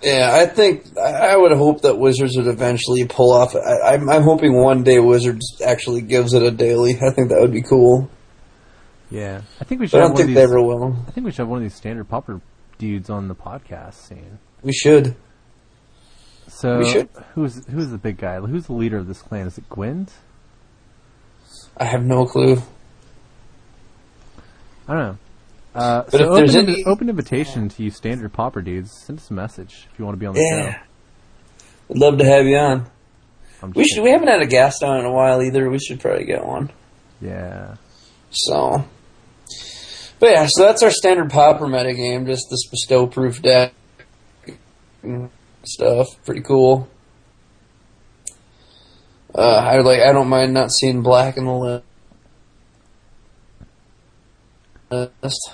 Yeah, 0.03 0.31
I 0.33 0.47
think 0.47 0.97
I 0.97 1.37
would 1.37 1.51
hope 1.53 1.83
that 1.83 1.99
Wizards 1.99 2.37
would 2.37 2.47
eventually 2.47 3.05
pull 3.07 3.33
off. 3.33 3.57
I, 3.57 3.95
I'm, 3.95 4.09
I'm 4.09 4.23
hoping 4.23 4.55
one 4.55 4.85
day 4.85 4.99
Wizards 5.01 5.61
actually 5.65 6.03
gives 6.03 6.35
it 6.35 6.43
a 6.43 6.51
daily. 6.53 6.93
I 7.03 7.11
think 7.11 7.31
that 7.31 7.39
would 7.41 7.53
be 7.53 7.63
cool. 7.63 8.09
Yeah, 9.11 9.41
I 9.61 9.65
think 9.65 9.81
we 9.81 9.89
should. 9.89 9.99
I 9.99 10.03
have 10.03 10.11
don't 10.11 10.15
one 10.15 10.23
of 10.23 10.27
think 10.27 10.37
they 10.37 10.43
these, 10.43 10.51
ever 10.51 10.63
will. 10.63 10.97
I 11.07 11.11
think 11.11 11.25
we 11.25 11.31
should 11.33 11.39
have 11.39 11.49
one 11.49 11.59
of 11.59 11.63
these 11.65 11.75
standard 11.75 12.09
pauper 12.09 12.41
dudes 12.79 13.11
on 13.11 13.27
the 13.29 13.35
podcast 13.35 13.95
scene. 13.95 14.39
We 14.63 14.73
should. 14.73 15.17
So 16.47 16.79
We 16.79 16.91
should. 16.91 17.09
who's 17.35 17.67
who's 17.67 17.91
the 17.91 17.99
big 17.99 18.19
guy? 18.19 18.39
Who's 18.41 18.67
the 18.67 18.75
leader 18.75 18.99
of 18.99 19.07
this 19.09 19.21
clan? 19.23 19.47
Is 19.47 19.59
it 19.59 19.69
Gwent? 19.69 20.13
I 21.77 21.85
have 21.85 22.05
no 22.05 22.25
clue. 22.27 22.63
I 24.87 24.95
don't 24.95 25.03
know. 25.03 25.19
Uh, 25.79 26.03
But 26.03 26.11
so 26.13 26.17
if 26.33 26.37
there's 26.39 26.57
open, 26.57 26.69
any- 26.75 26.85
open 26.85 27.09
invitation 27.09 27.69
to 27.69 27.83
you 27.83 27.91
standard 27.91 28.33
pauper 28.33 28.63
dudes. 28.63 28.91
Send 29.07 29.19
us 29.19 29.31
a 29.31 29.35
message 29.35 29.87
if 29.93 29.99
you 29.99 30.05
want 30.05 30.17
to 30.17 30.19
be 30.21 30.27
on 30.27 30.35
the 30.35 30.41
Yeah. 30.41 30.73
show. 30.73 30.79
I'd 31.91 31.99
love 31.99 32.19
to 32.19 32.25
have 32.25 32.47
you 32.47 32.57
on. 32.57 32.87
We 33.75 33.85
should. 33.89 34.03
We 34.03 34.11
haven't 34.11 34.29
had 34.29 34.41
a 34.43 34.47
guest 34.47 34.83
on 34.85 34.99
in 35.01 35.05
a 35.07 35.13
while 35.13 35.43
either. 35.43 35.69
We 35.71 35.79
should 35.79 36.01
probably 36.01 36.25
get 36.25 36.45
one. 36.47 36.71
Yeah. 37.21 37.75
So, 38.31 38.85
but 40.21 40.31
yeah, 40.31 40.47
so 40.49 40.63
that's 40.65 40.83
our 40.83 40.91
standard 40.91 41.31
pauper 41.31 41.67
meta 41.67 41.93
game. 41.95 42.27
Just 42.27 42.47
this 42.51 42.69
bestow 42.69 43.07
proof 43.07 43.41
deck 43.43 43.73
stuff. 45.65 46.07
Pretty 46.25 46.43
cool. 46.43 46.89
Uh, 49.35 49.41
I 49.41 49.79
like. 49.81 50.01
I 50.01 50.13
don't 50.13 50.29
mind 50.29 50.55
not 50.55 50.71
seeing 50.71 51.03
black 51.03 51.37
in 51.37 51.45
the 51.47 51.83
list. 54.91 55.51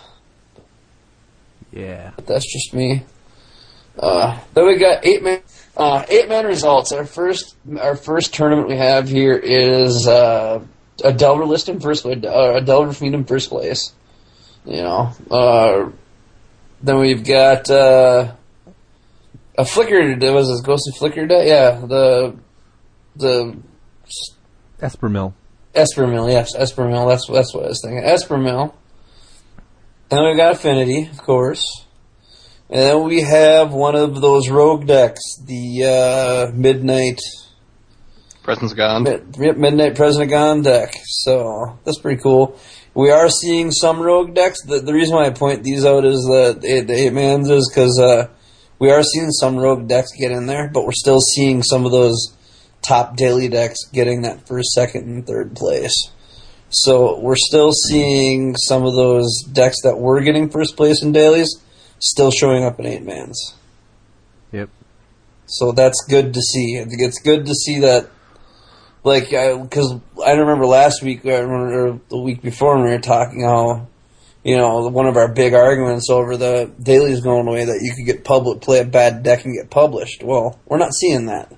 Yeah. 1.74 2.12
But 2.14 2.26
that's 2.26 2.50
just 2.50 2.72
me. 2.72 3.02
Uh, 3.98 4.38
then 4.54 4.66
we 4.66 4.76
got 4.76 5.04
eight 5.04 5.22
man. 5.22 5.40
Uh, 5.76 6.04
eight 6.08 6.28
man 6.28 6.46
results. 6.46 6.92
Our 6.92 7.04
first, 7.04 7.56
our 7.78 7.96
first 7.96 8.32
tournament 8.32 8.68
we 8.68 8.76
have 8.76 9.08
here 9.08 9.36
is 9.36 10.06
uh, 10.06 10.62
a 11.02 11.12
Delver 11.12 11.44
list 11.44 11.68
in 11.68 11.80
first 11.80 12.02
place. 12.02 12.24
Uh, 12.24 12.54
a 12.54 12.60
Delver 12.60 12.92
fiend 12.92 13.14
in 13.14 13.24
first 13.24 13.48
place. 13.48 13.92
You 14.64 14.82
know. 14.82 15.12
Uh, 15.30 15.90
then 16.80 16.98
we've 16.98 17.24
got 17.24 17.68
uh, 17.70 18.34
a 19.58 19.64
flicker. 19.64 20.16
There 20.16 20.32
was 20.32 20.48
a 20.48 20.62
ghostly 20.62 20.92
flicker 20.96 21.26
deck. 21.26 21.46
Yeah, 21.46 21.84
the 21.86 22.36
the 23.16 23.56
Espermill. 24.80 25.34
Espermill. 25.74 26.30
Yes, 26.30 26.54
Espermill. 26.56 27.08
That's 27.08 27.26
that's 27.26 27.52
what 27.52 27.64
I 27.64 27.68
was 27.68 27.80
thinking. 27.82 28.02
Espermill. 28.02 28.74
And 30.16 30.24
we've 30.28 30.36
got 30.36 30.52
Affinity, 30.52 31.08
of 31.10 31.18
course. 31.18 31.66
And 32.70 32.78
then 32.78 33.02
we 33.02 33.22
have 33.22 33.72
one 33.72 33.96
of 33.96 34.20
those 34.20 34.48
rogue 34.48 34.86
decks, 34.86 35.20
the 35.44 36.50
uh, 36.52 36.52
Midnight 36.54 37.20
Presence 38.44 38.74
gone. 38.74 39.02
Mid- 39.02 39.58
Midnight 39.58 39.96
President 39.96 40.30
Gone 40.30 40.62
deck. 40.62 40.94
So 41.04 41.80
that's 41.84 41.98
pretty 41.98 42.22
cool. 42.22 42.56
We 42.94 43.10
are 43.10 43.28
seeing 43.28 43.72
some 43.72 44.00
rogue 44.00 44.34
decks. 44.34 44.62
The, 44.64 44.78
the 44.78 44.92
reason 44.92 45.16
why 45.16 45.26
I 45.26 45.30
point 45.30 45.64
these 45.64 45.84
out 45.84 46.04
is 46.04 46.20
that 46.26 46.58
the, 46.60 46.82
the 46.82 46.94
eight 46.94 47.12
mans 47.12 47.50
is 47.50 47.68
because 47.68 47.98
uh, 47.98 48.28
we 48.78 48.92
are 48.92 49.02
seeing 49.02 49.32
some 49.32 49.56
rogue 49.56 49.88
decks 49.88 50.12
get 50.16 50.30
in 50.30 50.46
there, 50.46 50.70
but 50.72 50.84
we're 50.84 50.92
still 50.92 51.20
seeing 51.20 51.64
some 51.64 51.84
of 51.86 51.90
those 51.90 52.36
top 52.82 53.16
daily 53.16 53.48
decks 53.48 53.78
getting 53.92 54.22
that 54.22 54.46
first, 54.46 54.68
second, 54.74 55.08
and 55.08 55.26
third 55.26 55.56
place. 55.56 56.12
So 56.76 57.20
we're 57.20 57.36
still 57.36 57.70
seeing 57.70 58.56
some 58.56 58.84
of 58.84 58.94
those 58.94 59.44
decks 59.52 59.76
that 59.84 59.96
were 59.96 60.20
getting 60.22 60.50
first 60.50 60.76
place 60.76 61.02
in 61.04 61.12
dailies 61.12 61.48
still 62.00 62.32
showing 62.32 62.64
up 62.64 62.80
in 62.80 62.86
eight 62.86 63.04
mans. 63.04 63.54
Yep. 64.50 64.70
So 65.46 65.70
that's 65.70 66.04
good 66.08 66.34
to 66.34 66.40
see. 66.40 66.80
I 66.80 66.84
think 66.84 67.00
it's 67.00 67.20
good 67.20 67.46
to 67.46 67.54
see 67.54 67.80
that, 67.80 68.10
like, 69.04 69.30
because 69.30 70.00
I, 70.24 70.32
remember 70.32 70.66
last 70.66 71.00
week, 71.00 71.24
I 71.24 71.38
remember 71.38 71.86
or 71.86 72.00
the 72.08 72.18
week 72.18 72.42
before 72.42 72.74
when 72.74 72.86
we 72.86 72.90
were 72.90 72.98
talking 72.98 73.44
how, 73.44 73.86
you 74.42 74.56
know, 74.56 74.88
one 74.88 75.06
of 75.06 75.16
our 75.16 75.28
big 75.28 75.54
arguments 75.54 76.10
over 76.10 76.36
the 76.36 76.72
dailies 76.82 77.20
going 77.20 77.46
away 77.46 77.66
that 77.66 77.80
you 77.82 77.94
could 77.94 78.04
get 78.04 78.24
public, 78.24 78.62
play 78.62 78.80
a 78.80 78.84
bad 78.84 79.22
deck 79.22 79.44
and 79.44 79.54
get 79.54 79.70
published. 79.70 80.24
Well, 80.24 80.58
we're 80.66 80.78
not 80.78 80.92
seeing 80.92 81.26
that. 81.26 81.52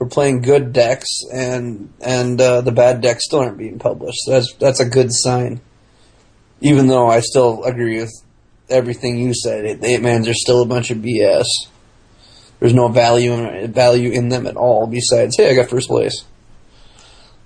We're 0.00 0.08
playing 0.08 0.40
good 0.40 0.72
decks, 0.72 1.08
and 1.32 1.92
and 2.00 2.40
uh, 2.40 2.62
the 2.62 2.72
bad 2.72 3.02
decks 3.02 3.26
still 3.26 3.40
aren't 3.40 3.58
being 3.58 3.78
published. 3.78 4.18
So 4.24 4.32
that's 4.32 4.52
that's 4.54 4.80
a 4.80 4.88
good 4.88 5.12
sign. 5.12 5.60
Even 6.62 6.88
though 6.88 7.06
I 7.08 7.20
still 7.20 7.62
agree 7.64 8.00
with 8.00 8.10
everything 8.70 9.18
you 9.18 9.34
said, 9.34 9.80
the 9.82 9.86
eight 9.86 10.00
mans 10.02 10.26
are 10.26 10.34
still 10.34 10.62
a 10.62 10.66
bunch 10.66 10.90
of 10.90 10.98
BS. 10.98 11.44
There's 12.60 12.72
no 12.74 12.88
value 12.88 13.32
in 13.34 13.72
value 13.72 14.10
in 14.10 14.30
them 14.30 14.46
at 14.46 14.56
all. 14.56 14.86
Besides, 14.86 15.36
hey, 15.36 15.50
I 15.50 15.54
got 15.54 15.68
first 15.70 15.88
place. 15.88 16.24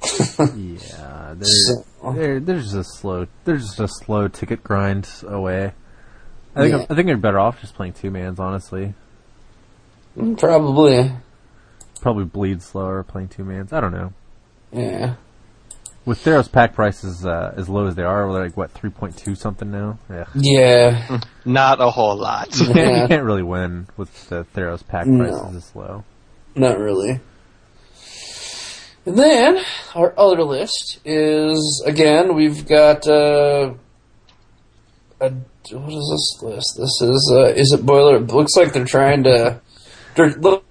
Yeah, 0.39 1.35
they're, 1.37 1.45
So- 1.49 2.13
they're 2.13 2.39
they're 2.41 2.61
just 2.61 2.75
a 2.75 2.85
slow 2.85 3.27
they're 3.45 3.57
just 3.57 3.81
a 3.81 3.89
slow 3.89 4.29
ticket 4.29 4.63
grind 4.63 5.09
away. 5.27 5.73
I 6.55 6.61
think 6.61 6.73
Yeah. 6.73 6.87
I 6.91 6.95
think 6.95 7.07
they're 7.07 7.17
better 7.17 7.41
off 7.41 7.61
just 7.61 7.75
playing 7.75 7.95
two 7.95 8.11
mans. 8.11 8.39
Honestly, 8.39 8.95
Probably, 10.37 11.11
probably 12.05 12.25
bleed 12.27 12.61
slower 12.61 13.03
playing 13.03 13.29
two 13.29 13.43
mans. 13.45 13.73
I 13.73 13.81
don't 13.81 13.93
know. 13.93 14.13
yeah. 14.73 15.15
With 16.05 16.23
Theros 16.23 16.53
pack 16.53 16.75
prices 16.75 17.25
uh, 17.25 17.55
as 17.57 17.67
low 17.71 17.87
as 17.87 17.95
they 17.95 18.03
are, 18.03 18.29
we're 18.29 18.45
like 18.45 18.59
what 18.59 18.71
three 18.73 18.91
point 18.91 19.17
two 19.17 19.35
something 19.35 19.71
now. 19.71 19.99
Yeah, 20.11 20.27
Yeah, 20.35 21.21
Not 21.47 21.81
a 21.81 21.89
whole 21.91 22.15
lot. 22.19 22.55
Yeah. 22.75 23.03
you 23.03 23.09
can't 23.09 23.25
really 23.25 23.43
win 23.43 23.87
with 23.97 24.29
the 24.29 24.45
Theros 24.55 24.87
pack 24.87 25.07
No. 25.07 25.25
prices 25.25 25.55
this 25.55 25.75
low. 25.75 26.05
not 26.55 26.79
really. 26.79 27.21
And 29.07 29.19
then 29.19 29.63
our 29.95 30.13
other 30.19 30.43
list 30.45 30.99
is 31.07 31.83
again 31.87 32.35
we've 32.35 32.69
got 32.69 33.07
uh, 33.09 33.73
a 35.23 35.31
what 35.31 35.93
is 35.93 36.11
this 36.13 36.43
list? 36.43 36.75
This 36.77 37.01
is 37.01 37.33
uh, 37.35 37.55
Izzet 37.57 37.87
boiler? 37.87 38.17
It 38.17 38.27
looks 38.29 38.55
like 38.57 38.75
they're 38.75 38.85
trying 38.85 39.23
to. 39.25 39.59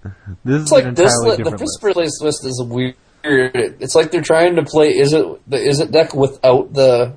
This 0.46 0.62
it's 0.62 0.66
is 0.66 0.72
like 0.72 0.96
this. 0.96 1.14
Li- 1.24 1.38
the 1.38 1.58
first 1.58 1.96
list. 1.98 2.22
list 2.22 2.46
is 2.46 2.64
weird. 2.66 2.96
It's 3.24 3.96
like 3.96 4.12
they're 4.12 4.22
trying 4.22 4.56
to 4.58 4.64
play. 4.64 4.90
Is 4.98 5.14
it 5.14 5.26
the 5.50 5.58
Izzet 5.58 5.92
deck 5.92 6.14
without 6.14 6.74
the 6.74 7.14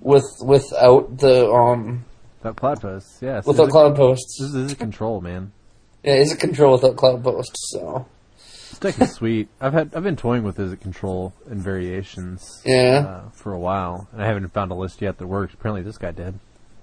with 0.00 0.24
without 0.42 1.18
the 1.18 1.50
um 1.50 2.04
That 2.42 2.56
cloud 2.56 2.80
post, 2.80 3.18
yes. 3.20 3.46
without 3.46 3.64
This 3.64 3.68
is- 3.68 3.72
cloud 3.72 3.96
posts? 3.96 4.38
This 4.40 4.54
is 4.54 4.72
it 4.72 4.78
control, 4.78 5.20
man. 5.20 5.52
Yeah, 6.02 6.16
Izzet 6.16 6.38
control 6.40 6.72
without 6.72 6.96
cloud 6.96 7.22
posts? 7.24 7.70
So 7.72 8.06
This 8.36 8.78
deck 8.78 9.00
is 9.00 9.12
sweet. 9.12 9.48
I've 9.60 9.72
had 9.72 9.92
I've 9.94 10.02
been 10.04 10.16
toying 10.16 10.42
with 10.44 10.56
Izzet 10.58 10.80
control 10.80 11.32
and 11.48 11.60
variations 11.60 12.62
yeah, 12.64 13.04
uh, 13.26 13.30
for 13.30 13.52
a 13.52 13.58
while, 13.58 14.08
and 14.12 14.22
I 14.22 14.26
haven't 14.26 14.48
found 14.48 14.70
a 14.70 14.74
list 14.74 15.00
yet 15.02 15.18
that 15.18 15.26
works. 15.26 15.54
Apparently, 15.54 15.82
this 15.82 15.98
guy 15.98 16.10
did. 16.12 16.38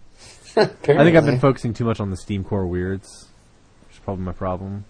I 0.56 0.66
think 0.66 1.16
I've 1.18 1.26
been 1.26 1.40
focusing 1.40 1.74
too 1.74 1.84
much 1.86 2.00
on 2.00 2.10
the 2.12 2.18
Steam 2.18 2.44
Core 2.44 2.68
weirds, 2.68 3.08
is 3.08 3.28
probably 4.04 4.26
my 4.26 4.32
problem. 4.34 4.86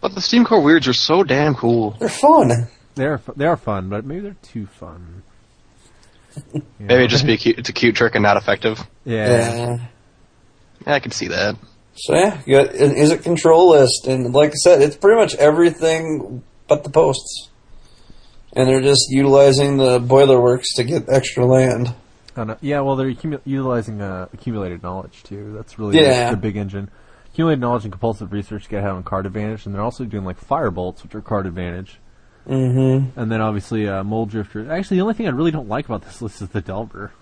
But 0.00 0.14
the 0.14 0.20
Steam 0.20 0.44
Core 0.44 0.60
weirds 0.62 0.86
are 0.88 0.92
so 0.92 1.22
damn 1.22 1.54
cool. 1.54 1.92
They're 1.98 2.08
fun. 2.08 2.68
They 2.94 3.04
are 3.06 3.20
they 3.36 3.46
are 3.46 3.56
fun, 3.56 3.88
but 3.88 4.04
maybe 4.04 4.20
they're 4.20 4.36
too 4.42 4.66
fun. 4.66 5.22
You 6.54 6.62
Maybe 6.78 6.88
know? 6.88 6.94
it'd 6.96 7.10
just 7.10 7.26
be 7.26 7.34
a 7.34 7.36
cute, 7.36 7.58
it's 7.58 7.68
a 7.68 7.72
cute 7.72 7.96
trick 7.96 8.14
and 8.14 8.22
not 8.22 8.36
effective. 8.36 8.78
yeah. 9.04 9.54
Yeah. 9.56 9.78
Yeah, 10.86 10.94
I 10.94 11.00
can 11.00 11.10
see 11.10 11.28
that. 11.28 11.56
So 11.96 12.14
yeah, 12.14 12.40
you 12.46 12.54
got 12.62 12.74
an 12.74 12.94
Izzet 12.94 13.24
control 13.24 13.70
list, 13.70 14.06
and 14.06 14.32
like 14.32 14.50
I 14.50 14.54
said, 14.54 14.80
it's 14.82 14.94
pretty 14.96 15.16
much 15.20 15.34
everything 15.34 16.44
but 16.68 16.84
the 16.84 16.90
posts, 16.90 17.48
and 18.54 18.68
they're 18.68 18.80
just 18.80 19.06
utilizing 19.10 19.78
the 19.78 19.98
boiler 19.98 20.40
works 20.40 20.74
to 20.74 20.84
get 20.84 21.08
extra 21.08 21.44
land. 21.44 21.92
I 22.36 22.44
don't 22.44 22.58
yeah. 22.62 22.80
Well, 22.82 22.94
they're 22.94 23.12
accumu- 23.12 23.40
utilizing 23.44 24.00
uh, 24.00 24.28
accumulated 24.32 24.84
knowledge 24.84 25.24
too. 25.24 25.52
That's 25.56 25.76
really 25.80 25.98
Yeah. 26.00 26.30
the, 26.30 26.36
the 26.36 26.42
big 26.42 26.56
engine. 26.56 26.88
Accumulated 27.38 27.60
knowledge 27.60 27.84
and 27.84 27.92
compulsive 27.92 28.32
research 28.32 28.64
to 28.64 28.68
get 28.68 28.82
out 28.82 28.96
on 28.96 29.04
card 29.04 29.24
advantage, 29.24 29.64
and 29.64 29.72
they're 29.72 29.80
also 29.80 30.04
doing 30.04 30.24
like 30.24 30.38
fire 30.38 30.72
bolts, 30.72 31.04
which 31.04 31.14
are 31.14 31.20
card 31.20 31.46
advantage. 31.46 32.00
Mm-hmm. 32.48 33.16
And 33.16 33.30
then 33.30 33.40
obviously 33.40 33.86
uh, 33.86 34.02
Mulldrifter. 34.02 34.68
Actually, 34.68 34.96
the 34.96 35.02
only 35.02 35.14
thing 35.14 35.28
I 35.28 35.30
really 35.30 35.52
don't 35.52 35.68
like 35.68 35.84
about 35.84 36.02
this 36.02 36.20
list 36.20 36.42
is 36.42 36.48
the 36.48 36.60
delver. 36.60 37.12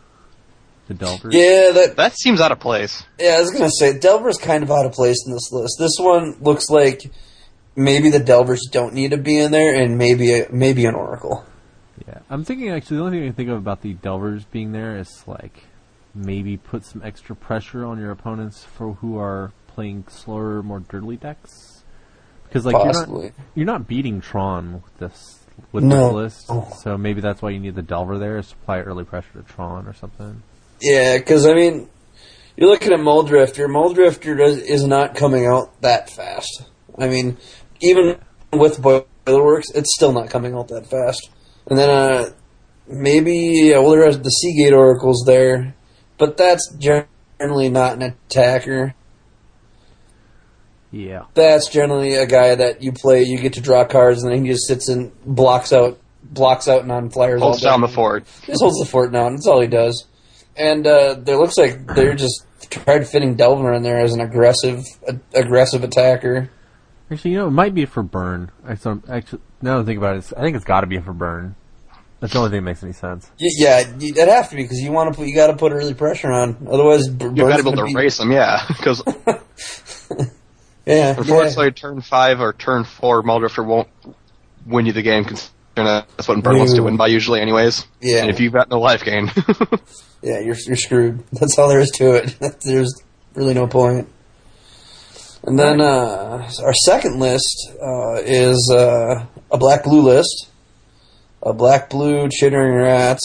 The 0.89 0.95
delver. 0.95 1.29
Yeah, 1.31 1.71
that 1.73 1.97
That 1.97 2.17
seems 2.17 2.41
out 2.41 2.51
of 2.51 2.61
place. 2.61 3.05
Yeah, 3.21 3.33
I 3.33 3.41
was 3.43 3.51
gonna 3.51 3.69
say 3.69 3.99
Delver's 3.99 4.39
kind 4.39 4.62
of 4.62 4.71
out 4.71 4.87
of 4.87 4.93
place 4.93 5.23
in 5.27 5.35
this 5.35 5.53
list. 5.53 5.77
This 5.79 5.99
one 5.99 6.39
looks 6.41 6.71
like 6.71 7.12
maybe 7.77 8.09
the 8.09 8.19
Delvers 8.19 8.71
don't 8.73 8.95
need 8.95 9.11
to 9.11 9.19
be 9.19 9.39
in 9.39 9.53
there, 9.53 9.79
and 9.79 9.99
maybe 9.99 10.33
a, 10.33 10.49
maybe 10.51 10.87
an 10.87 10.95
Oracle. 10.95 11.45
Yeah, 12.09 12.21
I'm 12.31 12.43
thinking 12.43 12.71
actually 12.71 12.97
the 12.97 13.03
only 13.03 13.19
thing 13.19 13.25
I 13.25 13.27
can 13.27 13.37
think 13.37 13.51
of 13.51 13.59
about 13.59 13.83
the 13.83 13.93
Delvers 13.93 14.47
being 14.47 14.73
there 14.73 14.97
is 14.97 15.25
like 15.27 15.64
maybe 16.14 16.57
put 16.57 16.87
some 16.87 17.03
extra 17.05 17.37
pressure 17.37 17.85
on 17.85 17.99
your 17.99 18.12
opponents 18.12 18.64
for 18.64 18.95
who 18.95 19.19
are 19.19 19.53
playing 19.77 20.05
slower, 20.09 20.62
more 20.62 20.81
dirtly 20.81 21.20
decks. 21.20 21.85
Because 22.45 22.64
like 22.64 22.74
you're 22.74 23.07
not 23.07 23.33
you're 23.55 23.66
not 23.66 23.87
beating 23.87 24.20
Tron 24.20 24.83
with 24.83 24.99
this 24.99 25.41
with 25.72 25.85
No. 25.85 26.07
this 26.07 26.14
list, 26.14 26.47
Oh. 26.49 26.72
so 26.83 26.97
maybe 26.99 27.20
that's 27.20 27.43
why 27.43 27.51
you 27.51 27.61
need 27.61 27.74
the 27.74 27.83
Delver 27.83 28.18
there 28.18 28.39
is 28.39 28.49
to 28.49 28.55
apply 28.55 28.81
early 28.81 29.05
pressure 29.05 29.33
to 29.35 29.43
Tron 29.43 29.87
or 29.87 29.93
something. 29.95 30.43
Yeah, 30.81 31.18
because 31.18 31.47
I 31.47 31.55
mean, 31.55 31.89
you're 32.57 32.70
looking 32.70 32.93
at 32.93 33.01
Mulldrifter. 33.01 33.68
Mold 33.68 33.95
Drifter 33.97 34.35
does, 34.35 34.57
is 34.59 34.87
not 34.87 35.14
coming 35.14 35.47
out 35.47 35.81
that 35.83 36.09
fast. 36.11 36.64
I 36.99 37.09
mean, 37.09 37.37
even 37.81 38.18
with 38.53 38.81
Boilerworks, 38.81 39.74
it's 39.74 39.95
still 39.95 40.12
not 40.12 40.31
coming 40.31 40.55
out 40.55 40.68
that 40.68 40.87
fast. 40.87 41.29
And 41.68 41.79
then 41.79 41.91
uh, 41.91 42.31
maybe 42.87 43.35
yeah, 43.70 43.79
well, 43.81 43.91
there's 43.91 44.18
the 44.18 44.31
Sea 44.31 44.57
Gate 44.64 44.72
Oracle's 44.72 45.24
there, 45.27 45.74
but 46.16 46.37
that's 46.37 46.74
generally 46.79 47.68
not 47.68 47.95
an 47.95 48.03
attacker. 48.03 48.95
Yeah, 50.97 51.24
That's 51.34 51.68
generally 51.68 52.14
a 52.14 52.26
guy 52.26 52.55
that 52.55 52.82
you 52.82 52.92
play, 52.92 53.22
you 53.24 53.38
get 53.38 53.55
to 53.55 53.61
draw 53.61 53.84
cards, 53.84 54.22
and 54.22 54.32
then 54.32 54.44
he 54.44 54.51
just 54.53 54.66
sits 54.66 54.88
and 54.88 55.12
blocks 55.24 55.72
out 55.72 55.99
blocks 56.22 56.66
out 56.68 56.86
non 56.86 57.11
flyers. 57.11 57.40
Holds 57.40 57.61
down 57.61 57.80
the 57.80 57.88
fort. 57.88 58.24
Just 58.47 58.61
holds 58.61 58.78
the 58.78 58.86
fort 58.86 59.12
down. 59.12 59.34
That's 59.34 59.47
all 59.47 59.61
he 59.61 59.66
does. 59.68 60.07
And 60.57 60.86
uh, 60.86 61.14
there 61.18 61.36
looks 61.36 61.57
like 61.59 61.86
they're 61.94 62.14
just 62.14 62.44
tried 62.70 63.07
fitting 63.07 63.34
Delver 63.36 63.72
in 63.74 63.82
there 63.82 63.99
as 64.01 64.12
an 64.14 64.20
aggressive 64.20 64.82
a, 65.07 65.16
aggressive 65.34 65.84
attacker. 65.84 66.51
actually, 67.11 67.32
you 67.32 67.36
know, 67.38 67.49
it 67.49 67.51
might 67.53 67.74
be 67.74 67.84
for 67.84 68.03
burn. 68.03 68.51
I 68.66 68.74
so 68.74 69.03
actually 69.09 69.40
now 69.62 69.76
that 69.76 69.82
I 69.82 69.84
think 69.86 69.99
about 69.99 70.14
it, 70.16 70.18
it's, 70.18 70.32
I 70.32 70.40
think 70.40 70.57
it's 70.57 70.64
got 70.64 70.80
to 70.80 70.86
be 70.86 70.99
for 70.99 71.12
burn. 71.12 71.55
That's 72.18 72.32
the 72.32 72.38
only 72.38 72.51
thing 72.51 72.61
that 72.64 72.70
makes 72.70 72.82
any 72.82 72.94
sense. 72.94 73.30
Y- 73.38 73.49
Yeah, 73.59 73.84
you- 73.99 74.14
it'd 74.14 74.28
have 74.28 74.49
to 74.49 74.57
be 74.57 74.62
because 74.62 74.80
you 74.80 74.90
want 74.90 75.12
to 75.12 75.16
put 75.18 75.28
you 75.28 75.34
got 75.34 75.49
to 75.49 75.57
put 75.57 75.72
early 75.72 75.92
pressure 75.92 76.32
on. 76.32 76.66
Otherwise, 76.70 77.07
B- 77.09 77.26
You 77.26 77.30
Burn's 77.32 77.38
gotta 77.51 77.62
be 77.62 77.68
able 77.68 77.72
gonna 77.76 77.90
to 77.90 77.94
race 77.97 78.16
them, 78.16 78.32
yeah. 78.32 78.62
Because 78.68 79.03
Yeah, 80.87 80.95
yeah. 80.95 81.14
unfortunately, 81.18 81.72
turn 81.72 82.01
five 82.01 82.41
or 82.41 82.53
turn 82.53 82.84
four, 82.84 83.22
Mulldrifter 83.22 83.64
won't 83.66 83.89
win 84.66 84.87
you 84.87 84.93
the 84.93 85.03
game. 85.03 85.24
Considering 85.24 85.53
that's 85.76 86.28
what 86.28 86.43
Burn 86.43 86.59
wants 86.59 86.74
to 86.74 86.82
win 86.82 86.97
by 86.97 87.09
usually, 87.09 87.41
anyways. 87.41 87.87
Yeah. 88.01 88.22
And 88.22 88.30
if 88.30 88.41
you've 88.41 88.53
got 88.53 88.70
no 88.70 88.78
life 88.80 89.05
gain, 89.05 89.30
yeah, 90.22 90.41
you're 90.41 90.57
you're 90.66 90.76
screwed. 90.76 91.22
That's 91.32 91.59
all 91.59 91.68
there 91.68 91.80
is 91.80 91.91
to 91.97 92.14
it. 92.14 92.37
There's 92.64 93.03
really 93.34 93.55
no 93.55 93.66
point. 93.66 94.09
And 95.43 95.59
then 95.59 95.80
uh, 95.80 96.49
our 96.62 96.74
second 96.84 97.20
list 97.20 97.70
uh, 97.80 98.14
is 98.24 98.72
uh, 98.74 99.26
a 99.51 99.59
black 99.59 99.84
blue 99.84 100.03
list. 100.03 100.51
A 101.43 101.53
black 101.53 101.91
blue 101.91 102.28
chittering 102.30 102.74
rats. 102.74 103.22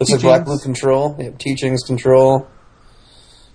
Looks 0.00 0.12
like 0.12 0.20
black 0.20 0.44
blue 0.44 0.56
Teachings. 0.58 0.80
control. 0.80 1.16
Yep, 1.18 1.38
teachings 1.38 1.82
control. 1.82 2.46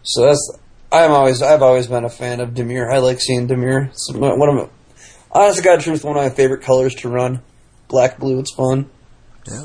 So 0.02 0.26
that's 0.26 0.58
I'm 0.94 1.12
always 1.12 1.42
I've 1.42 1.64
always 1.64 1.88
been 1.88 2.06
a 2.06 2.10
fan 2.10 2.40
of 2.40 2.50
Dimir. 2.52 2.94
I 2.94 3.00
like 3.00 3.20
seeing 3.20 3.48
Dimir. 3.48 3.90
It's 3.90 4.12
one 4.14 4.48
of 4.50 4.56
my, 4.56 4.70
honest 5.32 5.58
to 5.58 5.64
God 5.64 5.80
truth, 5.82 6.04
one 6.04 6.16
of 6.16 6.24
my 6.24 6.30
favorite 6.30 6.62
colors 6.62 6.94
to 6.96 7.10
run. 7.10 7.42
Black 7.88 8.20
blue, 8.20 8.40
it's 8.40 8.54
fun. 8.54 8.90
Yeah. 9.48 9.64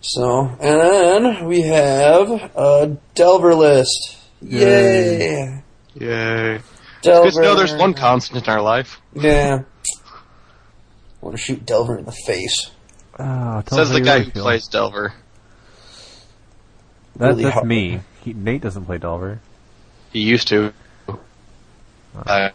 So, 0.00 0.46
and 0.60 0.80
then 0.80 1.46
we 1.46 1.62
have 1.62 2.30
a 2.30 2.96
Delver 3.14 3.54
list. 3.54 4.16
Yay! 4.40 5.18
Yay. 5.30 5.62
Yay. 5.94 6.60
Delver. 7.02 7.30
Good 7.30 7.34
to 7.34 7.42
know 7.42 7.54
there's 7.56 7.74
one 7.74 7.94
constant 7.94 8.46
in 8.46 8.52
our 8.52 8.62
life. 8.62 9.00
Yeah. 9.14 9.62
I 9.62 11.24
want 11.26 11.36
to 11.36 11.42
shoot 11.42 11.66
Delver 11.66 11.98
in 11.98 12.04
the 12.04 12.12
face. 12.12 12.70
Oh, 13.18 13.62
Says 13.68 13.90
the 13.90 14.00
guy 14.00 14.14
really 14.14 14.24
who 14.26 14.30
feel. 14.30 14.42
plays 14.44 14.68
Delver. 14.68 15.12
That, 17.16 17.26
really 17.30 17.42
that's 17.44 17.54
hard. 17.54 17.66
me. 17.66 18.00
He, 18.22 18.32
Nate 18.32 18.62
doesn't 18.62 18.84
play 18.84 18.98
Delver. 18.98 19.40
He 20.12 20.20
used 20.20 20.48
to. 20.48 20.72
Uh, 22.16 22.50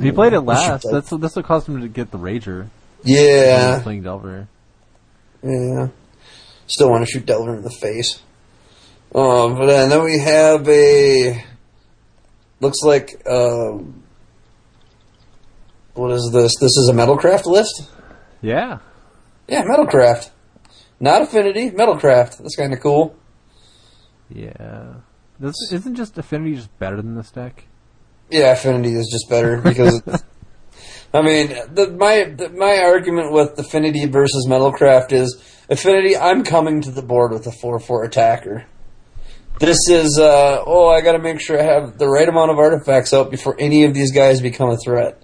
he 0.00 0.12
played 0.12 0.32
it 0.32 0.40
last, 0.40 0.82
play- 0.82 0.92
that's 0.92 1.10
that's 1.10 1.36
what 1.36 1.44
caused 1.44 1.68
him 1.68 1.80
to 1.80 1.88
get 1.88 2.10
the 2.10 2.18
Rager. 2.18 2.68
Yeah. 3.02 3.80
Playing 3.82 4.02
Delver. 4.02 4.46
Yeah. 5.42 5.88
Still 6.66 6.90
want 6.90 7.04
to 7.06 7.10
shoot 7.10 7.24
Delver 7.26 7.54
in 7.56 7.62
the 7.62 7.70
face. 7.70 8.20
Um, 9.14 9.56
but 9.56 9.66
then, 9.66 9.88
then 9.88 10.04
we 10.04 10.18
have 10.18 10.68
a. 10.68 11.44
Looks 12.60 12.78
like. 12.84 13.22
Um, 13.26 14.02
what 15.94 16.12
is 16.12 16.30
this? 16.32 16.52
This 16.60 16.76
is 16.76 16.88
a 16.88 16.92
Metalcraft 16.94 17.46
list? 17.46 17.88
Yeah. 18.42 18.78
Yeah, 19.48 19.64
Metalcraft. 19.64 20.30
Not 21.00 21.22
Affinity, 21.22 21.70
Metalcraft. 21.70 22.38
That's 22.38 22.54
kind 22.56 22.72
of 22.72 22.80
cool. 22.80 23.16
Yeah. 24.28 24.94
This, 25.40 25.54
isn't 25.72 25.94
just 25.94 26.18
Affinity 26.18 26.56
just 26.56 26.78
better 26.78 26.96
than 26.96 27.14
this 27.14 27.30
deck? 27.30 27.64
Yeah, 28.30 28.52
Affinity 28.52 28.92
is 28.92 29.08
just 29.10 29.28
better 29.30 29.58
because. 29.60 30.02
I 31.14 31.22
mean, 31.22 31.48
the, 31.48 31.90
my 31.98 32.24
the, 32.36 32.50
my 32.50 32.78
argument 32.84 33.32
with 33.32 33.58
Affinity 33.58 34.04
versus 34.06 34.46
Metalcraft 34.48 35.12
is 35.12 35.42
Affinity. 35.68 36.16
I'm 36.16 36.44
coming 36.44 36.82
to 36.82 36.90
the 36.90 37.02
board 37.02 37.32
with 37.32 37.46
a 37.46 37.52
four 37.52 37.80
four 37.80 38.04
attacker. 38.04 38.66
This 39.58 39.78
is 39.88 40.18
uh, 40.18 40.62
oh, 40.64 40.88
I 40.88 41.00
got 41.00 41.12
to 41.12 41.18
make 41.18 41.40
sure 41.40 41.58
I 41.58 41.64
have 41.64 41.98
the 41.98 42.08
right 42.08 42.28
amount 42.28 42.50
of 42.50 42.58
artifacts 42.58 43.12
out 43.14 43.30
before 43.30 43.56
any 43.58 43.84
of 43.84 43.94
these 43.94 44.12
guys 44.12 44.40
become 44.40 44.68
a 44.68 44.76
threat. 44.76 45.20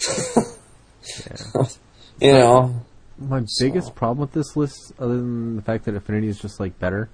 you 2.20 2.32
know, 2.32 2.82
My 3.18 3.42
biggest 3.60 3.94
problem 3.94 4.18
with 4.18 4.32
this 4.32 4.56
list, 4.56 4.92
other 4.98 5.16
than 5.16 5.56
the 5.56 5.62
fact 5.62 5.84
that 5.84 5.94
Affinity 5.94 6.28
is 6.28 6.38
just 6.38 6.58
like 6.58 6.78
better 6.78 7.10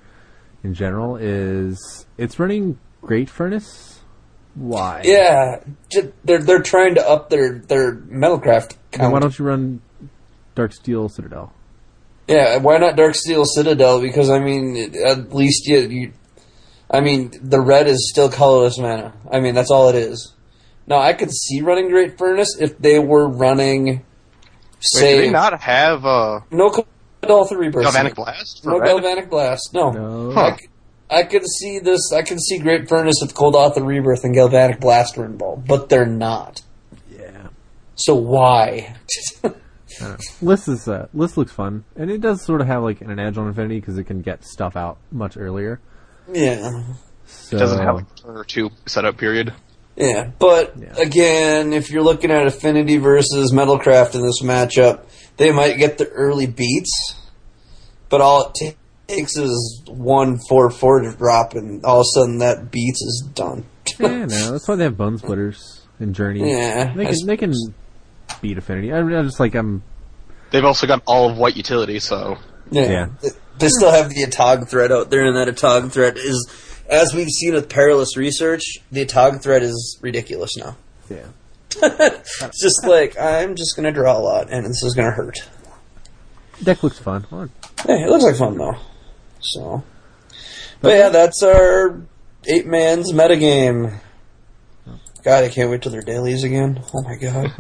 in 0.63 0.75
general, 0.75 1.17
is 1.17 2.07
it's 2.19 2.39
running 2.39 2.79
Great 3.03 3.31
Furnace. 3.31 4.01
Why? 4.55 5.03
yeah, 5.05 5.63
ju- 5.91 6.13
they're 6.25 6.43
they're 6.43 6.63
trying 6.63 6.97
to 6.97 7.09
up 7.09 7.31
their 7.31 7.61
their 7.61 7.97
Metalcraft 7.97 8.77
count. 8.91 9.13
why 9.13 9.21
don't 9.21 9.39
you 9.39 9.45
run 9.45 9.81
Darksteel 10.57 11.11
Citadel? 11.11 11.53
Yeah, 12.27 12.59
why 12.59 12.79
not 12.79 12.97
Darksteel 12.97 13.47
Citadel? 13.47 14.01
Because 14.01 14.29
I 14.29 14.39
mean, 14.41 14.95
at 15.07 15.33
least 15.33 15.67
you, 15.67 15.79
you, 15.81 16.13
I 16.91 17.01
mean, 17.01 17.33
the 17.43 17.61
red 17.61 17.87
is 17.87 18.11
still 18.11 18.29
colorless 18.29 18.79
mana. 18.79 19.13
I 19.31 19.41
mean, 19.41 19.55
that's 19.55 19.71
all 19.71 19.89
it 19.89 19.95
is. 19.95 20.35
Now, 20.87 20.99
I 20.99 21.13
could 21.13 21.31
see 21.33 21.61
running 21.61 21.89
Great 21.89 22.19
Furnace 22.19 22.57
if 22.59 22.77
they 22.79 22.99
were 22.99 23.29
running, 23.29 23.87
wait, 23.87 25.01
do 25.01 25.01
they 25.01 25.31
not 25.31 25.61
have 25.61 26.05
uh, 26.05 26.41
no 26.51 26.71
Daltha 27.23 27.57
Rebirth. 27.57 27.85
Galvanic 27.85 28.15
Blast? 28.15 28.63
For 28.63 28.71
No 28.71 28.79
red? 28.79 28.89
Galvanic 28.89 29.31
Blast. 29.31 29.71
No. 29.75 29.91
No. 29.93 30.33
Huh. 30.33 30.41
I, 30.41 30.57
c- 30.57 30.69
I 31.11 31.23
could 31.25 31.47
see 31.47 31.79
this. 31.81 32.13
I 32.13 32.23
could 32.23 32.41
see 32.41 32.59
Great 32.59 32.89
Furnace 32.89 33.23
if 33.23 33.35
Kuldotha 33.35 33.85
Rebirth 33.85 34.25
and 34.25 34.35
Galvanic 34.35 34.81
Blast 34.81 35.17
were 35.17 35.27
involved, 35.27 35.67
but 35.67 35.89
they're 35.89 36.07
not. 36.07 36.63
Yeah. 37.11 37.49
So 37.97 38.15
why? 38.15 38.97
List 40.41 40.69
is 40.69 40.89
uh, 40.89 41.09
list 41.13 41.37
looks 41.37 41.53
fun, 41.53 41.85
and 41.95 42.11
it 42.11 42.23
does 42.23 42.43
sort 42.43 42.63
of 42.63 42.67
have 42.69 42.83
like 42.83 43.03
an 43.03 43.19
edge 43.19 43.37
on 43.37 43.49
Affinity 43.49 43.81
because 43.81 43.99
it 43.99 44.05
can 44.05 44.23
get 44.23 44.45
stuff 44.45 44.75
out 44.75 44.97
much 45.13 45.37
earlier. 45.37 45.79
yeah. 46.33 46.85
So, 47.27 47.57
It 47.57 47.61
doesn't 47.61 47.79
have 47.85 47.97
like 47.97 48.07
a 48.11 48.15
turn 48.23 48.37
or 48.39 48.45
two 48.45 48.71
setup 48.87 49.19
period. 49.19 49.53
Yeah, 50.01 50.29
but 50.39 50.75
Yeah. 50.81 50.95
again, 50.97 51.73
if 51.73 51.91
you're 51.91 52.03
looking 52.03 52.31
at 52.31 52.47
Affinity 52.47 52.97
versus 52.97 53.53
Metalcraft 53.53 54.15
in 54.15 54.23
this 54.23 54.43
matchup, 54.43 55.01
they 55.37 55.53
might 55.53 55.77
get 55.79 55.99
the 55.99 56.09
early 56.09 56.47
beats, 56.47 57.15
but 58.09 58.21
all 58.21 58.53
it 58.55 58.75
takes 59.09 59.37
is 59.37 59.83
one 59.89 60.39
four 60.49 60.71
four 60.71 61.01
to 61.01 61.13
drop, 61.13 61.55
and 61.55 61.85
all 61.85 62.01
of 62.01 62.05
a 62.05 62.19
sudden 62.19 62.39
that 62.39 62.71
beats 62.71 63.01
is 63.03 63.29
done. 63.35 63.65
yeah, 63.99 64.25
no, 64.27 64.53
that's 64.53 64.67
why 64.69 64.77
they 64.77 64.85
have 64.85 64.97
Bone 64.97 65.19
Splitters 65.19 65.83
and 65.99 66.15
Journey. 66.15 66.51
Yeah, 66.51 66.95
they 66.95 67.07
can 67.07 67.27
they 67.27 67.37
can 67.37 67.53
beat 68.41 68.57
Affinity. 68.59 68.93
I 68.93 69.03
mean, 69.03 69.17
I'm 69.17 69.27
just 69.27 69.41
like 69.41 69.55
I'm. 69.55 69.83
They've 70.51 70.65
also 70.65 70.87
got 70.87 71.03
all 71.07 71.31
of 71.31 71.37
white 71.37 71.57
utility, 71.57 72.01
so 72.01 72.37
Yeah. 72.71 72.83
Yeah. 72.91 73.07
They- 73.23 73.29
They 73.59 73.69
still 73.69 73.91
have 73.91 74.09
the 74.09 74.23
Atog 74.25 74.69
threat 74.69 74.91
out 74.91 75.11
there, 75.11 75.23
and 75.27 75.37
that 75.37 75.55
Atog 75.55 75.93
threat 75.93 76.17
is, 76.17 76.49
as 76.91 77.15
we've 77.15 77.29
seen 77.29 77.55
with 77.55 77.69
Perilous 77.69 78.17
Research, 78.17 78.63
the 78.91 79.05
Atog 79.07 79.43
threat 79.43 79.63
is 79.63 79.99
ridiculous 80.03 80.57
now. 80.57 80.77
Yeah. 81.09 81.27
It's 82.43 82.61
just 82.63 82.85
like, 82.85 83.19
I'm 83.19 83.55
just 83.55 83.77
going 83.77 83.85
to 83.85 83.93
draw 83.93 84.17
a 84.17 84.19
lot, 84.19 84.51
and 84.51 84.67
this 84.67 84.83
is 84.83 84.95
going 84.95 85.07
to 85.09 85.15
hurt. 85.15 85.39
Deck 86.63 86.83
looks 86.83 86.99
fun. 86.99 87.25
Well, 87.31 87.49
Hey, 87.87 88.03
it 88.03 88.11
looks 88.11 88.25
like 88.25 88.37
fun 88.37 88.59
though. 88.59 88.77
So, 89.41 89.83
but 90.83 90.91
yeah, 90.91 91.09
that's 91.09 91.43
our 91.43 92.03
eight 92.47 92.67
man's 92.67 93.13
metagame. 93.13 93.99
God, 95.25 95.45
I 95.45 95.49
can't 95.49 95.71
wait 95.71 95.81
till 95.81 95.93
their 95.93 96.03
dailies 96.03 96.45
again. 96.45 96.83
Oh 96.93 97.03
my 97.03 97.17
god, 97.17 97.55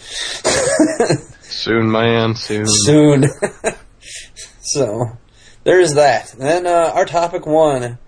soon, 1.42 1.90
man, 1.90 2.34
soon. 2.36 2.64
soon. 2.66 3.24
so, 4.62 5.18
there's 5.64 5.92
that. 5.94 6.34
Then 6.38 6.66
uh, 6.66 6.92
our 6.94 7.04
topic 7.04 7.44
one. 7.44 7.98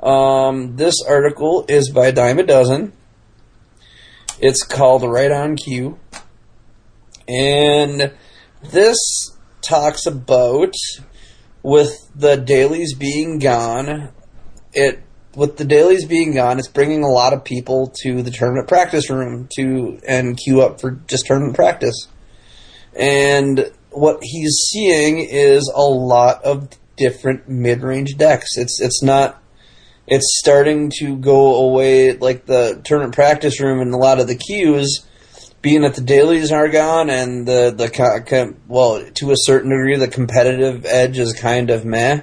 Um, 0.00 0.76
this 0.76 0.94
article 1.06 1.64
is 1.68 1.90
by 1.90 2.10
Dime 2.10 2.38
a 2.38 2.44
Dozen. 2.44 2.92
It's 4.40 4.62
called 4.62 5.02
Right 5.02 5.32
on 5.32 5.56
Cue, 5.56 5.98
and 7.26 8.12
this 8.62 8.98
talks 9.60 10.06
about 10.06 10.72
with 11.62 11.92
the 12.14 12.36
dailies 12.36 12.94
being 12.94 13.40
gone, 13.40 14.12
it 14.72 15.02
with 15.34 15.56
the 15.56 15.64
dailies 15.64 16.04
being 16.04 16.34
gone, 16.34 16.58
it's 16.58 16.68
bringing 16.68 17.02
a 17.02 17.08
lot 17.08 17.32
of 17.32 17.44
people 17.44 17.92
to 18.02 18.22
the 18.22 18.30
tournament 18.30 18.68
practice 18.68 19.10
room 19.10 19.48
to 19.56 20.00
and 20.06 20.36
queue 20.36 20.62
up 20.62 20.80
for 20.80 20.92
just 21.08 21.26
tournament 21.26 21.56
practice. 21.56 22.06
And 22.94 23.70
what 23.90 24.18
he's 24.22 24.68
seeing 24.70 25.18
is 25.18 25.70
a 25.74 25.82
lot 25.82 26.44
of 26.44 26.68
different 26.96 27.48
mid-range 27.48 28.16
decks. 28.16 28.56
It's 28.56 28.80
it's 28.80 29.02
not 29.02 29.42
it's 30.10 30.38
starting 30.38 30.90
to 30.98 31.16
go 31.16 31.56
away 31.56 32.16
like 32.16 32.46
the 32.46 32.80
tournament 32.84 33.14
practice 33.14 33.60
room 33.60 33.80
and 33.80 33.92
a 33.92 33.98
lot 33.98 34.18
of 34.18 34.26
the 34.26 34.34
queues 34.34 35.06
being 35.60 35.84
at 35.84 35.94
the 35.94 36.00
dailies 36.00 36.50
are 36.50 36.68
gone 36.68 37.10
and 37.10 37.46
the 37.46 37.72
the 37.76 38.56
well 38.68 39.04
to 39.12 39.30
a 39.30 39.36
certain 39.36 39.70
degree 39.70 39.96
the 39.96 40.08
competitive 40.08 40.86
edge 40.86 41.18
is 41.18 41.32
kind 41.34 41.70
of 41.70 41.84
meh. 41.84 42.22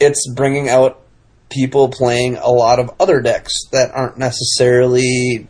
It's 0.00 0.26
bringing 0.34 0.68
out 0.68 1.02
people 1.50 1.90
playing 1.90 2.36
a 2.36 2.48
lot 2.48 2.78
of 2.78 2.90
other 2.98 3.20
decks 3.20 3.52
that 3.72 3.90
aren't 3.92 4.16
necessarily 4.16 5.48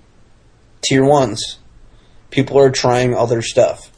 tier 0.83 1.05
ones. 1.05 1.59
People 2.31 2.59
are 2.59 2.71
trying 2.71 3.15
other 3.15 3.43
stuff, 3.43 3.93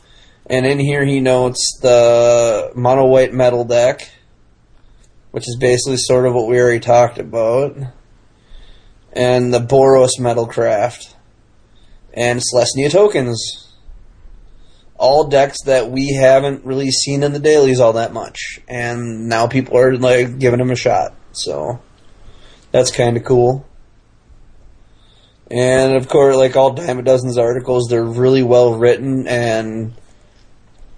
and 0.46 0.66
in 0.66 0.78
here 0.78 1.04
he 1.04 1.20
notes 1.20 1.78
the 1.80 2.72
mono 2.74 3.06
white 3.06 3.32
metal 3.32 3.64
deck, 3.64 4.10
which 5.32 5.48
is 5.48 5.56
basically 5.56 5.96
sort 5.96 6.26
of 6.26 6.34
what 6.34 6.46
we 6.46 6.60
already 6.60 6.80
talked 6.80 7.18
about, 7.18 7.76
and 9.12 9.52
the 9.52 9.58
Boros 9.58 10.18
Metalcraft 10.18 11.14
and 12.14 12.40
Celestia 12.40 12.90
tokens. 12.90 13.68
All 14.96 15.26
decks 15.26 15.64
that 15.64 15.90
we 15.90 16.12
haven't 16.12 16.64
really 16.64 16.92
seen 16.92 17.24
in 17.24 17.32
the 17.32 17.40
dailies 17.40 17.80
all 17.80 17.94
that 17.94 18.12
much, 18.12 18.60
and 18.68 19.28
now 19.28 19.48
people 19.48 19.76
are 19.76 19.96
like 19.96 20.38
giving 20.38 20.58
them 20.58 20.70
a 20.70 20.76
shot. 20.76 21.14
So 21.32 21.80
that's 22.70 22.92
kind 22.92 23.16
of 23.16 23.24
cool. 23.24 23.66
And 25.50 25.96
of 25.96 26.08
course, 26.08 26.36
like 26.36 26.56
all 26.56 26.72
Dime 26.72 26.98
a 26.98 27.02
Dozen's 27.02 27.36
articles, 27.36 27.88
they're 27.88 28.04
really 28.04 28.42
well 28.42 28.78
written, 28.78 29.26
and 29.28 29.92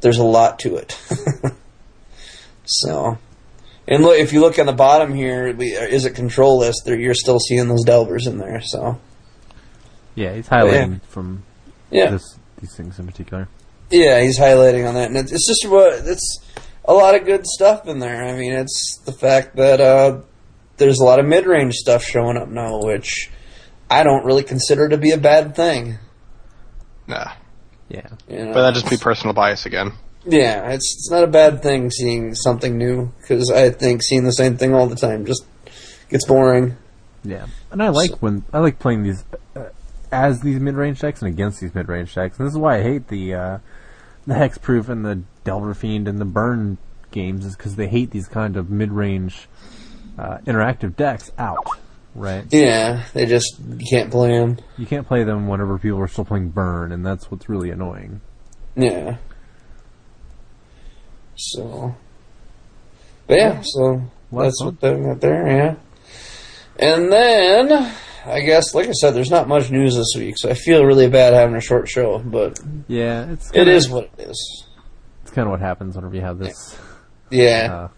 there's 0.01 0.18
a 0.18 0.24
lot 0.24 0.61
to 0.61 0.76
it. 0.76 0.97
so, 2.64 3.18
and 3.87 4.03
look, 4.03 4.18
if 4.18 4.32
you 4.32 4.41
look 4.41 4.59
on 4.59 4.66
the 4.66 4.72
bottom 4.72 5.14
here, 5.14 5.55
we, 5.55 5.72
Izzet 5.72 6.14
control 6.14 6.59
list? 6.59 6.82
There, 6.85 6.99
you're 6.99 7.14
still 7.14 7.39
seeing 7.39 7.68
those 7.68 7.85
delvers 7.85 8.26
in 8.26 8.39
there. 8.39 8.61
So, 8.62 9.01
yeah, 10.14 10.35
he's 10.35 10.49
highlighting 10.49 11.03
from 11.03 11.45
yeah, 11.91 12.11
this 12.11 12.39
these 12.61 12.74
things 12.76 12.99
in 12.99 13.07
particular. 13.07 13.49
Yeah, 13.91 14.20
he's 14.20 14.39
highlighting 14.39 14.89
on 14.89 14.95
that, 14.95 15.09
and 15.09 15.16
it's, 15.16 15.32
it's 15.32 15.47
just 15.47 15.70
what 15.70 16.07
it's 16.07 16.39
a 16.85 16.95
lot 16.95 17.14
of 17.14 17.24
good 17.24 17.47
stuff 17.47 17.87
in 17.87 17.99
there. 17.99 18.24
I 18.24 18.37
mean, 18.37 18.53
it's 18.53 18.99
the 19.05 19.12
fact 19.12 19.57
that 19.57 19.80
uh, 19.80 20.20
there's 20.76 20.99
a 20.99 21.05
lot 21.05 21.18
of 21.18 21.26
mid 21.26 21.47
range 21.47 21.74
stuff 21.74 22.03
showing 22.03 22.37
up 22.37 22.49
now, 22.49 22.80
which 22.80 23.30
I 23.91 24.03
don't 24.03 24.24
really 24.24 24.43
consider 24.43 24.89
to 24.89 24.99
be 24.99 25.11
a 25.11 25.18
bad 25.18 25.55
thing. 25.55 25.99
Nah. 27.07 27.32
Yeah. 27.89 28.09
You 28.28 28.47
know? 28.47 28.55
But 28.55 28.62
that 28.62 28.74
just 28.74 28.91
be 28.91 28.97
personal 28.97 29.35
bias 29.35 29.66
again. 29.66 29.93
Yeah, 30.26 30.70
it's 30.70 30.94
it's 30.96 31.10
not 31.10 31.24
a 31.24 31.28
bad 31.28 31.62
thing 31.62 31.90
seeing 31.90 32.34
something 32.34 32.78
new 32.78 33.12
because 33.20 33.50
I 33.50 33.70
think 33.70 34.02
seeing 34.02 34.24
the 34.24 34.32
same 34.32 34.56
thing 34.56 34.74
all 34.74 34.86
the 34.86 34.96
time 34.96 35.26
just 35.26 35.44
gets 36.08 36.26
boring. 36.26 36.76
Yeah, 37.22 37.46
and 37.70 37.82
I 37.82 37.88
like 37.88 38.22
when 38.22 38.44
I 38.52 38.58
like 38.58 38.78
playing 38.78 39.02
these 39.02 39.24
uh, 39.56 39.68
as 40.12 40.40
these 40.40 40.60
mid-range 40.60 41.00
decks 41.00 41.22
and 41.22 41.32
against 41.32 41.60
these 41.60 41.74
mid-range 41.74 42.14
decks. 42.14 42.38
And 42.38 42.46
this 42.46 42.52
is 42.52 42.58
why 42.58 42.78
I 42.78 42.82
hate 42.82 43.08
the 43.08 43.34
uh, 43.34 43.58
the 44.26 44.34
Hexproof 44.34 44.88
and 44.88 45.04
the 45.04 45.22
Delver 45.44 45.74
Fiend 45.74 46.08
and 46.08 46.18
the 46.18 46.24
Burn 46.24 46.78
games 47.10 47.44
is 47.44 47.56
because 47.56 47.76
they 47.76 47.88
hate 47.88 48.10
these 48.10 48.28
kind 48.28 48.56
of 48.56 48.70
mid-range 48.70 49.48
uh, 50.18 50.38
interactive 50.46 50.96
decks 50.96 51.32
out. 51.38 51.66
Right? 52.14 52.44
Yeah, 52.50 53.04
they 53.12 53.26
just 53.26 53.58
you 53.58 53.86
can't 53.90 54.10
play 54.10 54.38
them. 54.38 54.58
You 54.78 54.86
can't 54.86 55.06
play 55.06 55.24
them 55.24 55.48
whenever 55.48 55.78
people 55.78 55.98
are 56.00 56.08
still 56.08 56.24
playing 56.24 56.50
Burn, 56.50 56.92
and 56.92 57.04
that's 57.04 57.30
what's 57.30 57.48
really 57.48 57.70
annoying. 57.70 58.20
Yeah. 58.76 59.16
So, 61.37 61.95
but 63.26 63.37
yeah, 63.39 63.61
so 63.62 64.03
Well, 64.30 64.45
that's 64.45 64.62
what 64.62 64.80
they 64.80 64.95
got 65.01 65.20
there. 65.20 65.47
Yeah, 65.47 65.74
and 66.78 67.12
then 67.12 67.93
I 68.26 68.41
guess, 68.41 68.74
like 68.74 68.89
I 68.89 68.93
said, 68.93 69.12
there's 69.14 69.30
not 69.30 69.49
much 69.49 69.70
news 69.70 69.95
this 69.97 70.12
week, 70.16 70.37
so 70.39 70.49
I 70.51 70.55
feel 70.55 70.85
really 70.85 71.09
bad 71.09 71.35
having 71.35 71.57
a 71.57 71.61
short 71.61 71.89
show, 71.89 72.18
but 72.20 72.59
Yeah, 72.89 73.30
it's 73.30 73.51
it 73.51 73.55
kinda, 73.55 73.72
is 73.72 73.89
what 73.91 74.11
it 74.18 74.28
is. 74.28 74.64
It's 75.22 75.30
kind 75.30 75.47
of 75.47 75.51
what 75.51 75.61
happens 75.61 75.97
whenever 75.97 76.14
you 76.14 76.22
have 76.22 76.39
this 76.39 76.76
Yeah. 77.30 77.68
uh, 77.72 77.89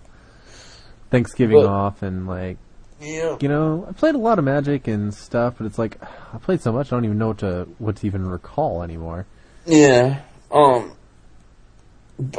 Thanksgiving 1.11 1.59
But- 1.59 1.66
off 1.66 2.03
and 2.03 2.26
like 2.26 2.57
yeah. 3.01 3.37
you 3.41 3.49
know, 3.49 3.87
I 3.89 3.93
played 3.93 4.14
a 4.14 4.18
lot 4.18 4.39
of 4.39 4.45
Magic 4.47 4.89
and 4.89 5.12
stuff, 5.12 5.55
but 5.59 5.66
it's 5.66 5.78
like 5.78 5.99
I 6.32 6.39
played 6.39 6.61
so 6.62 6.72
much 6.72 6.93
I 6.93 6.97
don't 6.97 7.05
even 7.05 7.18
know 7.18 7.28
what 7.28 7.39
to 7.39 7.68
what 7.78 7.97
to 7.97 8.07
even 8.07 8.26
recall 8.26 8.82
anymore. 8.82 9.26
Yeah. 9.66 10.20
Um. 10.51 10.93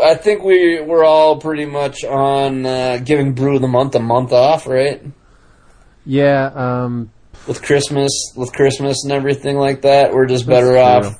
I 0.01 0.15
think 0.15 0.43
we 0.43 0.81
we're 0.81 1.03
all 1.03 1.39
pretty 1.39 1.65
much 1.65 2.03
on 2.03 2.65
uh, 2.65 2.97
giving 2.97 3.33
Brew 3.33 3.55
of 3.55 3.61
the 3.61 3.67
Month 3.67 3.95
a 3.95 3.99
month 3.99 4.33
off, 4.33 4.65
right? 4.65 5.03
Yeah, 6.05 6.45
um, 6.55 7.11
With 7.47 7.61
Christmas, 7.61 8.11
with 8.35 8.53
Christmas 8.53 9.03
and 9.03 9.11
everything 9.11 9.57
like 9.57 9.81
that, 9.81 10.13
we're 10.13 10.25
just 10.25 10.47
better 10.47 10.71
true. 10.71 10.79
off 10.79 11.19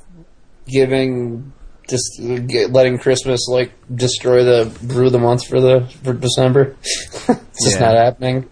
giving 0.68 1.54
just 1.88 2.20
get, 2.48 2.72
letting 2.72 2.98
Christmas 2.98 3.48
like 3.48 3.72
destroy 3.94 4.44
the 4.44 4.72
Brew 4.84 5.08
of 5.08 5.12
the 5.12 5.20
Month 5.20 5.48
for 5.48 5.62
the 5.62 5.88
for 6.04 6.14
December. 6.14 6.76
it's 6.84 7.64
just 7.64 7.80
not 7.80 7.96
happening. 7.96 8.50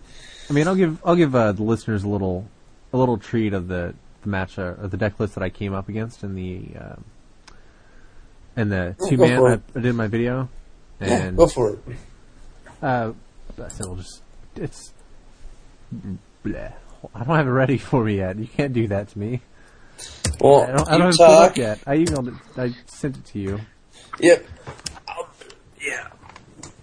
I 0.50 0.54
mean, 0.54 0.68
I'll 0.68 0.76
give 0.76 1.02
I'll 1.04 1.16
give 1.16 1.36
uh, 1.36 1.52
the 1.52 1.64
listeners 1.64 2.04
a 2.04 2.10
little 2.10 2.48
a 2.94 2.98
little 2.98 3.18
treat 3.18 3.54
of 3.54 3.68
the, 3.68 3.94
the 4.22 4.30
match 4.30 4.58
uh, 4.60 4.76
or 4.80 4.88
the 4.88 4.98
deck 4.98 5.20
list 5.20 5.36
that 5.36 5.44
I 5.44 5.50
came 5.50 5.74
up 5.74 5.90
against 5.90 6.24
in 6.24 6.36
the 6.36 6.68
um, 8.56 8.62
in 8.62 8.70
the 8.70 8.96
two 9.10 9.18
go 9.18 9.28
man 9.28 9.40
I. 9.46 9.54
I 9.54 9.82
did 9.82 9.86
in 9.88 9.96
my 9.96 10.08
video, 10.08 10.50
Yeah, 11.02 11.08
and 11.24 11.38
go 11.38 11.48
for 11.48 11.72
it. 11.74 11.80
uh, 12.82 13.12
I 13.64 13.68
said 13.70 13.86
we'll 13.88 13.96
just 13.98 14.22
it's 14.56 14.94
bleh. 16.44 16.74
I 17.14 17.24
don't 17.24 17.36
have 17.36 17.48
it 17.48 17.52
ready 17.52 17.78
for 17.78 18.04
me 18.04 18.18
yet. 18.18 18.38
You 18.38 18.48
can't 18.48 18.74
do 18.74 18.88
that 18.88 19.10
to 19.10 19.20
me. 19.20 19.42
Well, 20.42 20.64
I 20.64 20.72
don't, 20.72 20.88
I 20.90 20.92
don't 20.98 21.02
have 21.02 21.14
it 21.14 21.18
talk. 21.18 21.52
up 21.52 21.58
yet. 21.58 21.80
I 21.86 21.98
emailed 21.98 22.28
it. 22.30 22.34
I 22.60 22.74
sent 22.88 23.18
it 23.18 23.26
to 23.28 23.40
you. 23.40 23.60
Yep. 24.20 24.46
I'll, 25.08 25.30
yeah, 25.82 26.08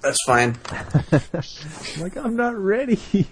that's 0.00 0.18
fine. 0.26 0.56
I'm 0.70 1.20
like 2.00 2.16
I'm 2.16 2.36
not 2.36 2.56
ready. 2.56 2.96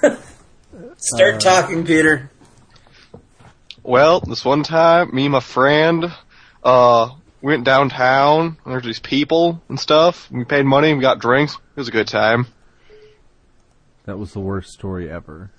Start 0.00 1.34
Uh, 1.34 1.38
talking, 1.38 1.84
Peter. 1.84 2.30
Well, 3.82 4.20
this 4.20 4.44
one 4.44 4.62
time, 4.62 5.14
me 5.14 5.24
and 5.24 5.32
my 5.32 5.40
friend, 5.40 6.12
uh, 6.62 7.10
went 7.42 7.64
downtown, 7.64 8.56
and 8.64 8.72
there's 8.72 8.84
these 8.84 9.00
people 9.00 9.60
and 9.68 9.78
stuff. 9.78 10.30
We 10.30 10.44
paid 10.44 10.64
money, 10.64 10.90
and 10.90 10.98
we 10.98 11.02
got 11.02 11.18
drinks. 11.18 11.54
It 11.54 11.80
was 11.80 11.88
a 11.88 11.92
good 11.92 12.08
time. 12.08 12.46
that 14.04 14.18
was 14.18 14.32
the 14.32 14.40
worst 14.40 14.70
story 14.72 15.10
ever. 15.10 15.50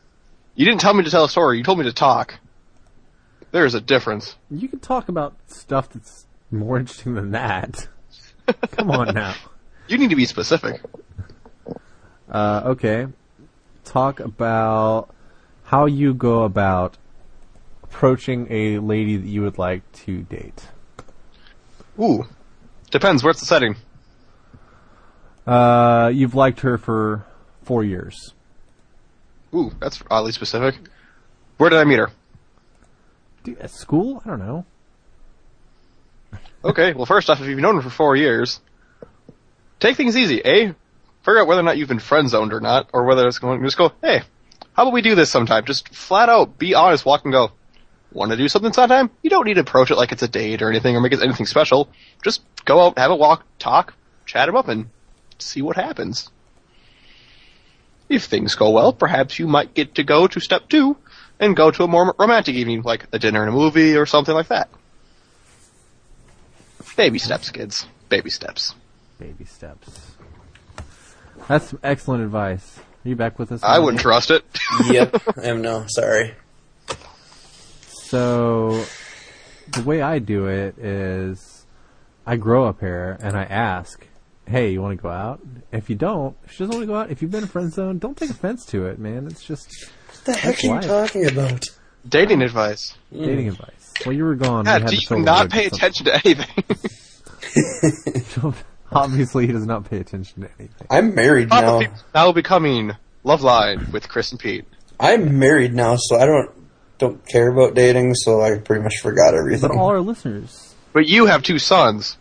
You 0.56 0.66
didn't 0.66 0.82
tell 0.82 0.94
me 0.94 1.04
to 1.04 1.10
tell 1.12 1.24
a 1.26 1.30
story, 1.30 1.58
you 1.58 1.64
told 1.64 1.80
me 1.80 1.86
to 1.86 1.94
talk. 1.94 2.36
There's 3.52 3.76
a 3.76 3.82
difference. 3.82 4.36
You 4.50 4.68
can 4.68 4.80
talk 4.80 5.10
about 5.10 5.36
stuff 5.48 5.90
that's 5.90 6.26
more 6.52 6.78
interesting 6.80 7.14
than 7.16 7.32
that. 7.32 7.88
Come 8.72 8.90
on 8.92 9.14
now. 9.16 9.36
You 9.88 9.98
need 9.98 10.10
to 10.10 10.16
be 10.16 10.26
specific. 10.26 10.82
Uh, 12.30 12.62
okay. 12.66 13.08
Talk 13.84 14.20
about 14.20 15.14
how 15.64 15.86
you 15.86 16.14
go 16.14 16.44
about 16.44 16.98
approaching 17.84 18.48
a 18.50 18.80
lady 18.80 19.18
that 19.18 19.28
you 19.28 19.42
would 19.44 19.58
like 19.58 19.90
to 19.92 20.24
date. 20.24 20.68
Ooh. 22.00 22.26
Depends, 22.92 23.24
where's 23.24 23.40
the 23.40 23.46
setting? 23.46 23.76
Uh, 25.46 26.12
you've 26.14 26.36
liked 26.36 26.62
her 26.62 26.78
for 26.78 27.26
four 27.64 27.84
years. 27.84 28.34
Ooh, 29.54 29.72
that's 29.80 30.02
oddly 30.10 30.32
specific. 30.32 30.76
Where 31.58 31.70
did 31.70 31.80
I 31.80 31.84
meet 31.84 32.00
her? 32.00 32.10
Dude, 33.44 33.60
at 33.60 33.72
school? 33.72 34.22
I 34.26 34.30
don't 34.30 34.40
know. 34.40 34.66
Okay, 36.66 36.94
well 36.94 37.06
first 37.06 37.30
off, 37.30 37.42
if 37.42 37.48
you've 37.48 37.60
known 37.60 37.76
her 37.76 37.82
for 37.82 37.90
four 37.90 38.16
years, 38.16 38.62
take 39.80 39.98
things 39.98 40.16
easy, 40.16 40.44
eh? 40.44 40.72
Figure 41.22 41.40
out 41.40 41.48
whether 41.48 41.60
or 41.60 41.64
not 41.64 41.78
you've 41.78 41.90
been 41.90 42.00
friend 42.00 42.30
zoned 42.30 42.54
or 42.54 42.62
not, 42.62 42.90
or 42.94 43.06
whether 43.06 43.28
it's 43.28 43.40
going, 43.40 43.64
just 43.64 43.78
go, 43.78 43.92
hey, 44.02 44.22
how 44.74 44.84
about 44.84 44.94
we 44.94 45.02
do 45.02 45.16
this 45.16 45.30
sometime? 45.30 45.66
Just 45.66 45.90
flat 45.90 46.30
out, 46.30 46.58
be 46.58 46.74
honest, 46.74 47.06
walk 47.06 47.26
and 47.26 47.34
go. 47.34 47.52
Want 48.14 48.32
to 48.32 48.38
do 48.38 48.48
something 48.48 48.74
sometime? 48.74 49.10
You 49.24 49.30
don't 49.30 49.46
need 49.46 49.56
to 49.56 49.62
approach 49.62 49.90
it 49.90 49.96
like 49.96 50.12
it's 50.12 50.22
a 50.22 50.28
date 50.28 50.62
or 50.62 50.70
anything, 50.70 50.96
or 50.96 51.02
make 51.02 51.14
it 51.14 51.22
anything 51.22 51.48
special. 51.48 51.90
Just 52.24 52.42
go 52.64 52.80
out, 52.86 52.98
have 52.98 53.12
a 53.12 53.16
walk, 53.16 53.44
talk, 53.58 53.94
chat 54.26 54.48
him 54.48 54.56
up, 54.56 54.68
and 54.68 54.90
see 55.40 55.62
what 55.62 55.76
happens. 55.76 56.30
If 58.10 58.26
things 58.26 58.54
go 58.56 58.70
well, 58.70 58.94
perhaps 58.94 59.40
you 59.40 59.48
might 59.48 59.74
get 59.74 59.96
to 59.96 60.04
go 60.04 60.28
to 60.28 60.40
step 60.40 60.70
two 60.70 60.96
and 61.40 61.56
go 61.56 61.72
to 61.72 61.84
a 61.84 61.88
more 61.88 62.14
romantic 62.20 62.56
evening, 62.56 62.84
like 62.84 63.08
a 63.12 63.18
dinner 63.18 63.42
and 63.42 63.50
a 63.50 63.54
movie 63.54 63.98
or 63.98 64.06
something 64.06 64.36
like 64.36 64.50
that. 64.50 64.70
Baby 66.96 67.18
steps, 67.18 67.50
kids. 67.50 67.88
Baby 68.10 68.30
steps. 68.30 68.76
Baby 69.18 69.46
steps. 69.46 70.12
That's 71.48 71.70
some 71.70 71.80
excellent 71.82 72.24
advice. 72.24 72.80
Are 73.04 73.10
you 73.10 73.16
back 73.16 73.40
with 73.40 73.52
us? 73.52 73.64
I 73.64 73.80
wouldn't 73.80 74.02
trust 74.02 74.32
it. 74.32 74.46
yep. 74.86 75.16
I 75.38 75.48
am 75.48 75.62
no. 75.62 75.86
Sorry. 75.88 76.36
So, 78.14 78.86
the 79.72 79.82
way 79.82 80.04
I 80.04 80.20
do 80.20 80.46
it 80.46 80.78
is, 80.78 81.66
I 82.28 82.36
grow 82.36 82.68
up 82.68 82.80
here 82.80 83.18
and 83.20 83.36
I 83.36 83.42
ask, 83.42 84.06
"Hey, 84.46 84.70
you 84.70 84.84
want 84.84 84.96
to 84.96 85.02
go 85.02 85.10
out?" 85.10 85.40
If 85.72 85.90
you 85.90 85.96
don't, 85.96 86.38
if 86.46 86.52
she 86.52 86.60
doesn't 86.60 86.76
want 86.76 86.84
to 86.84 86.86
go 86.86 86.96
out, 86.96 87.10
if 87.10 87.24
you've 87.24 87.32
been 87.32 87.42
in 87.42 87.50
friend 87.50 87.74
zone, 87.74 87.98
don't 87.98 88.16
take 88.16 88.30
offense 88.30 88.68
to 88.68 88.86
it, 88.86 89.00
man. 89.00 89.26
It's 89.26 89.44
just 89.44 89.68
What 90.10 90.26
the 90.26 90.34
heck 90.34 90.64
are 90.64 90.68
you 90.68 90.74
life. 90.74 90.86
talking 90.86 91.28
about? 91.28 91.66
Dating 92.08 92.44
advice. 92.44 92.94
dating 93.12 93.48
mm. 93.48 93.54
advice. 93.54 93.94
Well, 94.06 94.14
you 94.14 94.26
were 94.26 94.36
gone. 94.36 94.68
Yeah, 94.68 94.76
we 94.76 94.82
had 94.82 94.90
do 94.92 94.96
to 94.96 95.02
you 95.02 95.08
fill 95.08 95.18
the 95.18 95.24
not 95.24 95.50
pay 95.50 95.66
attention 95.66 96.06
to 96.06 96.14
anything? 96.24 96.64
Obviously, 98.92 99.48
he 99.48 99.54
does 99.54 99.66
not 99.66 99.90
pay 99.90 99.98
attention 99.98 100.44
to 100.44 100.50
anything. 100.60 100.88
I'm 100.88 101.16
married 101.16 101.50
now. 101.50 101.82
now 102.14 102.32
becoming 102.32 102.92
Loveline 103.26 103.92
with 103.92 104.08
Chris 104.08 104.30
and 104.30 104.40
Pete. 104.40 104.66
I'm 105.00 105.40
married 105.40 105.74
now, 105.74 105.96
so 105.96 106.20
I 106.20 106.28
don't 106.28 106.63
don't 107.00 107.26
care 107.28 107.48
about 107.50 107.74
dating. 107.76 108.16
So 108.16 108.42
I 108.42 108.58
pretty 108.58 108.84
much 108.84 108.96
forgot 109.02 109.34
everything. 109.34 109.70
But 109.70 109.78
all 109.78 109.90
our 109.90 110.00
listeners, 110.02 110.74
But 110.94 111.08
you 111.08 111.26
have 111.28 111.44
two 111.44 111.60
sons. 111.60 112.18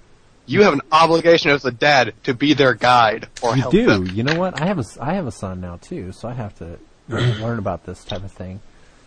You 0.47 0.63
have 0.63 0.73
an 0.73 0.81
obligation 0.91 1.51
as 1.51 1.65
a 1.65 1.71
dad 1.71 2.15
to 2.25 2.35
be 2.35 2.55
their 2.55 2.75
guide 2.75 3.29
or 3.43 3.55
you 3.55 3.63
help 3.63 3.73
do. 3.73 3.87
them. 3.87 4.07
You 4.09 4.25
know 4.25 4.35
what? 4.39 4.61
I 4.61 4.67
have 4.67 4.79
a 4.79 4.81
s- 4.81 4.99
I 4.99 5.15
have 5.15 5.27
a 5.27 5.31
son 5.33 5.61
now 5.61 5.77
too, 5.81 6.11
so 6.13 6.29
I 6.29 6.33
have 6.35 6.57
to 6.59 6.79
learn 7.09 7.59
about 7.61 7.87
this 7.87 8.05
type 8.05 8.25
of 8.25 8.33
thing. 8.33 8.61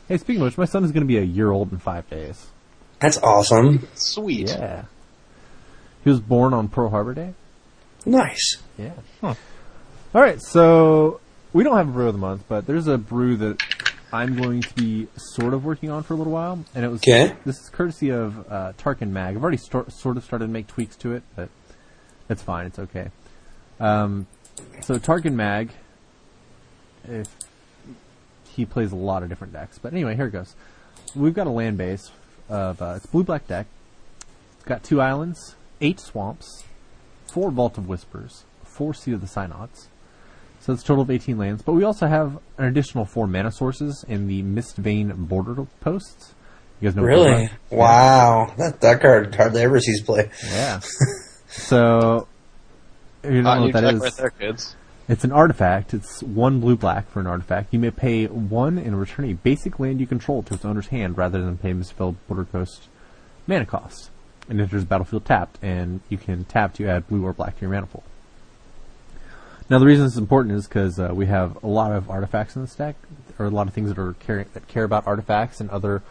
Hey, 0.07 0.17
speaking 0.17 0.41
of 0.41 0.45
which, 0.45 0.57
my 0.57 0.65
son 0.65 0.83
is 0.85 0.91
going 0.91 1.01
to 1.01 1.07
be 1.07 1.17
a 1.17 1.23
year 1.23 1.51
old 1.51 1.71
in 1.73 1.79
five 1.79 2.09
days. 2.09 2.47
That's 2.99 3.17
awesome. 3.17 3.85
Sweet. 3.95 4.47
Yeah. 4.49 4.83
He 6.03 6.09
was 6.09 6.19
born 6.21 6.53
on 6.53 6.69
Pearl 6.69 6.89
Harbor 6.89 7.13
Day. 7.13 7.33
Nice. 8.05 8.57
Yeah. 8.77 8.91
All 9.23 9.35
right, 10.13 10.39
so 10.41 11.19
we 11.51 11.63
don't 11.63 11.75
have 11.75 11.89
a 11.89 11.91
brew 11.91 12.07
of 12.07 12.13
the 12.13 12.19
month, 12.19 12.43
but 12.47 12.65
there's 12.67 12.87
a 12.87 12.97
brew 12.97 13.35
that 13.37 13.57
I'm 14.15 14.35
going 14.41 14.61
to 14.61 14.73
be 14.75 15.07
sort 15.17 15.53
of 15.53 15.65
working 15.65 15.89
on 15.89 16.03
for 16.03 16.13
a 16.13 16.17
little 16.17 16.31
while, 16.33 16.63
and 16.73 16.85
it 16.85 16.87
was 16.89 17.01
Okay. 17.01 17.35
this 17.45 17.57
is 17.59 17.69
courtesy 17.69 18.09
of 18.09 18.39
uh, 18.51 18.71
Tarkin 18.77 19.09
Mag. 19.09 19.35
I've 19.35 19.43
already 19.43 19.57
stor- 19.57 19.89
sort 19.89 20.15
of 20.17 20.23
started 20.23 20.45
to 20.47 20.51
make 20.51 20.67
tweaks 20.67 20.95
to 20.97 21.13
it, 21.13 21.23
but 21.35 21.49
it's 22.29 22.41
fine. 22.41 22.65
It's 22.65 22.79
okay. 22.79 23.09
Um, 23.79 24.27
so 24.81 24.97
Tarkin 24.97 25.33
Mag, 25.33 25.71
if 27.09 27.27
he 28.45 28.65
plays 28.65 28.91
a 28.93 28.95
lot 28.95 29.21
of 29.21 29.27
different 29.29 29.51
decks, 29.53 29.77
but 29.77 29.91
anyway, 29.91 30.15
here 30.15 30.27
it 30.27 30.31
goes. 30.31 30.55
We've 31.13 31.33
got 31.33 31.47
a 31.47 31.51
land 31.51 31.77
base 31.77 32.11
of 32.49 32.81
uh, 32.81 32.93
it's 32.97 33.05
blue 33.05 33.23
black 33.23 33.47
deck. 33.47 33.67
It's 34.55 34.63
got 34.65 34.83
two 34.83 35.01
islands, 35.01 35.55
eight 35.81 35.99
swamps, 35.99 36.63
four 37.31 37.51
Vault 37.51 37.77
of 37.77 37.87
Whispers, 37.89 38.45
four 38.63 38.93
Seat 38.93 39.13
of 39.13 39.21
the 39.21 39.27
Synods, 39.27 39.89
So 40.65 40.73
it's 40.73 40.81
a 40.81 40.85
total 40.87 41.03
of 41.03 41.11
18 41.11 41.37
lands. 41.37 41.61
But 41.61 41.73
we 41.73 41.83
also 41.83 42.07
have 42.07 42.39
an 42.57 42.65
additional 42.65 43.05
four 43.05 43.27
mana 43.27 43.51
sources 43.51 44.03
in 44.07 44.25
the 44.25 44.41
Mist 44.41 44.77
Vein 44.77 45.13
border 45.15 45.67
posts. 45.79 46.33
You 46.81 46.89
guys 46.89 46.95
know 46.95 47.03
what 47.03 47.09
those 47.09 47.25
Really? 47.27 47.43
are? 47.45 47.49
Wow. 47.69 48.53
That 48.57 48.81
that 48.81 48.99
card 48.99 49.35
hardly 49.35 49.61
ever 49.61 49.79
sees 49.79 50.01
play. 50.01 50.31
Yeah. 50.43 50.79
so, 51.47 52.27
if 53.21 53.29
you 53.29 53.43
don't 53.43 53.45
Hot 53.45 53.55
know 53.59 53.65
new 53.67 53.73
what 53.73 53.73
that 53.73 53.81
tech 53.81 53.93
is, 53.93 54.01
right 54.01 54.13
there, 54.17 54.29
kids. 54.31 54.75
it's 55.07 55.23
an 55.23 55.31
artifact. 55.31 55.93
It's 55.93 56.23
one 56.23 56.59
blue 56.59 56.75
black 56.75 57.11
for 57.11 57.19
an 57.19 57.27
artifact. 57.27 57.71
You 57.71 57.77
may 57.77 57.91
pay 57.91 58.25
one 58.25 58.79
and 58.79 58.99
return 58.99 59.29
a 59.29 59.33
basic 59.33 59.79
land 59.79 59.99
you 59.99 60.07
control 60.07 60.41
to 60.41 60.55
its 60.55 60.65
owner's 60.65 60.87
hand 60.87 61.15
rather 61.15 61.43
than 61.43 61.59
pay 61.59 61.73
Mistfell 61.73 62.15
Border 62.27 62.45
Coast 62.45 62.87
mana 63.45 63.67
cost. 63.67 64.09
It 64.49 64.59
enters 64.59 64.81
the 64.81 64.87
battlefield 64.87 65.25
tapped, 65.25 65.59
and 65.61 66.01
you 66.09 66.17
can 66.17 66.43
tap 66.45 66.73
to 66.75 66.87
add 66.87 67.07
blue 67.07 67.23
or 67.23 67.33
black 67.33 67.55
to 67.57 67.61
your 67.61 67.69
mana 67.69 67.85
pool. 67.85 68.03
Now, 69.69 69.79
the 69.79 69.85
reason 69.85 70.05
this 70.05 70.13
is 70.13 70.19
important 70.19 70.55
is 70.55 70.67
because 70.67 70.99
uh, 70.99 71.11
we 71.13 71.25
have 71.25 71.63
a 71.63 71.67
lot 71.67 71.91
of 71.91 72.09
artifacts 72.09 72.55
in 72.55 72.61
the 72.61 72.67
stack, 72.67 72.95
or 73.39 73.47
a 73.47 73.49
lot 73.49 73.67
of 73.67 73.73
things 73.73 73.89
that 73.89 73.97
are 73.97 74.13
care- 74.13 74.45
that 74.53 74.67
care 74.67 74.83
about 74.83 75.07
artifacts 75.07 75.59
and 75.59 75.69
other 75.71 76.03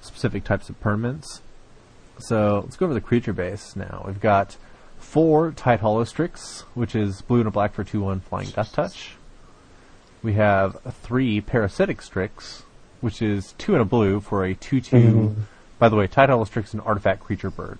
specific 0.00 0.44
types 0.44 0.68
of 0.68 0.80
permanents. 0.80 1.40
So 2.18 2.60
let's 2.62 2.76
go 2.76 2.86
over 2.86 2.94
the 2.94 3.00
creature 3.00 3.32
base 3.32 3.74
now. 3.74 4.04
We've 4.06 4.20
got 4.20 4.56
four 4.98 5.50
Tidehollow 5.50 6.06
Strix, 6.06 6.62
which 6.74 6.94
is 6.94 7.20
blue 7.22 7.40
and 7.40 7.48
a 7.48 7.50
black 7.50 7.74
for 7.74 7.82
2 7.82 8.00
1 8.00 8.20
Flying 8.20 8.50
Death 8.50 8.72
Touch. 8.72 9.16
We 10.22 10.34
have 10.34 10.80
three 11.02 11.40
Parasitic 11.40 12.00
Strix, 12.00 12.62
which 13.00 13.20
is 13.20 13.54
2 13.58 13.72
and 13.72 13.82
a 13.82 13.84
blue 13.84 14.20
for 14.20 14.44
a 14.44 14.54
2 14.54 14.80
2. 14.80 15.36
By 15.80 15.88
the 15.88 15.96
way, 15.96 16.06
Tidehollow 16.06 16.46
Strix 16.46 16.68
is 16.68 16.74
an 16.74 16.80
artifact 16.80 17.24
creature 17.24 17.50
bird. 17.50 17.78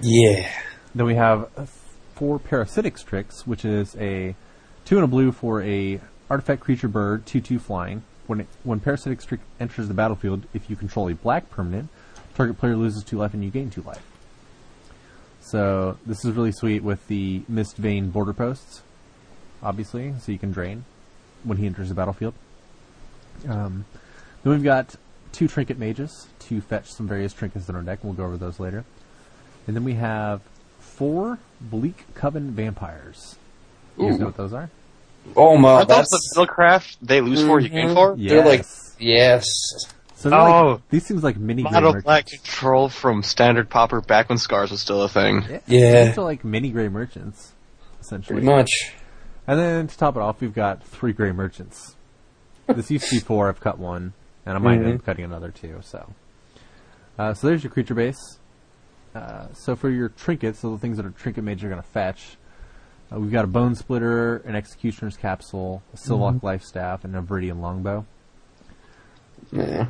Yeah. 0.00 0.50
Then 0.94 1.06
we 1.06 1.14
have 1.14 1.50
four 2.22 2.38
Parasitic 2.38 2.96
Strix, 2.98 3.48
which 3.48 3.64
is 3.64 3.96
a 3.96 4.36
2 4.84 4.94
and 4.94 5.04
a 5.04 5.08
blue 5.08 5.32
for 5.32 5.60
a 5.60 6.00
artifact 6.30 6.60
creature 6.60 6.86
bird, 6.86 7.26
2 7.26 7.40
2 7.40 7.58
flying. 7.58 8.04
When, 8.28 8.42
it, 8.42 8.46
when 8.62 8.78
Parasitic 8.78 9.20
Strix 9.20 9.42
enters 9.58 9.88
the 9.88 9.94
battlefield, 9.94 10.46
if 10.54 10.70
you 10.70 10.76
control 10.76 11.08
a 11.08 11.16
black 11.16 11.50
permanent, 11.50 11.88
target 12.36 12.58
player 12.58 12.76
loses 12.76 13.02
2 13.02 13.18
life 13.18 13.34
and 13.34 13.42
you 13.42 13.50
gain 13.50 13.70
2 13.70 13.82
life. 13.82 14.04
So 15.40 15.98
this 16.06 16.24
is 16.24 16.30
really 16.30 16.52
sweet 16.52 16.84
with 16.84 17.04
the 17.08 17.40
Mistvein 17.50 18.12
Borderposts, 18.12 18.82
obviously, 19.60 20.14
so 20.20 20.30
you 20.30 20.38
can 20.38 20.52
drain 20.52 20.84
when 21.42 21.58
he 21.58 21.66
enters 21.66 21.88
the 21.88 21.96
battlefield. 21.96 22.34
Um, 23.48 23.84
then 24.44 24.52
we've 24.52 24.62
got 24.62 24.94
two 25.32 25.48
Trinket 25.48 25.76
Mages 25.76 26.28
to 26.38 26.60
fetch 26.60 26.92
some 26.92 27.08
various 27.08 27.32
trinkets 27.32 27.68
in 27.68 27.74
our 27.74 27.82
deck, 27.82 27.98
and 28.04 28.10
we'll 28.10 28.16
go 28.16 28.26
over 28.26 28.36
those 28.36 28.60
later. 28.60 28.84
And 29.66 29.74
then 29.74 29.82
we 29.82 29.94
have 29.94 30.40
four 30.96 31.38
Bleak 31.60 32.04
Coven 32.14 32.50
Vampires. 32.52 33.36
You 33.96 34.06
guys 34.08 34.14
Ooh. 34.14 34.18
know 34.18 34.26
what 34.26 34.36
those 34.36 34.52
are? 34.52 34.70
Oh 35.36 35.56
my, 35.56 35.70
Aren't 35.74 35.88
those 35.88 35.98
that's 35.98 36.10
the 36.10 36.46
Spellcraft 36.46 36.96
they 37.02 37.20
lose 37.20 37.42
for, 37.44 37.60
you 37.60 37.68
gain 37.68 37.88
Mhm. 37.90 37.94
for? 37.94 38.16
They're 38.16 38.44
like 38.44 38.60
Yes. 38.60 38.96
yes. 38.98 39.44
So 40.16 40.30
they're 40.30 40.38
like- 40.38 40.52
Oh. 40.52 40.82
these 40.90 41.06
things 41.06 41.22
like 41.22 41.36
mini 41.36 41.62
gray 41.62 41.70
Model 41.72 41.90
merchants. 41.90 42.04
Black 42.04 42.26
Control 42.26 42.88
from 42.88 43.22
Standard 43.22 43.68
Pauper 43.70 44.00
back 44.00 44.28
when 44.28 44.38
Scars 44.38 44.70
was 44.70 44.80
still 44.80 45.02
a 45.02 45.08
thing. 45.08 45.44
Yeah. 45.48 45.58
Yeah. 45.66 46.04
These 46.06 46.18
are 46.18 46.22
like 46.22 46.44
mini 46.44 46.70
gray 46.70 46.88
merchants, 46.88 47.52
essentially. 48.00 48.40
Pretty 48.40 48.46
much. 48.56 48.70
And 49.46 49.58
then 49.58 49.86
to 49.88 49.96
top 49.98 50.16
it 50.16 50.20
off, 50.22 50.40
we've 50.40 50.54
got 50.54 50.82
three 50.84 51.12
gray 51.12 51.32
merchants. 51.32 51.96
this 52.68 52.90
used 52.90 53.06
to 53.08 53.16
be 53.16 53.20
four. 53.20 53.48
I've 53.48 53.60
cut 53.60 53.78
one, 53.78 54.12
and 54.46 54.56
I 54.56 54.58
might 54.60 54.78
end 54.78 54.94
up 55.00 55.04
cutting 55.04 55.24
another 55.24 55.50
too. 55.50 55.80
So, 55.82 56.12
uh, 57.18 57.34
so 57.34 57.48
there's 57.48 57.62
your 57.64 57.72
creature 57.72 57.94
base. 57.94 58.38
Uh, 59.14 59.46
so 59.52 59.76
for 59.76 59.90
your 59.90 60.08
trinkets, 60.08 60.60
so 60.60 60.70
the 60.70 60.78
things 60.78 60.96
that 60.96 61.06
a 61.06 61.10
trinket 61.10 61.44
mage 61.44 61.64
are 61.64 61.68
going 61.68 61.82
to 61.82 61.88
fetch, 61.88 62.36
uh, 63.12 63.18
we've 63.18 63.32
got 63.32 63.44
a 63.44 63.48
bone 63.48 63.74
splitter, 63.74 64.38
an 64.38 64.56
executioner's 64.56 65.16
capsule, 65.16 65.82
a 65.92 65.96
Sylvok 65.96 66.40
Lifestaff, 66.40 67.04
and 67.04 67.14
a 67.14 67.20
Viridian 67.20 67.60
longbow. 67.60 68.06
Yeah. 69.50 69.86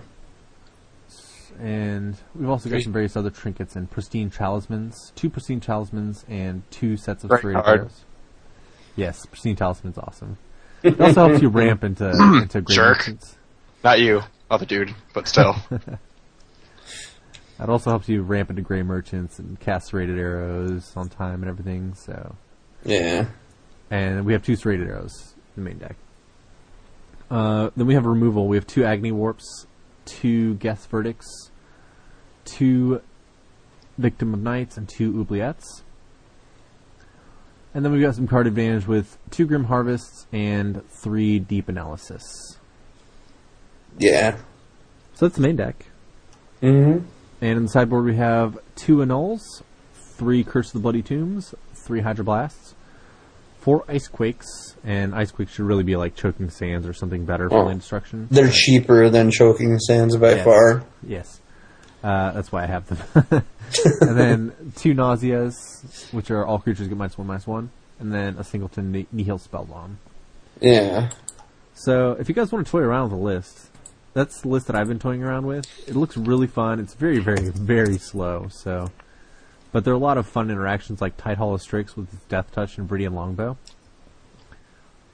And 1.61 2.17
we've 2.35 2.49
also 2.49 2.69
got 2.69 2.83
some 2.83 2.93
various 2.93 3.17
other 3.17 3.31
trinkets 3.31 3.77
and 3.77 3.89
pristine 3.91 4.31
talismans, 4.31 5.13
two 5.15 5.31
pristine 5.31 5.61
talismans, 5.61 6.25
and 6.29 6.63
two 6.71 6.97
sets 6.97 7.23
of 7.23 7.31
Great 7.31 7.43
serrated 7.43 7.67
arrows. 7.67 8.01
Yes, 8.97 9.25
pristine 9.27 9.55
talisman's 9.55 9.99
awesome. 9.99 10.39
It 10.83 11.01
also 11.01 11.29
helps 11.29 11.43
you 11.43 11.49
ramp 11.51 11.85
into 11.85 12.11
into 12.11 12.63
great 12.63 12.75
Jerk. 12.75 12.99
merchants. 12.99 13.37
Not 13.85 14.01
you, 14.01 14.23
other 14.51 14.67
dude, 14.67 14.95
but 15.15 15.29
still. 15.29 15.55
It 17.63 17.69
also 17.71 17.91
helps 17.91 18.09
you 18.09 18.23
ramp 18.23 18.51
into 18.51 18.63
gray 18.63 18.83
merchants 18.83 19.39
and 19.39 19.59
cast 19.61 19.89
serrated 19.89 20.19
arrows 20.19 20.93
on 20.97 21.09
time 21.09 21.43
and 21.43 21.49
everything. 21.49 21.95
So, 21.95 22.35
Yeah. 22.85 23.27
and 23.91 24.25
we 24.25 24.33
have 24.33 24.43
two 24.43 24.57
serrated 24.57 24.89
arrows 24.89 25.35
in 25.57 25.63
the 25.63 25.71
main 25.71 25.79
deck. 25.79 25.97
Uh, 27.31 27.71
then 27.77 27.87
we 27.87 27.95
have 27.95 28.05
removal. 28.05 28.49
We 28.49 28.57
have 28.57 28.67
two 28.67 28.85
Agony 28.85 29.13
Warps, 29.13 29.67
two 30.05 30.55
Geth 30.57 30.87
Verdicts, 30.91 31.51
two 32.45 33.01
Victim 33.97 34.35
of 34.35 34.41
Nights, 34.43 34.77
and 34.77 34.89
two 34.89 35.13
Oubliettes. 35.13 35.83
And 37.75 37.85
then 37.85 37.93
we've 37.93 38.03
got 38.03 38.15
some 38.17 38.27
card 38.27 38.47
advantage 38.47 38.87
with 38.87 39.17
two 39.31 39.47
Grim 39.47 39.65
Harvests 39.65 40.27
and 40.33 40.83
three 40.91 41.39
Deep 41.39 41.69
Analysis. 41.69 42.59
Yeah. 43.99 44.37
So 45.15 45.27
that's 45.27 45.37
the 45.37 45.43
main 45.43 45.57
deck. 45.57 45.87
Mm-hmm. 46.61 47.07
And 47.43 47.57
in 47.59 47.63
the 47.65 47.69
sideboard 47.69 48.05
we 48.05 48.15
have 48.17 48.57
two 48.77 49.03
Annuls, 49.03 49.63
three 50.17 50.45
Curse 50.45 50.69
of 50.69 50.75
the 50.75 50.79
Bloody 50.79 51.03
Tomes, 51.03 51.55
three 51.75 52.01
Hydroblasts, 52.01 52.75
four 53.61 53.85
Ice 53.89 54.07
Quakes, 54.07 54.77
and 54.85 55.13
Ice 55.15 55.33
Quakes 55.33 55.53
should 55.53 55.65
really 55.67 55.83
be 55.83 55.97
like 55.97 56.15
Choking 56.15 56.49
Sands 56.51 56.87
or 56.87 56.93
something 56.93 57.25
better 57.25 57.49
for 57.51 57.59
Oh. 57.59 57.65
land 57.67 57.81
destruction. 57.81 58.29
They're 58.31 58.49
cheaper 58.49 59.11
than 59.11 59.31
choking 59.33 59.79
sands 59.81 60.17
by 60.17 60.37
Yes. 60.37 60.45
far. 60.45 60.85
Yes. 61.03 61.41
Uh, 62.03 62.31
that's 62.33 62.51
why 62.53 62.63
I 62.63 62.67
have 62.67 62.87
them. 62.89 62.99
and 64.01 64.17
then 64.19 64.53
two 64.77 64.95
Nauseas, 64.95 66.13
which 66.13 66.31
are 66.31 66.47
all 66.47 66.59
creatures 66.61 66.87
get 66.89 66.97
minus 66.97 67.19
one, 67.19 67.27
minus 67.27 67.47
one. 67.47 67.71
And 68.01 68.13
then 68.13 68.37
a 68.39 68.45
singleton 68.45 68.91
Ni- 68.93 69.07
Nihil 69.13 69.39
Spell 69.39 69.65
Bomb. 69.65 69.99
Yeah. 70.61 71.11
So 71.75 72.13
if 72.21 72.29
you 72.29 72.35
guys 72.37 72.53
want 72.53 72.65
to 72.67 72.71
toy 72.71 72.81
around 72.81 73.11
with 73.11 73.19
the 73.19 73.25
list, 73.25 73.69
that's 74.15 74.43
the 74.43 74.49
list 74.49 74.67
that 74.67 74.77
I've 74.77 74.89
been 74.89 74.99
toying 74.99 75.23
around 75.23 75.47
with. 75.47 75.67
It 75.89 75.97
looks 75.97 76.17
really 76.17 76.47
fun. 76.47 76.81
It's 76.81 76.95
very, 76.95 77.19
very, 77.19 77.49
very 77.51 77.99
slow. 77.99 78.49
So, 78.51 78.91
but 79.73 79.85
there 79.85 79.93
are 79.93 79.97
a 79.97 80.01
lot 80.01 80.19
of 80.19 80.27
fun 80.27 80.51
interactions 80.51 81.01
like 81.01 81.17
Tidehollow 81.17 81.61
Strix 81.61 81.97
with 81.97 82.29
Death 82.29 82.53
Touch 82.53 82.79
and 82.79 82.89
Viridian 82.89 83.15
Longbow. 83.15 83.57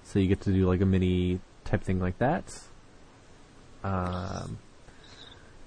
So 0.05 0.19
you 0.19 0.27
get 0.27 0.41
to 0.43 0.53
do 0.53 0.67
like 0.67 0.81
a 0.81 0.87
mini 0.87 1.41
type 1.65 1.83
thing 1.83 2.01
like 2.01 2.19
that. 2.19 2.61
Um, 3.85 4.59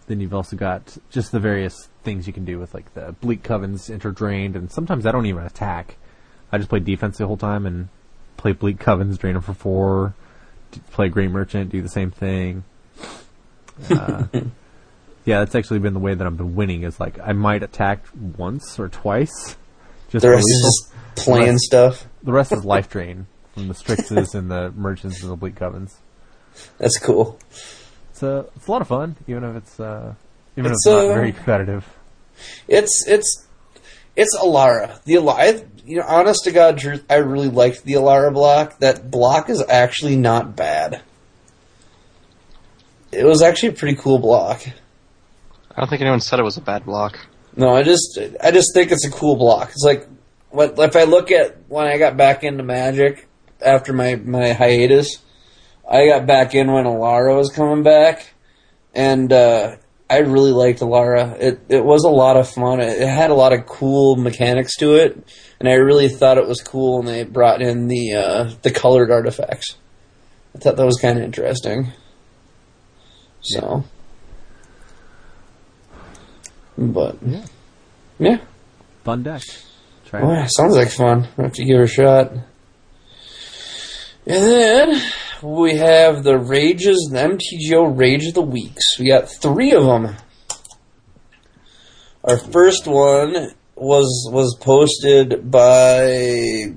then 0.07 0.19
you've 0.19 0.33
also 0.33 0.57
got 0.57 0.97
just 1.09 1.31
the 1.31 1.39
various 1.39 1.89
things 2.03 2.27
you 2.27 2.33
can 2.33 2.43
do 2.43 2.59
with 2.59 2.73
like 2.73 2.93
the 2.93 3.15
Bleak 3.21 3.43
Covens 3.43 3.89
interdrained, 3.89 4.55
and 4.55 4.71
sometimes 4.71 5.05
I 5.05 5.11
don't 5.11 5.25
even 5.25 5.43
attack. 5.43 5.97
I 6.51 6.57
just 6.57 6.69
play 6.69 6.79
defense 6.79 7.17
the 7.17 7.27
whole 7.27 7.37
time 7.37 7.65
and 7.65 7.87
play 8.35 8.51
Bleak 8.51 8.77
Covens, 8.77 9.17
drain 9.17 9.35
them 9.35 9.43
for 9.43 9.53
four, 9.53 10.15
play 10.91 11.07
Grey 11.07 11.27
Merchant, 11.27 11.71
do 11.71 11.81
the 11.81 11.87
same 11.87 12.11
thing. 12.11 12.65
Uh, 13.89 14.25
yeah, 15.25 15.39
that's 15.39 15.55
actually 15.55 15.79
been 15.79 15.93
the 15.93 15.99
way 15.99 16.13
that 16.13 16.25
I've 16.25 16.37
been 16.37 16.55
winning. 16.55 16.83
Is 16.83 16.99
like 16.99 17.19
I 17.19 17.33
might 17.33 17.63
attack 17.63 18.05
once 18.37 18.79
or 18.79 18.89
twice. 18.89 19.55
Just 20.09 20.23
The 20.23 20.29
rest 20.29 20.45
is 20.47 20.91
just 21.15 21.25
playing 21.25 21.57
stuff. 21.57 22.05
the 22.23 22.31
rest 22.33 22.51
is 22.51 22.65
life 22.65 22.89
drain 22.89 23.27
from 23.53 23.67
the 23.67 23.73
Strixes 23.73 24.35
and 24.35 24.51
the 24.51 24.71
Merchants 24.71 25.21
and 25.23 25.31
the 25.31 25.35
Bleak 25.35 25.55
Covens. 25.55 25.95
That's 26.77 26.97
cool. 26.99 27.39
It's 28.09 28.23
a 28.23 28.45
it's 28.55 28.67
a 28.67 28.71
lot 28.71 28.81
of 28.81 28.87
fun, 28.87 29.15
even 29.27 29.43
if 29.43 29.55
it's 29.55 29.79
uh, 29.79 30.13
even 30.57 30.71
It's, 30.71 30.85
if 30.85 30.93
it's 30.93 31.05
not 31.05 31.11
uh, 31.11 31.13
very 31.13 31.31
competitive. 31.31 31.87
It's 32.67 33.05
it's 33.07 33.47
it's 34.15 34.37
Alara. 34.37 35.01
The 35.03 35.15
Alara, 35.15 35.65
you 35.85 35.97
know, 35.97 36.05
honest 36.07 36.43
to 36.43 36.51
God, 36.51 36.77
truth, 36.77 37.05
I 37.09 37.15
really 37.15 37.47
liked 37.49 37.83
the 37.83 37.93
Alara 37.93 38.33
block. 38.33 38.79
That 38.79 39.09
block 39.09 39.49
is 39.49 39.63
actually 39.69 40.17
not 40.17 40.55
bad. 40.55 41.01
It 43.11 43.25
was 43.25 43.41
actually 43.41 43.69
a 43.69 43.73
pretty 43.73 43.97
cool 43.97 44.19
block. 44.19 44.61
I 44.67 45.79
don't 45.79 45.89
think 45.89 46.01
anyone 46.01 46.21
said 46.21 46.39
it 46.39 46.43
was 46.43 46.57
a 46.57 46.61
bad 46.61 46.85
block. 46.85 47.17
No, 47.55 47.75
I 47.75 47.83
just 47.83 48.17
I 48.41 48.51
just 48.51 48.73
think 48.73 48.91
it's 48.91 49.05
a 49.05 49.11
cool 49.11 49.35
block. 49.35 49.69
It's 49.69 49.83
like 49.83 50.07
what 50.49 50.77
if 50.77 50.95
I 50.95 51.03
look 51.03 51.31
at 51.31 51.57
when 51.67 51.85
I 51.85 51.97
got 51.97 52.17
back 52.17 52.43
into 52.43 52.63
Magic 52.63 53.27
after 53.65 53.93
my 53.93 54.15
my 54.15 54.53
hiatus, 54.53 55.17
I 55.89 56.07
got 56.07 56.25
back 56.25 56.55
in 56.55 56.71
when 56.71 56.85
Alara 56.85 57.35
was 57.35 57.49
coming 57.49 57.83
back, 57.83 58.33
and 58.93 59.31
uh, 59.31 59.75
I 60.09 60.19
really 60.19 60.51
liked 60.51 60.79
Alara. 60.79 61.39
It 61.39 61.61
it 61.69 61.83
was 61.83 62.03
a 62.03 62.09
lot 62.09 62.37
of 62.37 62.49
fun. 62.49 62.79
It, 62.79 63.01
it 63.01 63.07
had 63.07 63.31
a 63.31 63.35
lot 63.35 63.53
of 63.53 63.65
cool 63.65 64.15
mechanics 64.15 64.75
to 64.77 64.95
it, 64.95 65.17
and 65.59 65.69
I 65.69 65.73
really 65.73 66.09
thought 66.09 66.37
it 66.37 66.47
was 66.47 66.61
cool. 66.61 66.99
And 66.99 67.07
they 67.07 67.23
brought 67.23 67.61
in 67.61 67.87
the 67.87 68.13
uh, 68.13 68.51
the 68.61 68.71
colored 68.71 69.11
artifacts. 69.11 69.77
I 70.55 70.59
thought 70.59 70.75
that 70.75 70.85
was 70.85 70.99
kind 70.99 71.17
of 71.17 71.23
interesting. 71.23 71.93
So, 73.41 73.83
but 76.77 77.17
Yeah, 77.25 77.45
yeah. 78.19 78.37
fun 79.03 79.23
deck. 79.23 79.41
Try 80.05 80.21
Oh, 80.21 80.31
yeah, 80.31 80.47
sounds 80.47 80.75
like 80.75 80.89
fun. 80.89 81.27
I 81.37 81.43
have 81.43 81.53
to 81.53 81.65
give 81.65 81.79
it 81.79 81.83
a 81.83 81.87
shot. 81.87 82.31
And 84.27 84.43
then 84.43 85.01
we 85.41 85.75
have 85.77 86.23
the 86.23 86.37
Rages, 86.37 87.09
the 87.11 87.17
MTGO 87.17 87.97
Rage 87.97 88.27
of 88.27 88.33
the 88.35 88.41
Weeks. 88.43 88.99
We 88.99 89.07
got 89.09 89.27
three 89.41 89.71
of 89.71 89.83
them. 89.83 90.15
Our 92.23 92.37
first 92.37 92.85
one 92.85 93.33
was 93.75 94.29
was 94.31 94.55
posted 94.59 95.49
by 95.49 96.75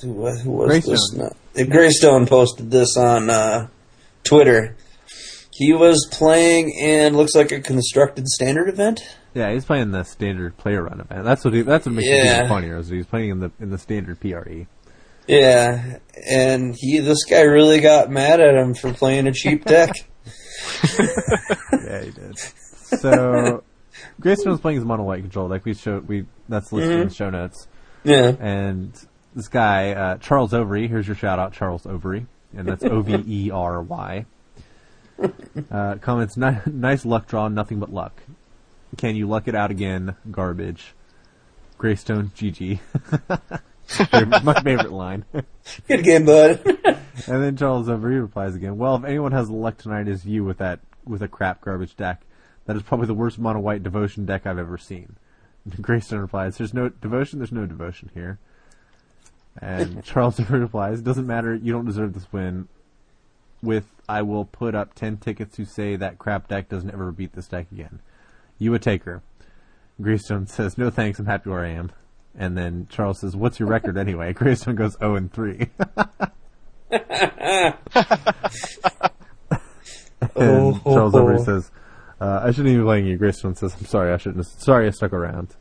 who, 0.00 0.26
who 0.38 0.50
was 0.50 0.68
Greystone. 0.68 1.30
this? 1.54 1.68
Greystone 1.68 2.26
posted 2.26 2.70
this 2.72 2.96
on 2.96 3.30
uh, 3.30 3.68
Twitter. 4.24 4.74
He 5.60 5.74
was 5.74 6.08
playing 6.10 6.70
in 6.70 7.14
looks 7.14 7.34
like 7.34 7.52
a 7.52 7.60
constructed 7.60 8.26
standard 8.26 8.70
event. 8.70 9.00
Yeah, 9.34 9.52
he's 9.52 9.66
playing 9.66 9.90
the 9.90 10.04
standard 10.04 10.56
player 10.56 10.82
run 10.84 11.00
event. 11.00 11.22
That's 11.24 11.44
what 11.44 11.52
he, 11.52 11.60
that's 11.60 11.84
what 11.84 11.94
makes 11.96 12.08
it 12.08 12.14
Yeah. 12.24 12.36
even 12.38 12.48
funnier 12.48 12.78
is 12.78 12.88
he's 12.88 13.04
playing 13.04 13.28
in 13.28 13.40
the 13.40 13.52
in 13.60 13.68
the 13.68 13.76
standard. 13.76 14.18
PRE. 14.20 14.66
Yeah, 15.28 15.98
and 16.28 16.74
he 16.76 16.98
this 17.00 17.24
guy 17.24 17.42
really 17.42 17.80
got 17.80 18.10
mad 18.10 18.40
at 18.40 18.54
him 18.54 18.72
for 18.74 18.92
playing 18.94 19.26
a 19.26 19.32
cheap 19.32 19.66
deck. 19.66 19.90
yeah, 20.98 22.02
he 22.04 22.10
did. 22.10 22.38
So 22.38 23.62
Greystone 24.20 24.52
was 24.52 24.60
playing 24.60 24.76
his 24.78 24.84
mono 24.84 25.02
white 25.04 25.20
control 25.20 25.48
deck. 25.48 25.64
We 25.64 25.74
showed 25.74 26.08
we 26.08 26.26
that's 26.48 26.72
listed 26.72 27.00
in 27.00 27.08
the 27.08 27.14
show 27.14 27.30
notes. 27.30 27.68
yeah, 28.02 28.32
And 28.40 28.92
this 29.36 29.48
guy 29.48 29.92
uh, 29.92 30.16
Charles 30.16 30.52
Overy, 30.52 30.88
here's 30.88 31.06
your 31.06 31.16
shout 31.16 31.38
out, 31.38 31.52
Charles 31.52 31.84
Overy, 31.84 32.26
and 32.56 32.66
that's 32.66 32.82
O 32.84 33.02
V 33.02 33.22
E 33.26 33.50
R 33.50 33.82
Y. 33.82 34.26
Uh, 35.70 35.96
comments: 35.96 36.36
Nice 36.66 37.04
luck 37.04 37.26
draw, 37.26 37.48
nothing 37.48 37.80
but 37.80 37.92
luck. 37.92 38.22
Can 38.96 39.16
you 39.16 39.28
luck 39.28 39.46
it 39.46 39.54
out 39.54 39.70
again? 39.70 40.16
Garbage. 40.30 40.94
Greystone, 41.76 42.30
GG. 42.36 42.78
My 44.44 44.62
favorite 44.62 44.92
line. 44.92 45.24
good 45.88 46.04
game, 46.04 46.24
bud. 46.24 46.60
And 47.26 47.42
then 47.42 47.56
Charles 47.56 47.88
Overy 47.88 48.20
replies 48.20 48.54
again, 48.54 48.78
Well, 48.78 48.96
if 48.96 49.04
anyone 49.04 49.32
has 49.32 49.50
luck 49.50 49.76
tonight 49.78 50.08
is 50.08 50.24
you 50.24 50.44
with 50.44 50.58
that 50.58 50.80
with 51.04 51.22
a 51.22 51.28
crap 51.28 51.60
garbage 51.60 51.96
deck. 51.96 52.22
That 52.66 52.76
is 52.76 52.82
probably 52.82 53.06
the 53.06 53.14
worst 53.14 53.38
mono 53.38 53.60
white 53.60 53.82
devotion 53.82 54.26
deck 54.26 54.46
I've 54.46 54.58
ever 54.58 54.78
seen. 54.78 55.16
Greystone 55.80 56.20
replies, 56.20 56.56
There's 56.56 56.74
no 56.74 56.88
devotion, 56.88 57.38
there's 57.38 57.52
no 57.52 57.66
devotion 57.66 58.10
here. 58.14 58.38
And 59.60 60.04
Charles 60.04 60.36
Overy 60.36 60.60
replies, 60.60 61.02
Doesn't 61.02 61.26
matter, 61.26 61.54
you 61.54 61.72
don't 61.72 61.84
deserve 61.84 62.14
this 62.14 62.32
win. 62.32 62.68
With 63.62 63.86
I 64.08 64.22
will 64.22 64.44
put 64.46 64.74
up 64.74 64.94
ten 64.94 65.16
tickets 65.18 65.56
to 65.56 65.64
say 65.64 65.96
that 65.96 66.18
crap 66.18 66.48
deck 66.48 66.68
doesn't 66.68 66.90
ever 66.90 67.12
beat 67.12 67.32
this 67.34 67.46
deck 67.48 67.66
again. 67.72 68.00
You 68.58 68.72
a 68.74 68.78
taker. 68.78 69.22
Greystone 70.00 70.46
says, 70.48 70.78
No 70.78 70.90
thanks, 70.90 71.18
I'm 71.18 71.26
happy 71.26 71.50
where 71.50 71.64
I 71.64 71.70
am. 71.70 71.92
And 72.34 72.56
then 72.56 72.86
Charles 72.90 73.20
says, 73.20 73.36
What's 73.36 73.58
your 73.60 73.68
record 73.68 73.98
anyway? 73.98 74.32
Greystone 74.32 74.76
goes 74.76 74.96
0 74.98 75.16
and 75.16 75.32
3. 75.32 75.66
and 76.90 77.74
Oh. 80.36 80.80
Charles 80.84 81.14
Overy 81.14 81.44
says, 81.44 81.70
uh, 82.20 82.40
I 82.42 82.50
shouldn't 82.50 82.68
even 82.68 82.82
be 82.82 82.84
playing 82.86 83.06
you. 83.06 83.16
Greystone 83.16 83.54
says, 83.54 83.74
I'm 83.78 83.86
sorry, 83.86 84.12
I 84.12 84.16
shouldn't. 84.16 84.44
have- 84.44 84.60
Sorry, 84.62 84.86
I 84.86 84.90
stuck 84.90 85.12
around. 85.12 85.56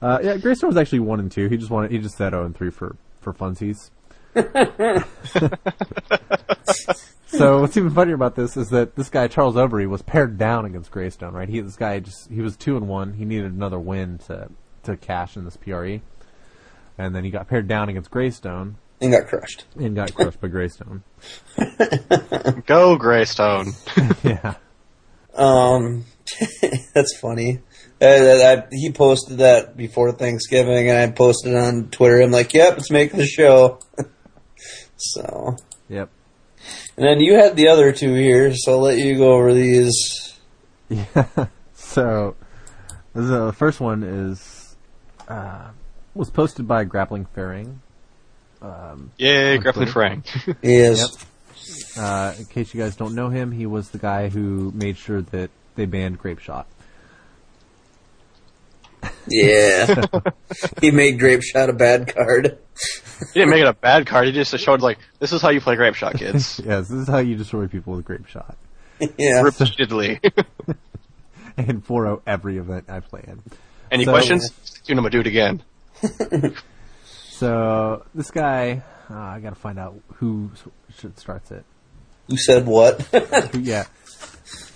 Uh, 0.00 0.18
yeah, 0.22 0.36
Greystone 0.36 0.68
was 0.68 0.76
actually 0.76 1.00
one 1.00 1.20
and 1.20 1.30
two. 1.30 1.48
He 1.48 1.56
just 1.56 1.70
wanted, 1.70 1.90
he 1.90 1.98
just 1.98 2.16
said 2.16 2.30
0 2.32 2.44
and 2.46 2.56
three 2.56 2.70
for 2.70 2.96
for 3.20 3.32
funsies. 3.32 3.90
So 7.26 7.60
what's 7.60 7.76
even 7.76 7.90
funnier 7.90 8.14
about 8.14 8.34
this 8.34 8.56
is 8.56 8.68
that 8.70 8.94
this 8.96 9.08
guy 9.08 9.28
Charles 9.28 9.54
Overy 9.56 9.88
was 9.88 10.02
paired 10.02 10.38
down 10.38 10.64
against 10.64 10.90
Greystone. 10.90 11.32
Right? 11.34 11.48
He 11.48 11.60
this 11.60 11.76
guy 11.76 12.00
just 12.00 12.30
he 12.30 12.40
was 12.40 12.56
two 12.56 12.76
and 12.76 12.88
one. 12.88 13.14
He 13.14 13.24
needed 13.24 13.52
another 13.52 13.78
win 13.78 14.18
to 14.26 14.48
to 14.84 14.96
cash 14.96 15.36
in 15.36 15.44
this 15.44 15.56
PRE, 15.56 16.00
and 16.98 17.14
then 17.14 17.24
he 17.24 17.30
got 17.30 17.48
paired 17.48 17.68
down 17.68 17.88
against 17.88 18.10
Greystone 18.10 18.76
and 19.00 19.12
got 19.12 19.26
crushed. 19.26 19.64
and 19.76 19.94
got 19.96 20.14
crushed 20.14 20.40
by 20.40 20.48
Greystone. 20.48 21.02
Go 22.66 22.96
Greystone. 22.96 23.72
Yeah. 24.24 24.54
Um, 25.34 26.04
that's 26.94 27.18
funny. 27.18 27.58
Uh, 28.00 28.06
that- 28.18 28.58
I- 28.58 28.68
he 28.70 28.92
posted 28.92 29.38
that 29.38 29.76
before 29.76 30.12
Thanksgiving, 30.12 30.88
and 30.90 30.98
I 30.98 31.10
posted 31.10 31.52
it 31.54 31.56
on 31.58 31.88
Twitter. 31.90 32.20
I'm 32.20 32.30
like, 32.30 32.52
"Yep, 32.54 32.78
it's 32.78 32.90
making 32.90 33.18
the 33.18 33.26
show." 33.26 33.80
So, 35.02 35.56
Yep. 35.88 36.08
and 36.96 37.06
then 37.06 37.20
you 37.20 37.34
had 37.34 37.56
the 37.56 37.68
other 37.68 37.92
two 37.92 38.14
here, 38.14 38.54
so 38.54 38.72
I'll 38.72 38.80
let 38.80 38.98
you 38.98 39.16
go 39.18 39.32
over 39.32 39.52
these. 39.54 40.28
Yeah. 40.88 41.46
So, 41.74 42.36
the 43.14 43.52
first 43.56 43.80
one 43.80 44.02
is 44.02 44.76
uh, 45.28 45.70
was 46.14 46.28
posted 46.28 46.68
by 46.68 46.84
Grappling 46.84 47.24
Fairing. 47.34 47.80
Yay, 49.18 49.56
Grappling 49.58 49.88
Fairing. 49.88 50.22
Frang. 50.22 50.56
Yes. 50.62 51.16
Uh, 51.96 52.34
in 52.38 52.44
case 52.46 52.74
you 52.74 52.80
guys 52.80 52.96
don't 52.96 53.14
know 53.14 53.28
him, 53.30 53.52
he 53.52 53.64
was 53.66 53.88
the 53.90 53.98
guy 53.98 54.28
who 54.28 54.70
made 54.74 54.98
sure 54.98 55.22
that 55.22 55.50
they 55.76 55.86
banned 55.86 56.18
Grape 56.18 56.40
Shot. 56.40 56.66
Yeah. 59.28 60.04
he 60.80 60.90
made 60.90 61.18
Grape 61.18 61.42
Shot 61.42 61.68
a 61.70 61.72
bad 61.72 62.12
card. 62.14 62.58
He 63.32 63.40
didn't 63.40 63.50
make 63.50 63.60
it 63.62 63.68
a 63.68 63.72
bad 63.72 64.06
card. 64.06 64.26
He 64.26 64.32
just 64.32 64.56
showed 64.58 64.80
like, 64.80 64.98
this 65.18 65.32
is 65.32 65.40
how 65.42 65.50
you 65.50 65.60
play 65.60 65.76
Grape 65.76 65.94
Shot, 65.94 66.14
kids. 66.16 66.58
yes, 66.64 66.88
this 66.88 67.00
is 67.02 67.08
how 67.08 67.18
you 67.18 67.36
destroy 67.36 67.68
people 67.68 67.94
with 67.94 68.04
Grape 68.04 68.26
Shot. 68.26 68.56
yeah. 69.18 69.42
Repeatedly. 69.42 70.20
And 71.54 71.86
4-0 71.86 72.22
every 72.26 72.56
event 72.56 72.86
I 72.88 73.00
play 73.00 73.24
in. 73.26 73.42
Any 73.90 74.06
So- 74.06 74.12
questions? 74.12 74.50
You 74.86 74.94
know, 74.94 75.00
I'm 75.00 75.04
gonna 75.04 75.10
do 75.10 75.20
it 75.20 75.26
again. 75.26 75.62
So, 77.30 78.04
this 78.14 78.30
guy, 78.30 78.82
uh, 79.10 79.14
I 79.18 79.40
gotta 79.40 79.56
find 79.56 79.78
out 79.78 79.96
who 80.14 80.50
should 80.98 81.18
starts 81.18 81.50
it. 81.50 81.64
Who 82.28 82.36
said 82.36 82.66
what? 82.66 83.06
Yeah. 83.54 83.84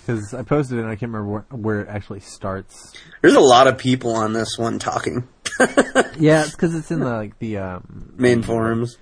Because 0.07 0.33
I 0.33 0.41
posted 0.43 0.77
it 0.77 0.81
and 0.83 0.89
I 0.89 0.95
can't 0.95 1.11
remember 1.11 1.29
where, 1.49 1.57
where 1.59 1.81
it 1.81 1.89
actually 1.89 2.21
starts. 2.21 2.93
There's 3.21 3.33
a 3.35 3.41
lot 3.41 3.67
of 3.67 3.77
people 3.77 4.15
on 4.15 4.31
this 4.33 4.57
one 4.57 4.79
talking. 4.79 5.27
Yeah, 6.19 6.43
it's 6.43 6.51
because 6.51 6.73
it's 6.75 6.89
in 6.91 6.99
the, 6.99 7.05
like, 7.09 7.37
the, 7.39 7.57
um, 7.57 8.13
Main 8.15 8.41
forums. 8.41 8.97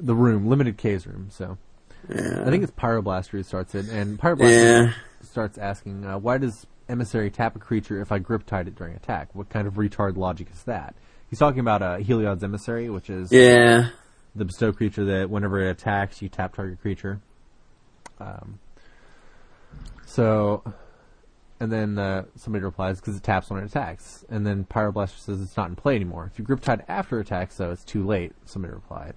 the 0.00 0.14
room, 0.14 0.46
limited 0.48 0.76
K's 0.78 1.06
room, 1.06 1.28
so. 1.30 1.58
Yeah. 2.08 2.42
I 2.44 2.50
think 2.50 2.62
it's 2.64 2.72
Pyroblaster 2.72 3.30
who 3.30 3.42
starts 3.44 3.74
it, 3.76 3.88
and 3.88 4.18
Pyroblaster 4.18 4.86
Yeah. 4.86 4.92
starts 5.22 5.58
asking, 5.58 6.04
uh, 6.06 6.18
why 6.18 6.38
does 6.38 6.66
Emissary 6.88 7.30
tap 7.30 7.54
a 7.54 7.58
creature 7.60 8.00
if 8.00 8.10
I 8.12 8.18
Griptide 8.18 8.66
it 8.68 8.74
during 8.76 8.94
attack? 8.96 9.34
What 9.34 9.48
kind 9.48 9.66
of 9.68 9.74
retard 9.74 10.16
logic 10.16 10.48
is 10.52 10.62
that? 10.64 10.94
He's 11.30 11.38
talking 11.38 11.60
about 11.60 11.82
uh, 11.82 11.96
Heliod's 11.98 12.42
Emissary, 12.42 12.88
which 12.90 13.08
is 13.10 13.30
Yeah. 13.32 13.90
the 14.34 14.44
bestow 14.44 14.72
creature 14.72 15.04
that 15.04 15.30
whenever 15.30 15.60
it 15.60 15.70
attacks, 15.70 16.20
you 16.22 16.28
tap 16.28 16.54
target 16.54 16.80
creature. 16.80 17.20
Um, 18.20 18.58
so, 20.12 20.62
and 21.58 21.72
then 21.72 21.98
uh, 21.98 22.24
somebody 22.36 22.64
replies 22.64 23.00
because 23.00 23.16
it 23.16 23.22
taps 23.22 23.48
when 23.48 23.62
it 23.62 23.66
attacks, 23.66 24.26
and 24.28 24.46
then 24.46 24.64
Pyroblaster 24.64 25.18
says 25.18 25.40
it's 25.40 25.56
not 25.56 25.70
in 25.70 25.76
play 25.76 25.96
anymore. 25.96 26.30
If 26.30 26.38
you 26.38 26.44
Griptide 26.44 26.84
after 26.86 27.18
attack, 27.18 27.50
so 27.50 27.70
it's 27.70 27.82
too 27.82 28.04
late. 28.04 28.32
Somebody 28.44 28.74
replied, 28.74 29.14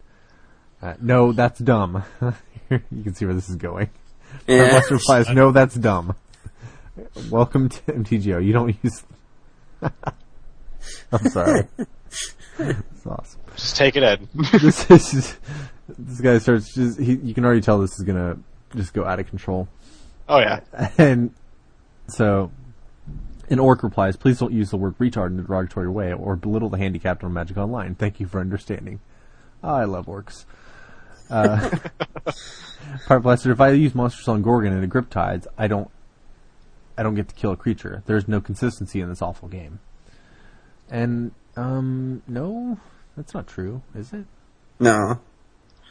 uh, 0.81 0.93
"No, 1.01 1.33
that's 1.33 1.59
dumb." 1.59 2.03
you 2.69 3.03
can 3.03 3.13
see 3.13 3.25
where 3.25 3.35
this 3.35 3.49
is 3.49 3.57
going. 3.57 3.89
Yeah. 4.47 4.67
Pyroblaster 4.67 4.91
replies, 4.91 5.29
"No, 5.29 5.51
that's 5.51 5.75
dumb." 5.75 6.15
Welcome 7.29 7.69
to 7.69 7.81
MTGO. 7.83 8.43
You 8.43 8.51
don't 8.53 8.75
use. 8.83 9.03
I'm 9.81 11.29
sorry. 11.29 11.67
It's 12.59 13.05
awesome 13.05 13.41
Just 13.55 13.75
take 13.75 13.95
it 13.95 14.03
in. 14.03 14.27
this 14.61 14.89
is 14.89 15.37
this 15.87 16.21
guy 16.21 16.37
starts 16.39 16.73
just 16.73 16.99
he, 16.99 17.15
you 17.15 17.33
can 17.33 17.45
already 17.45 17.61
tell 17.61 17.79
this 17.79 17.97
is 17.99 18.03
gonna 18.03 18.37
just 18.75 18.93
go 18.93 19.05
out 19.05 19.19
of 19.19 19.27
control 19.29 19.67
oh 20.27 20.39
yeah. 20.39 20.59
and 20.97 21.31
so 22.07 22.51
an 23.49 23.59
orc 23.59 23.83
replies 23.83 24.15
please 24.15 24.39
don't 24.39 24.53
use 24.53 24.69
the 24.71 24.77
word 24.77 24.97
retard 24.97 25.27
in 25.27 25.39
a 25.39 25.43
derogatory 25.43 25.89
way 25.89 26.11
or 26.13 26.35
belittle 26.35 26.69
the 26.69 26.77
handicapped 26.77 27.23
on 27.23 27.31
magic 27.33 27.57
online 27.57 27.95
thank 27.95 28.19
you 28.19 28.27
for 28.27 28.39
understanding 28.39 28.99
Ah, 29.63 29.75
i 29.77 29.83
love 29.85 30.05
orcs 30.07 30.45
uh, 31.29 31.71
Part 33.07 33.23
Blaster, 33.23 33.51
if 33.51 33.59
I 33.59 33.71
use 33.71 33.95
Monstrous 33.95 34.27
on 34.27 34.43
Gorgon 34.43 34.71
and 34.73 34.83
a 34.83 34.87
Griptides, 34.87 35.47
I 35.57 35.65
don't 35.67 35.89
I 36.95 37.01
don't 37.01 37.15
get 37.15 37.27
to 37.29 37.33
kill 37.35 37.51
a 37.51 37.57
creature. 37.57 38.03
There's 38.05 38.27
no 38.27 38.39
consistency 38.39 39.01
in 39.01 39.09
this 39.09 39.23
awful 39.23 39.47
game. 39.49 39.79
And 40.89 41.31
um 41.57 42.21
no, 42.27 42.77
that's 43.17 43.33
not 43.33 43.47
true, 43.47 43.81
is 43.95 44.13
it? 44.13 44.25
No. 44.79 45.19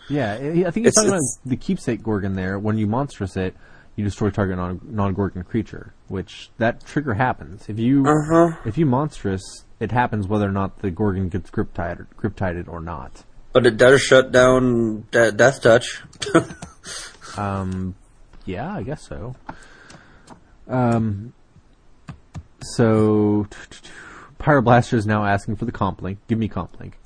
Yeah, 0.08 0.34
I 0.34 0.36
I 0.66 0.70
think 0.70 0.86
it's 0.86 0.96
It's- 0.96 1.04
talking 1.04 1.08
about 1.08 1.20
the 1.44 1.56
keepsake 1.56 2.02
Gorgon 2.04 2.34
there. 2.34 2.56
When 2.58 2.78
you 2.78 2.86
monstrous 2.86 3.36
it, 3.36 3.56
you 3.96 4.04
destroy 4.04 4.30
target 4.30 4.56
non 4.56 4.80
non 4.84 5.14
Gorgon 5.14 5.42
creature, 5.44 5.94
which 6.08 6.50
that 6.58 6.84
trigger 6.84 7.14
happens. 7.14 7.68
If 7.68 7.78
you 7.78 8.04
Uh 8.06 8.24
huh. 8.28 8.56
if 8.64 8.76
you 8.78 8.86
monstrous, 8.86 9.64
it 9.80 9.92
happens 9.92 10.26
whether 10.26 10.48
or 10.48 10.52
not 10.52 10.80
the 10.80 10.90
Gorgon 10.90 11.28
gets 11.28 11.50
Griptide 11.50 12.06
or 12.68 12.70
or 12.70 12.80
not. 12.80 13.24
But 13.52 13.66
it 13.66 13.76
does 13.76 14.02
shut 14.02 14.32
down 14.32 15.06
de- 15.10 15.32
Death 15.32 15.62
Touch. 15.62 16.02
Um, 17.36 17.96
yeah, 18.44 18.72
I 18.72 18.84
guess 18.84 19.08
so. 19.08 19.34
Um, 20.68 21.32
so 22.62 23.46
Pyroblaster 24.38 24.94
is 24.94 25.06
now 25.06 25.24
asking 25.24 25.56
for 25.56 25.64
the 25.64 25.72
comp 25.72 26.00
link. 26.02 26.18
Give 26.28 26.38
me 26.38 26.48
comp 26.48 26.78
link. 26.78 26.96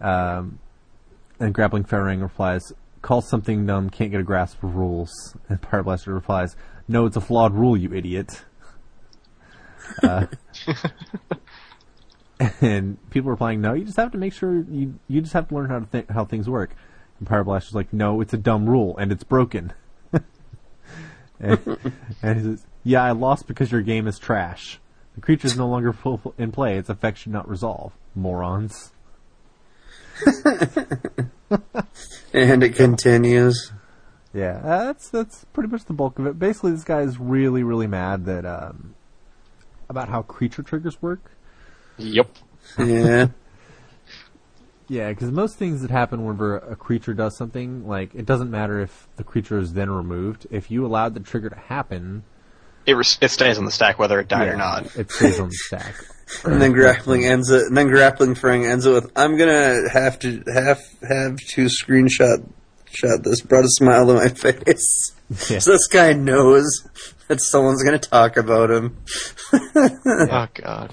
Um, 0.00 0.58
and 1.40 1.52
Grappling 1.54 1.84
Farang 1.84 2.22
replies, 2.22 2.72
"Call 3.06 3.22
something 3.22 3.64
dumb, 3.66 3.88
can't 3.88 4.10
get 4.10 4.18
a 4.18 4.24
grasp 4.24 4.64
of 4.64 4.74
rules." 4.74 5.36
And 5.48 5.60
Pyroblast 5.62 6.12
replies, 6.12 6.56
"No, 6.88 7.06
it's 7.06 7.14
a 7.14 7.20
flawed 7.20 7.54
rule, 7.54 7.76
you 7.76 7.94
idiot." 7.94 8.44
Uh, 10.02 10.26
and 12.60 12.98
people 13.10 13.28
are 13.28 13.34
replying, 13.34 13.60
"No, 13.60 13.74
you 13.74 13.84
just 13.84 13.96
have 13.96 14.10
to 14.10 14.18
make 14.18 14.32
sure 14.32 14.56
you 14.56 14.98
you 15.06 15.20
just 15.20 15.34
have 15.34 15.46
to 15.50 15.54
learn 15.54 15.70
how 15.70 15.78
to 15.78 15.86
think 15.86 16.10
how 16.10 16.24
things 16.24 16.48
work." 16.48 16.74
And 17.20 17.28
Pyroblast 17.28 17.68
is 17.68 17.76
like, 17.76 17.92
"No, 17.92 18.20
it's 18.20 18.34
a 18.34 18.38
dumb 18.38 18.68
rule 18.68 18.96
and 18.98 19.12
it's 19.12 19.22
broken." 19.22 19.72
and, 21.38 21.78
and 22.22 22.38
he 22.38 22.42
says, 22.42 22.66
"Yeah, 22.82 23.04
I 23.04 23.12
lost 23.12 23.46
because 23.46 23.70
your 23.70 23.82
game 23.82 24.08
is 24.08 24.18
trash. 24.18 24.80
The 25.14 25.20
creature 25.20 25.46
is 25.46 25.56
no 25.56 25.68
longer 25.68 25.92
full 25.92 26.34
in 26.38 26.50
play. 26.50 26.76
Its 26.76 26.88
effect 26.88 27.18
should 27.18 27.30
not 27.30 27.48
resolve. 27.48 27.92
Morons." 28.16 28.90
And 32.32 32.62
it 32.62 32.74
continues. 32.74 33.72
Yeah, 34.34 34.60
uh, 34.62 34.84
that's 34.86 35.08
that's 35.08 35.44
pretty 35.52 35.68
much 35.70 35.84
the 35.86 35.92
bulk 35.94 36.18
of 36.18 36.26
it. 36.26 36.38
Basically, 36.38 36.72
this 36.72 36.84
guy 36.84 37.00
is 37.00 37.18
really 37.18 37.62
really 37.62 37.86
mad 37.86 38.26
that 38.26 38.44
um, 38.44 38.94
about 39.88 40.08
how 40.08 40.22
creature 40.22 40.62
triggers 40.62 41.00
work. 41.00 41.30
Yep. 41.98 42.28
Yeah. 42.78 43.28
Yeah, 44.88 45.08
because 45.08 45.32
most 45.32 45.56
things 45.56 45.82
that 45.82 45.90
happen 45.90 46.24
whenever 46.24 46.58
a 46.58 46.76
creature 46.76 47.12
does 47.12 47.36
something, 47.36 47.88
like 47.88 48.14
it 48.14 48.24
doesn't 48.24 48.52
matter 48.52 48.78
if 48.80 49.08
the 49.16 49.24
creature 49.24 49.58
is 49.58 49.72
then 49.72 49.90
removed. 49.90 50.46
If 50.48 50.70
you 50.70 50.86
allowed 50.86 51.14
the 51.14 51.18
trigger 51.20 51.50
to 51.50 51.56
happen, 51.56 52.22
It 52.86 52.92
res- 52.92 53.18
it 53.20 53.32
stays 53.32 53.58
on 53.58 53.64
the 53.64 53.72
stack 53.72 53.98
whether 53.98 54.20
it 54.20 54.28
died 54.28 54.46
yeah, 54.46 54.52
or 54.52 54.56
not. 54.56 54.94
it 54.96 55.10
stays 55.10 55.40
on 55.40 55.48
the 55.48 55.54
stack. 55.56 55.96
And 56.44 56.60
then 56.60 56.72
grappling 56.72 57.24
ends 57.24 57.50
it. 57.50 57.62
And 57.68 57.76
then 57.76 57.88
grappling 57.88 58.34
frang 58.34 58.68
ends 58.68 58.84
it 58.86 58.90
with, 58.92 59.10
"I'm 59.16 59.36
gonna 59.36 59.88
have 59.90 60.18
to 60.20 60.42
have 60.52 60.80
have 61.08 61.36
to 61.54 61.66
screenshot 61.66 62.44
shot 62.90 63.22
this." 63.22 63.40
Brought 63.42 63.64
a 63.64 63.68
smile 63.68 64.06
to 64.08 64.14
my 64.14 64.28
face. 64.42 65.12
Yeah. 65.48 65.60
So 65.60 65.72
this 65.72 65.86
guy 65.86 66.12
knows 66.14 66.66
that 67.28 67.40
someone's 67.40 67.82
gonna 67.84 67.98
talk 67.98 68.36
about 68.36 68.70
him. 68.70 68.96
Oh 69.52 70.48
god. 70.54 70.92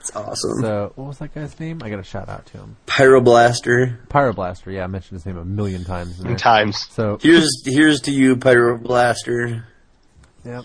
It's 0.00 0.14
awesome. 0.14 0.60
So 0.60 0.92
what 0.94 1.08
was 1.08 1.18
that 1.18 1.34
guy's 1.34 1.58
name? 1.58 1.80
I 1.82 1.90
got 1.90 1.98
a 1.98 2.04
shout 2.04 2.28
out 2.28 2.46
to 2.46 2.58
him. 2.58 2.76
Pyroblaster. 2.86 4.06
Pyroblaster. 4.06 4.72
Yeah, 4.72 4.84
I 4.84 4.86
mentioned 4.86 5.16
his 5.18 5.26
name 5.26 5.36
a 5.38 5.44
million 5.44 5.84
times. 5.84 6.20
in. 6.20 6.36
Times. 6.36 6.86
So 6.90 7.18
Here's 7.20 7.48
here's 7.66 8.00
to 8.02 8.12
you, 8.12 8.36
Pyroblaster. 8.36 9.64
Yep. 10.44 10.64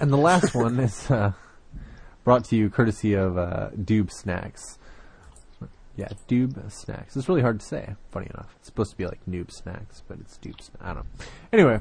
And 0.00 0.12
the 0.12 0.18
last 0.18 0.54
one 0.54 0.78
is 0.80 1.10
uh, 1.10 1.32
brought 2.24 2.44
to 2.46 2.56
you 2.56 2.68
courtesy 2.70 3.12
of 3.14 3.38
uh, 3.38 3.70
Doob 3.78 4.10
Snacks. 4.10 4.78
Yeah, 5.96 6.08
Doob 6.28 6.72
Snacks. 6.72 7.14
It's 7.16 7.28
really 7.28 7.42
hard 7.42 7.60
to 7.60 7.66
say, 7.66 7.94
funny 8.10 8.26
enough. 8.34 8.52
It's 8.58 8.66
supposed 8.66 8.90
to 8.90 8.96
be 8.96 9.06
like 9.06 9.20
Noob 9.30 9.52
Snacks, 9.52 10.02
but 10.08 10.18
it's 10.18 10.36
Doob 10.38 10.60
Snacks. 10.60 10.70
I 10.80 10.86
don't 10.94 10.96
know. 10.96 11.04
Anyway, 11.52 11.80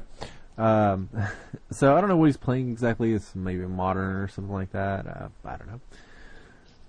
um, 0.57 1.09
so 1.71 1.95
I 1.95 1.99
don't 2.01 2.09
know 2.09 2.17
what 2.17 2.25
he's 2.27 2.37
playing 2.37 2.69
exactly. 2.69 3.11
It's 3.13 3.33
maybe 3.33 3.65
modern 3.65 4.17
or 4.17 4.27
something 4.27 4.53
like 4.53 4.71
that. 4.73 5.07
Uh, 5.07 5.29
I 5.45 5.55
don't 5.57 5.67
know. 5.67 5.79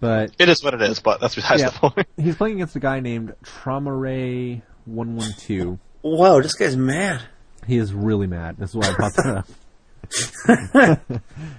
But 0.01 0.33
It 0.39 0.51
is 0.51 0.63
what 0.63 0.75
it 0.75 0.83
is, 0.83 1.01
but 1.01 1.19
that's 1.21 1.35
besides 1.35 1.63
Yeah. 1.63 1.71
the 1.71 1.79
point. 1.91 2.07
he's 2.19 2.37
playing 2.37 2.57
against 2.57 2.77
a 2.77 2.81
guy 2.81 3.01
named 3.01 3.35
Traumaray112. 3.43 5.79
Wow, 6.03 6.41
this 6.43 6.53
guy's 6.55 6.77
mad. 6.77 7.23
He 7.67 7.79
is 7.79 7.95
really 7.95 8.27
mad. 8.27 8.59
This 8.59 8.69
is 8.71 8.77
why 8.77 8.89
I 8.89 8.93
brought 8.95 9.15
that 9.15 9.27
up. 9.39 9.49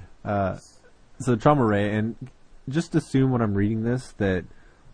uh, 0.24 0.58
so 1.20 1.36
trauma 1.36 1.66
ray, 1.66 1.96
and 1.96 2.16
just 2.70 2.96
assume 2.96 3.32
when 3.32 3.42
I'm 3.42 3.54
reading 3.54 3.84
this 3.84 4.14
that 4.18 4.46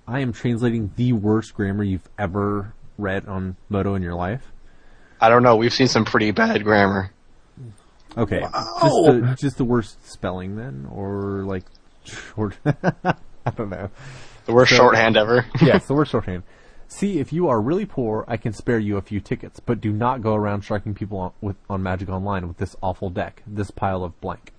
I 0.08 0.20
am 0.20 0.34
translating 0.34 0.92
the 0.96 1.14
worst 1.14 1.54
grammar 1.54 1.84
you've 1.84 2.10
ever 2.20 2.74
read 2.98 3.28
on 3.28 3.56
MODO 3.70 3.96
in 3.96 4.02
your 4.02 4.16
life. 4.16 4.52
I 5.20 5.30
don't 5.30 5.44
know. 5.44 5.56
We've 5.56 5.74
seen 5.74 5.88
some 5.88 6.06
pretty 6.06 6.32
bad 6.32 6.64
grammar. 6.64 7.12
Okay, 8.18 8.42
Wow. 8.42 8.50
just 8.82 8.96
the 9.06 9.36
just 9.40 9.58
the 9.58 9.64
worst 9.64 10.06
spelling 10.12 10.58
then, 10.58 10.88
or 10.92 11.44
like 11.46 11.64
short. 12.04 12.58
I 12.66 13.52
don't 13.56 13.70
know. 13.70 13.90
The 14.46 14.54
worst 14.54 14.72
So- 14.72 14.78
shorthand 14.78 15.16
ever. 15.18 15.46
yes, 15.62 15.86
the 15.88 15.94
worst 15.96 16.12
shorthand. 16.12 16.44
See, 16.88 17.20
if 17.20 17.32
you 17.32 17.48
are 17.48 17.62
really 17.62 17.86
poor, 17.86 18.26
I 18.28 18.36
can 18.36 18.52
spare 18.52 18.78
you 18.78 18.98
a 18.98 19.02
few 19.02 19.22
tickets, 19.22 19.62
but 19.62 19.80
do 19.80 19.94
not 19.94 20.22
go 20.22 20.36
around 20.36 20.64
striking 20.64 20.94
people 20.94 21.20
on, 21.20 21.32
with, 21.40 21.56
on 21.70 21.82
Magic 21.82 22.10
Online 22.10 22.50
with 22.50 22.58
this 22.58 22.76
awful 22.82 23.10
deck, 23.10 23.44
this 23.48 23.72
pile 23.72 24.04
of 24.04 24.20
blank. 24.20 24.52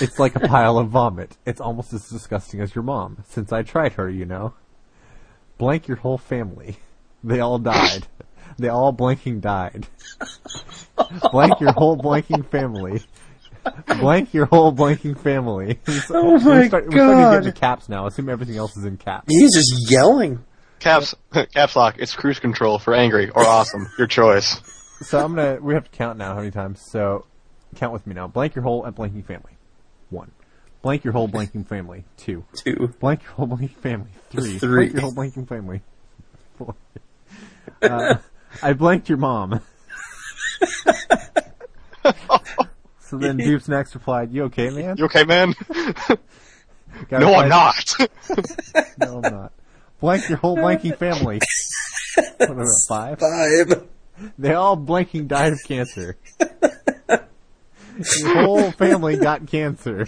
It's 0.00 0.18
like 0.18 0.36
a 0.36 0.40
pile 0.40 0.78
of 0.78 0.88
vomit. 0.88 1.36
It's 1.44 1.60
almost 1.60 1.92
as 1.92 2.08
disgusting 2.08 2.60
as 2.60 2.74
your 2.74 2.84
mom, 2.84 3.24
since 3.28 3.52
I 3.52 3.62
tried 3.62 3.94
her, 3.94 4.08
you 4.08 4.24
know. 4.24 4.54
Blank 5.58 5.88
your 5.88 5.98
whole 5.98 6.18
family. 6.18 6.76
They 7.22 7.40
all 7.40 7.58
died. 7.58 8.06
They 8.58 8.68
all 8.68 8.92
blanking 8.92 9.40
died. 9.40 9.86
Blank 11.32 11.60
your 11.60 11.72
whole 11.72 11.96
blanking 11.96 12.48
family. 12.48 13.02
Blank 14.00 14.32
your 14.32 14.46
whole 14.46 14.72
blanking 14.72 15.18
family. 15.18 15.78
Oh 16.10 16.38
my 16.38 16.44
we're, 16.44 16.66
start, 16.68 16.88
we're 16.88 17.00
oh 17.00 17.12
starting 17.12 17.24
to 17.24 17.30
get 17.30 17.46
into 17.46 17.52
caps 17.52 17.88
now. 17.88 18.06
Assume 18.06 18.28
everything 18.28 18.56
else 18.56 18.76
is 18.76 18.84
in 18.84 18.96
caps. 18.96 19.26
He's 19.28 19.54
just 19.54 19.90
yelling. 19.90 20.44
Caps 20.78 21.14
caps 21.52 21.76
lock. 21.76 21.96
It's 21.98 22.14
cruise 22.14 22.38
control 22.38 22.78
for 22.78 22.94
angry 22.94 23.28
or 23.30 23.44
awesome. 23.44 23.86
Your 23.98 24.06
choice. 24.06 24.62
So 25.02 25.22
I'm 25.22 25.34
gonna. 25.34 25.58
We 25.60 25.74
have 25.74 25.84
to 25.84 25.90
count 25.90 26.18
now. 26.18 26.30
How 26.30 26.40
many 26.40 26.50
times? 26.50 26.82
So 26.90 27.26
count 27.76 27.92
with 27.92 28.06
me 28.06 28.14
now. 28.14 28.28
Blank 28.28 28.54
your 28.54 28.64
whole 28.64 28.84
and 28.84 28.96
blanking 28.96 29.24
family. 29.24 29.52
One. 30.10 30.32
Blank 30.82 31.04
your 31.04 31.12
whole 31.12 31.28
blanking 31.28 31.66
family. 31.66 32.04
Two. 32.16 32.44
Two. 32.54 32.94
Blank 33.00 33.22
your 33.22 33.32
whole 33.32 33.46
blanking 33.46 33.76
family. 33.76 34.10
Three. 34.30 34.58
Three. 34.58 34.88
Blank 34.88 34.92
your 34.92 35.02
whole 35.02 35.12
blanking 35.12 35.48
family. 35.48 35.82
Four. 36.56 36.74
Uh, 37.82 38.16
I 38.62 38.72
blanked 38.72 39.08
your 39.08 39.18
mom. 39.18 39.60
so 43.00 43.16
then 43.16 43.38
Doob 43.38 43.62
Snacks 43.62 43.94
replied, 43.94 44.32
"You 44.32 44.44
okay, 44.44 44.70
man?" 44.70 44.96
You 44.96 45.04
okay, 45.06 45.24
man? 45.24 45.54
No, 47.10 47.34
I'm 47.34 47.48
not. 47.48 47.94
No, 48.98 49.22
I'm 49.24 49.32
not. 49.32 49.52
Blank 50.00 50.28
your 50.28 50.38
whole 50.38 50.56
blanking 50.56 50.96
family. 50.96 51.40
What 52.36 52.50
about 52.50 52.66
five? 52.88 53.18
Five. 53.18 53.88
They 54.38 54.52
all 54.52 54.76
blanking 54.76 55.26
died 55.26 55.54
of 55.54 55.60
cancer. 55.66 56.16
Your 58.20 58.42
whole 58.42 58.70
family 58.72 59.16
got 59.16 59.46
cancer. 59.46 60.06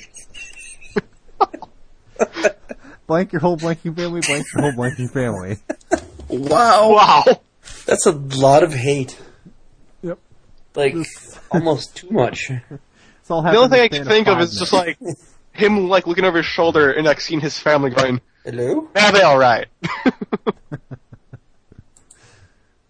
blank 3.06 3.32
your 3.32 3.40
whole 3.40 3.56
blanking 3.56 3.96
family, 3.96 4.20
blank 4.20 4.46
your 4.54 4.62
whole 4.62 4.72
blanking 4.72 5.10
family. 5.10 5.58
Wow. 6.28 6.92
wow. 6.92 7.24
That's 7.86 8.06
a 8.06 8.12
lot 8.12 8.62
of 8.62 8.72
hate. 8.72 9.20
Yep. 10.02 10.18
Like, 10.74 10.94
almost 11.50 11.96
too 11.96 12.10
much. 12.10 12.50
It's 12.50 13.30
all 13.30 13.42
The 13.42 13.56
only 13.56 13.68
thing 13.68 13.80
I 13.80 13.88
can 13.88 14.04
think 14.04 14.28
of 14.28 14.34
five 14.34 14.42
is 14.44 14.58
just 14.58 14.72
like 14.72 14.98
him 15.52 15.88
like 15.88 16.06
looking 16.06 16.24
over 16.24 16.38
his 16.38 16.46
shoulder 16.46 16.90
and 16.90 17.06
like 17.06 17.20
seeing 17.20 17.40
his 17.40 17.58
family 17.58 17.90
going, 17.90 18.20
Hello? 18.44 18.88
"Are 18.96 19.12
they 19.12 19.22
all 19.22 19.38
right?" 19.38 19.68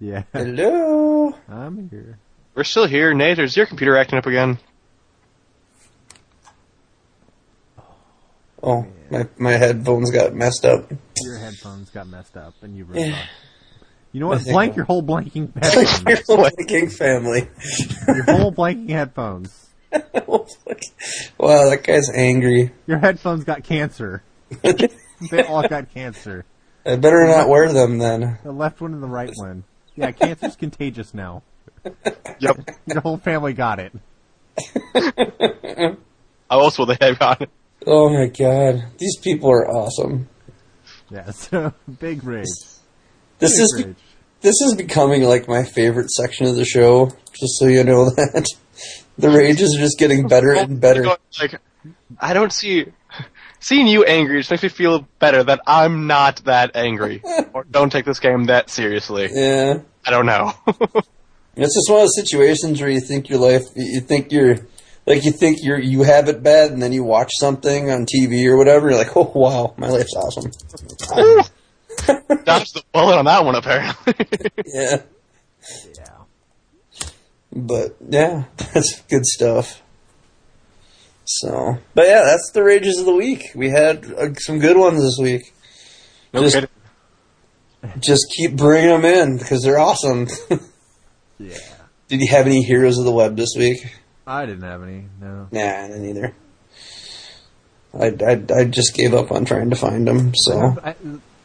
Yeah. 0.02 0.24
Hello? 0.32 1.32
I'm 1.48 1.88
here. 1.88 2.18
We're 2.56 2.64
still 2.64 2.86
here, 2.86 3.14
Nate. 3.14 3.38
Is 3.38 3.56
your 3.56 3.66
computer 3.66 3.96
acting 3.96 4.18
up 4.18 4.26
again? 4.26 4.58
Oh, 8.62 8.86
my, 9.10 9.26
my 9.38 9.52
headphones 9.52 10.10
got 10.10 10.34
messed 10.34 10.64
up. 10.64 10.90
Your 11.20 11.38
headphones 11.38 11.90
got 11.90 12.06
messed 12.06 12.36
up 12.36 12.54
and 12.62 12.76
you 12.76 12.86
Yeah. 12.92 13.02
ripped 13.06 13.16
off. 13.18 13.28
You 14.12 14.20
know 14.20 14.28
what? 14.28 14.44
Blank 14.44 14.72
I'll- 14.72 14.76
your 14.76 14.84
whole 14.84 15.02
blanking 15.02 15.54
Like 15.62 15.88
headphones. 15.88 16.28
your 16.28 16.38
blanking 16.38 16.92
family. 16.92 17.48
your 18.08 18.24
whole 18.24 18.52
blanking 18.52 18.90
headphones. 18.90 19.68
wow, 19.92 21.68
that 21.70 21.80
guy's 21.84 22.10
angry. 22.14 22.72
Your 22.86 22.98
headphones 22.98 23.44
got 23.44 23.64
cancer. 23.64 24.22
They 25.30 25.44
all 25.44 25.66
got 25.68 25.94
cancer. 25.94 26.44
I 26.84 26.96
better 26.96 27.24
not 27.28 27.48
wear 27.48 27.72
them 27.72 27.98
then. 27.98 28.38
The 28.42 28.50
left 28.50 28.80
one 28.80 28.92
and 28.92 29.00
the 29.00 29.06
right 29.06 29.30
one. 29.36 29.62
Yeah, 29.94 30.10
cancer's 30.10 30.56
contagious 30.56 31.14
now. 31.14 31.42
Yep. 32.40 32.68
Your 32.86 33.00
whole 33.02 33.18
family 33.18 33.52
got 33.52 33.78
it. 33.78 33.92
How 36.50 36.60
else 36.60 36.76
will 36.76 36.86
they 36.86 36.96
have 37.00 37.20
got 37.20 37.40
it? 37.42 37.50
Oh 37.86 38.08
my 38.08 38.26
god. 38.26 38.84
These 38.98 39.16
people 39.18 39.50
are 39.50 39.68
awesome. 39.68 40.28
Yeah, 41.10 41.30
so 41.30 41.72
big 41.98 42.24
rage. 42.24 42.46
This 43.38 43.52
Big 43.56 43.60
is 43.64 43.82
rage. 43.86 43.96
this 44.40 44.60
is 44.60 44.74
becoming 44.74 45.22
like 45.22 45.48
my 45.48 45.64
favorite 45.64 46.10
section 46.10 46.46
of 46.46 46.56
the 46.56 46.64
show, 46.64 47.06
just 47.32 47.58
so 47.58 47.66
you 47.66 47.84
know 47.84 48.10
that. 48.16 48.46
The 49.18 49.28
rages 49.30 49.76
are 49.76 49.80
just 49.80 49.98
getting 49.98 50.26
better 50.26 50.54
oh 50.56 50.60
and 50.60 50.80
better. 50.80 51.04
Like, 51.40 51.60
I 52.18 52.32
don't 52.32 52.52
see 52.52 52.86
seeing 53.60 53.86
you 53.86 54.04
angry 54.04 54.40
just 54.40 54.50
makes 54.50 54.62
me 54.62 54.68
feel 54.68 55.06
better 55.18 55.42
that 55.44 55.60
I'm 55.66 56.06
not 56.06 56.36
that 56.44 56.72
angry 56.74 57.22
or 57.52 57.64
don't 57.64 57.90
take 57.90 58.04
this 58.04 58.18
game 58.18 58.44
that 58.46 58.70
seriously. 58.70 59.28
Yeah. 59.32 59.80
I 60.04 60.10
don't 60.10 60.26
know. 60.26 60.52
It's 61.54 61.74
just 61.74 61.88
one 61.88 62.00
of 62.00 62.04
those 62.04 62.16
situations 62.16 62.80
where 62.80 62.90
you 62.90 63.00
think 63.00 63.28
your 63.28 63.38
life, 63.38 63.62
you 63.76 64.00
think 64.00 64.32
you're, 64.32 64.56
like 65.06 65.24
you 65.24 65.32
think 65.32 65.58
you're, 65.62 65.78
you 65.80 66.02
have 66.02 66.28
it 66.28 66.42
bad 66.42 66.70
and 66.70 66.82
then 66.82 66.92
you 66.92 67.02
watch 67.04 67.30
something 67.38 67.90
on 67.90 68.06
TV 68.06 68.46
or 68.46 68.56
whatever, 68.56 68.88
you're 68.90 68.98
like, 68.98 69.16
oh 69.16 69.30
wow, 69.34 69.74
my 69.76 69.88
life's 69.88 70.14
awesome. 70.14 70.50
Dodged 72.44 72.74
the 72.74 72.82
bullet 72.92 73.18
on 73.18 73.24
that 73.26 73.44
one, 73.44 73.54
apparently. 73.54 74.14
Yeah. 74.64 75.02
Yeah. 75.94 76.18
But 77.54 77.96
yeah, 78.08 78.44
that's 78.56 79.00
good 79.02 79.24
stuff. 79.24 79.82
So, 81.24 81.78
but 81.94 82.06
yeah, 82.06 82.22
that's 82.24 82.50
the 82.52 82.62
rages 82.64 82.98
of 82.98 83.06
the 83.06 83.14
week. 83.14 83.52
We 83.54 83.70
had 83.70 84.04
uh, 84.12 84.34
some 84.34 84.58
good 84.58 84.76
ones 84.76 85.00
this 85.02 85.18
week. 85.20 85.52
no 86.32 86.42
Just- 86.42 86.54
kidding. 86.54 86.68
Just 87.98 88.26
keep 88.36 88.56
bringing 88.56 88.90
them 88.90 89.04
in 89.04 89.38
because 89.38 89.62
they're 89.62 89.78
awesome. 89.78 90.28
Yeah. 91.38 91.58
Did 92.06 92.20
you 92.20 92.28
have 92.30 92.46
any 92.46 92.62
heroes 92.62 92.98
of 92.98 93.04
the 93.04 93.10
web 93.10 93.36
this 93.36 93.54
week? 93.58 93.78
I 94.26 94.46
didn't 94.46 94.62
have 94.64 94.82
any. 94.82 95.04
No. 95.20 95.48
Nah, 95.50 95.60
I 95.60 95.88
didn't 95.88 96.04
either. 96.06 96.34
I, 97.94 98.06
I, 98.24 98.60
I 98.60 98.64
just 98.64 98.94
gave 98.94 99.12
up 99.14 99.30
on 99.32 99.44
trying 99.44 99.70
to 99.70 99.76
find 99.76 100.06
them. 100.06 100.32
So 100.34 100.76
I, 100.82 100.94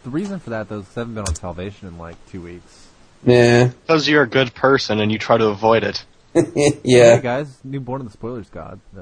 the 0.03 0.09
reason 0.09 0.39
for 0.39 0.51
that 0.51 0.69
though 0.69 0.79
is 0.79 0.85
'cause 0.85 0.97
I 0.97 0.99
haven't 1.01 1.15
been 1.15 1.25
on 1.27 1.35
Salvation 1.35 1.87
in 1.89 1.97
like 1.97 2.15
two 2.31 2.41
weeks. 2.41 2.87
yeah, 3.25 3.65
Because 3.85 4.07
you're 4.07 4.23
a 4.23 4.29
good 4.29 4.53
person 4.53 4.99
and 4.99 5.11
you 5.11 5.17
try 5.17 5.37
to 5.37 5.47
avoid 5.47 5.83
it. 5.83 6.05
Hey 6.33 6.79
yeah. 6.83 7.17
guys, 7.19 7.57
new 7.63 7.79
Born 7.79 8.01
of 8.01 8.07
the 8.07 8.13
Spoilers 8.13 8.49
God, 8.49 8.79
uh, 8.97 9.01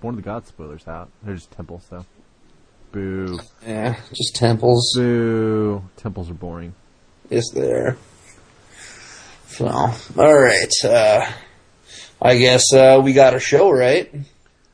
Born 0.00 0.14
of 0.14 0.16
the 0.16 0.22
God 0.24 0.46
spoilers 0.46 0.88
out. 0.88 1.10
They're 1.22 1.34
just 1.34 1.50
temples, 1.52 1.84
so. 1.88 2.04
Boo. 2.92 3.38
Yeah, 3.66 3.96
just 4.12 4.34
temples 4.36 4.92
Boo. 4.96 5.82
Temples 5.96 6.30
are 6.30 6.34
boring. 6.34 6.74
is 7.30 7.50
there. 7.54 7.96
So, 9.48 9.66
all 9.68 9.92
right. 10.40 10.72
Uh, 10.84 11.30
I 12.24 12.38
guess 12.38 12.72
uh, 12.72 13.00
we 13.02 13.12
got 13.14 13.34
a 13.34 13.40
show, 13.40 13.70
right? 13.70 14.08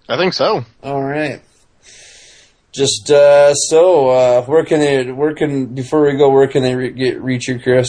I 0.07 0.17
think 0.19 0.35
so. 0.35 0.65
All 0.83 1.03
right. 1.03 1.41
Just 2.75 3.11
uh, 3.11 3.55
so, 3.55 4.11
uh, 4.11 4.43
where 4.43 4.65
can 4.65 4.81
they? 4.81 5.11
Where 5.11 5.35
can 5.35 5.75
before 5.75 6.03
we 6.05 6.17
go? 6.19 6.29
Where 6.31 6.47
can 6.47 6.63
they 6.63 6.75
re- 6.75 6.91
get 6.91 7.23
reach 7.23 7.49
you, 7.49 7.59
Chris? 7.59 7.89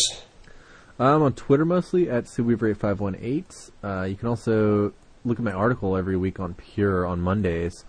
I'm 0.97 1.22
on 1.22 1.34
Twitter 1.34 1.66
mostly 1.66 2.10
at 2.10 2.26
SueWeaver8518. 2.26 3.72
Uh, 3.84 4.03
you 4.03 4.16
can 4.16 4.28
also 4.30 4.93
look 5.26 5.38
at 5.38 5.43
my 5.43 5.51
article 5.51 5.97
every 5.97 6.18
week 6.18 6.39
on 6.39 6.53
Pure 6.53 7.05
on 7.05 7.20
Mondays. 7.20 7.86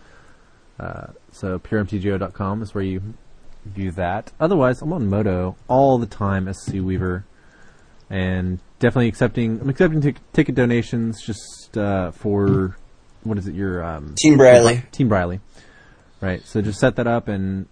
Uh, 0.79 1.09
so 1.33 1.59
puremtgo.com 1.59 2.63
is 2.63 2.75
where 2.75 2.85
you 2.85 3.15
view 3.65 3.91
that. 3.93 4.33
Otherwise, 4.41 4.83
I'm 4.83 4.93
on 4.93 5.09
MODO 5.09 5.57
all 5.69 5.99
the 5.99 6.07
time 6.07 6.49
as 6.49 6.61
Sue 6.65 6.85
Weaver, 6.85 7.25
and 8.09 8.59
definitely 8.79 9.09
accepting. 9.09 9.61
I'm 9.61 9.69
accepting 9.69 10.01
tic- 10.01 10.33
ticket 10.33 10.55
donations 10.55 11.21
just 11.23 11.60
uh, 11.77 12.11
for 12.13 12.77
what 13.23 13.39
is 13.39 13.47
it? 13.47 13.55
Your 13.55 13.85
um, 13.85 14.15
Team 14.17 14.37
Bradley. 14.37 14.83
Team 14.93 15.09
Briley. 15.09 15.41
Right. 16.21 16.43
So 16.45 16.61
just 16.63 16.79
set 16.81 16.97
that 16.97 17.07
up, 17.07 17.29
and 17.29 17.67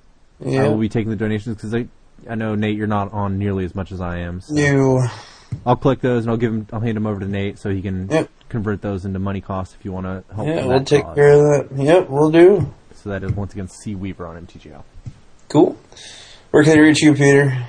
I 0.45 0.69
will 0.69 0.79
be 0.79 0.89
taking 0.89 1.11
the 1.11 1.17
donations 1.17 1.57
because 1.57 1.75
I 1.75 1.87
I 2.29 2.35
know 2.35 2.55
Nate, 2.55 2.77
you're 2.77 2.87
not 2.87 3.13
on 3.13 3.39
nearly 3.39 3.65
as 3.65 3.75
much 3.75 3.93
as 3.93 4.01
I 4.01 4.19
am. 4.19 4.41
So. 4.41 4.55
New. 4.55 5.03
I'll 5.65 5.77
click 5.77 6.01
those 6.03 6.25
and 6.25 6.31
I'll 6.31 6.37
give 6.37 6.53
him. 6.53 6.67
I'll 6.73 6.81
hand 6.81 6.97
them 6.97 7.07
over 7.07 7.21
to 7.21 7.27
Nate 7.27 7.59
so 7.59 7.71
he 7.71 7.81
can 7.81 8.09
Yep. 8.11 8.29
convert 8.51 8.83
those 8.83 9.05
into 9.05 9.19
money 9.19 9.41
costs 9.41 9.75
if 9.79 9.85
you 9.85 9.93
want 9.93 10.07
to 10.07 10.35
help. 10.35 10.47
Yeah, 10.47 10.67
we'll 10.67 10.85
take 10.85 11.05
cause. 11.05 11.15
care 11.15 11.31
of 11.33 11.69
that. 11.71 11.83
Yep, 11.83 12.11
we'll 12.11 12.31
do. 12.31 12.73
So 12.95 13.11
that 13.11 13.23
is 13.23 13.33
once 13.33 13.53
again 13.55 13.69
C 13.69 13.95
Weaver 13.95 14.27
on 14.27 14.47
MTGO. 14.47 14.83
Cool. 15.49 15.79
Where 16.51 16.63
can 16.65 16.73
they 16.75 16.81
reach 16.81 17.01
you, 17.03 17.15
Peter? 17.15 17.67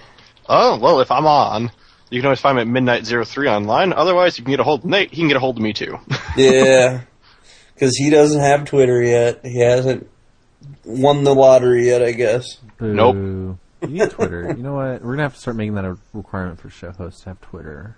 Oh, 0.50 0.78
well, 0.80 1.00
if 1.00 1.12
I'm 1.12 1.26
on, 1.26 1.72
you 2.10 2.20
can 2.20 2.26
always 2.28 2.40
find 2.40 2.56
me 2.56 2.62
at 2.62 2.68
Midnight 2.68 3.06
Zero 3.06 3.24
Three 3.26 3.48
online. 3.48 3.94
Otherwise, 3.94 4.38
you 4.38 4.44
can 4.44 4.52
get 4.52 4.60
a 4.60 4.64
hold 4.64 4.84
of 4.84 4.90
Nate. 4.90 5.12
He 5.12 5.18
can 5.18 5.28
get 5.28 5.38
a 5.38 5.40
hold 5.40 5.58
of 5.58 5.64
me 5.64 5.74
too. 5.74 5.98
Yeah, 6.38 7.02
because 7.74 7.98
he 7.98 8.10
doesn't 8.10 8.40
have 8.40 8.66
Twitter 8.66 9.02
yet. 9.04 9.46
He 9.46 9.60
hasn't 9.60 10.10
won 10.86 11.24
the 11.24 11.34
lottery 11.36 11.88
yet, 11.88 12.02
I 12.04 12.12
guess. 12.12 12.46
Nope. 12.80 13.16
You 13.16 13.58
need 13.88 14.10
Twitter. 14.12 14.54
you 14.56 14.64
know 14.64 14.76
what? 14.76 15.02
We're 15.02 15.14
gonna 15.14 15.24
have 15.24 15.34
to 15.36 15.40
start 15.40 15.58
making 15.58 15.76
that 15.76 15.86
a 15.86 15.98
requirement 16.14 16.60
for 16.60 16.70
show 16.70 16.92
hosts 16.92 17.22
to 17.22 17.30
have 17.30 17.42
Twitter. 17.42 17.98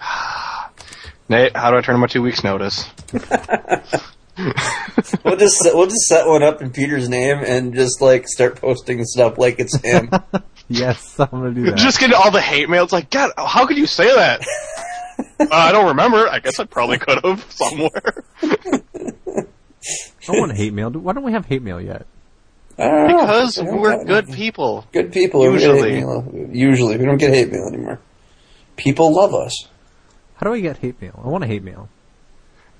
Nate, 1.28 1.56
how 1.56 1.70
do 1.70 1.76
I 1.78 1.80
turn 1.80 1.94
in 1.94 2.00
my 2.00 2.06
two 2.06 2.22
weeks' 2.22 2.44
notice? 2.44 2.88
We'll 5.24 5.36
just 5.36 5.62
we'll 5.74 5.86
just 5.86 6.06
set 6.06 6.26
one 6.26 6.42
up 6.42 6.62
in 6.62 6.70
Peter's 6.70 7.08
name 7.08 7.38
and 7.44 7.74
just 7.74 8.00
like 8.00 8.26
start 8.26 8.56
posting 8.60 9.04
stuff 9.04 9.38
like 9.38 9.58
it's 9.58 9.76
him. 9.82 10.10
Yes, 10.68 11.18
I'm 11.20 11.28
gonna 11.30 11.50
do 11.52 11.64
that. 11.64 11.76
Just 11.76 12.00
get 12.00 12.14
all 12.14 12.30
the 12.30 12.40
hate 12.40 12.70
mail. 12.70 12.84
It's 12.84 12.94
like, 12.94 13.10
God, 13.10 13.32
how 13.36 13.66
could 13.66 13.76
you 13.76 13.86
say 13.86 14.14
that? 14.14 14.40
uh, 15.40 15.46
I 15.50 15.70
don't 15.70 15.88
remember. 15.88 16.26
I 16.26 16.38
guess 16.38 16.58
I 16.60 16.64
probably 16.64 16.96
could 16.96 17.22
have 17.22 17.44
somewhere. 17.52 18.24
I 18.42 19.44
want 20.28 20.56
hate 20.56 20.72
mail. 20.72 20.90
Why 20.90 21.12
don't 21.12 21.24
we 21.24 21.32
have 21.32 21.44
hate 21.44 21.62
mail 21.62 21.78
yet? 21.78 22.06
I 22.78 22.84
don't 22.84 23.08
know. 23.08 23.16
Because 23.18 23.58
We 23.58 23.64
don't 23.66 23.80
we're 23.80 24.04
good 24.04 24.32
people. 24.32 24.86
good 24.92 25.12
people. 25.12 25.40
We 25.40 25.48
Usually. 25.48 25.98
Usually, 26.56 26.96
we 26.96 27.04
don't 27.04 27.18
get 27.18 27.34
hate 27.34 27.52
mail 27.52 27.66
anymore. 27.66 28.00
People 28.76 29.12
love 29.14 29.34
us. 29.34 29.68
How 30.36 30.46
do 30.46 30.54
I 30.54 30.60
get 30.60 30.78
hate 30.78 31.02
mail? 31.02 31.20
I 31.22 31.28
want 31.28 31.44
a 31.44 31.48
hate 31.48 31.64
mail. 31.64 31.90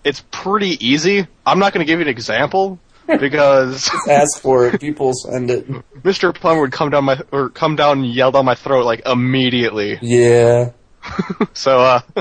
It's 0.04 0.24
pretty 0.30 0.84
easy. 0.84 1.26
I'm 1.46 1.58
not 1.58 1.72
going 1.72 1.84
to 1.86 1.90
give 1.90 1.98
you 2.00 2.04
an 2.06 2.10
example 2.10 2.78
because 3.06 3.90
Ask 4.08 4.40
for 4.40 4.66
it. 4.66 4.80
People 4.80 5.12
send 5.14 5.50
it. 5.50 5.68
Mr. 6.02 6.34
Plummer 6.34 6.60
would 6.62 6.72
come 6.72 6.90
down 6.90 7.04
my 7.04 7.20
or 7.30 7.48
come 7.50 7.76
down 7.76 7.98
and 8.04 8.12
yell 8.12 8.32
down 8.32 8.44
my 8.44 8.54
throat 8.54 8.84
like 8.84 9.02
immediately. 9.06 9.98
Yeah. 10.02 10.70
So 11.54 11.80
uh, 11.80 12.00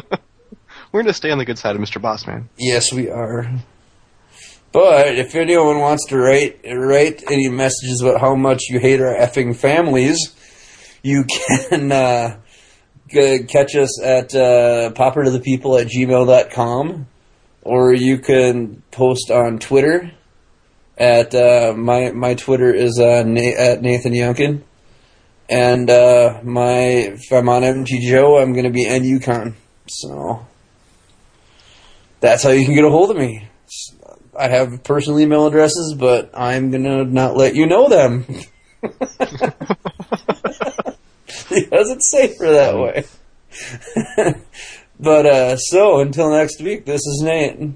we're 0.92 1.02
going 1.02 1.06
to 1.06 1.14
stay 1.14 1.30
on 1.32 1.38
the 1.38 1.46
good 1.46 1.58
side 1.60 1.76
of 1.76 1.82
Mr. 1.82 2.02
Bossman. 2.02 2.46
Yes, 2.58 2.92
we 2.92 3.10
are. 3.10 3.48
But 4.72 5.16
if 5.20 5.36
anyone 5.36 5.80
wants 5.80 6.08
to 6.08 6.18
write 6.18 6.62
write 6.66 7.24
any 7.30 7.50
messages 7.50 8.02
about 8.02 8.20
how 8.22 8.36
much 8.36 8.64
you 8.70 8.80
hate 8.80 9.00
our 9.02 9.14
effing 9.16 9.56
families, 9.56 10.18
you 11.04 11.26
can 11.70 11.92
uh, 11.92 12.38
g- 13.10 13.44
catch 13.48 13.76
us 13.76 14.02
at 14.02 14.34
uh, 14.34 14.92
paupertothepeople 14.94 15.80
at 15.82 15.88
gmail.com 15.88 17.08
or 17.62 17.94
you 17.94 18.18
can 18.20 18.82
post 18.92 19.32
on 19.32 19.60
Twitter 19.60 20.12
at 20.98 21.34
uh, 21.34 21.74
my 21.76 22.12
my 22.12 22.36
Twitter 22.36 22.74
is 22.74 23.00
uh, 23.00 23.24
Na- 23.24 23.42
at 23.42 23.82
Nathan 23.82 24.14
Youngkin. 24.14 24.62
And 25.50 25.90
uh, 25.90 26.40
my 26.44 26.80
if 26.80 27.32
I'm 27.32 27.50
on 27.50 27.64
MTGO, 27.64 28.42
I'm 28.42 28.54
going 28.54 28.66
to 28.66 28.72
be 28.72 28.86
N 28.86 29.04
Yukon. 29.04 29.56
So 29.88 30.46
that's 32.20 32.44
how 32.44 32.52
you 32.52 32.66
can 32.66 32.76
get 32.76 32.86
a 32.86 32.90
hold 32.90 33.12
of 33.12 33.18
me. 33.18 33.48
I 34.38 34.48
have 34.48 34.84
personal 34.84 35.20
email 35.20 35.48
addresses, 35.48 35.96
but 35.98 36.32
I'm 36.34 36.72
gonna 36.72 37.04
not 37.04 37.36
let 37.36 37.56
you 37.56 37.66
know 37.66 37.90
them 37.90 38.26
because 41.50 41.90
it's 41.90 42.12
safer 42.12 42.52
that 42.52 42.78
way. 42.78 43.04
but 45.02 45.26
uh, 45.26 45.58
so 45.58 46.00
until 46.00 46.32
next 46.32 46.62
week, 46.62 46.86
this 46.86 47.02
is 47.02 47.22
Nate, 47.24 47.72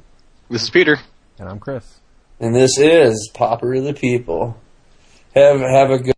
This 0.49 0.64
is 0.64 0.69
Peter. 0.69 0.97
And 1.39 1.49
I'm 1.49 1.60
Chris. 1.60 1.99
and 2.39 2.56
this 2.56 2.77
is 2.77 3.30
Pauper 3.34 3.73
of 3.73 3.84
the 3.84 3.93
People. 3.93 4.57
Have 5.35 5.60
have 5.60 5.89
a 5.91 5.99
good. 5.99 6.15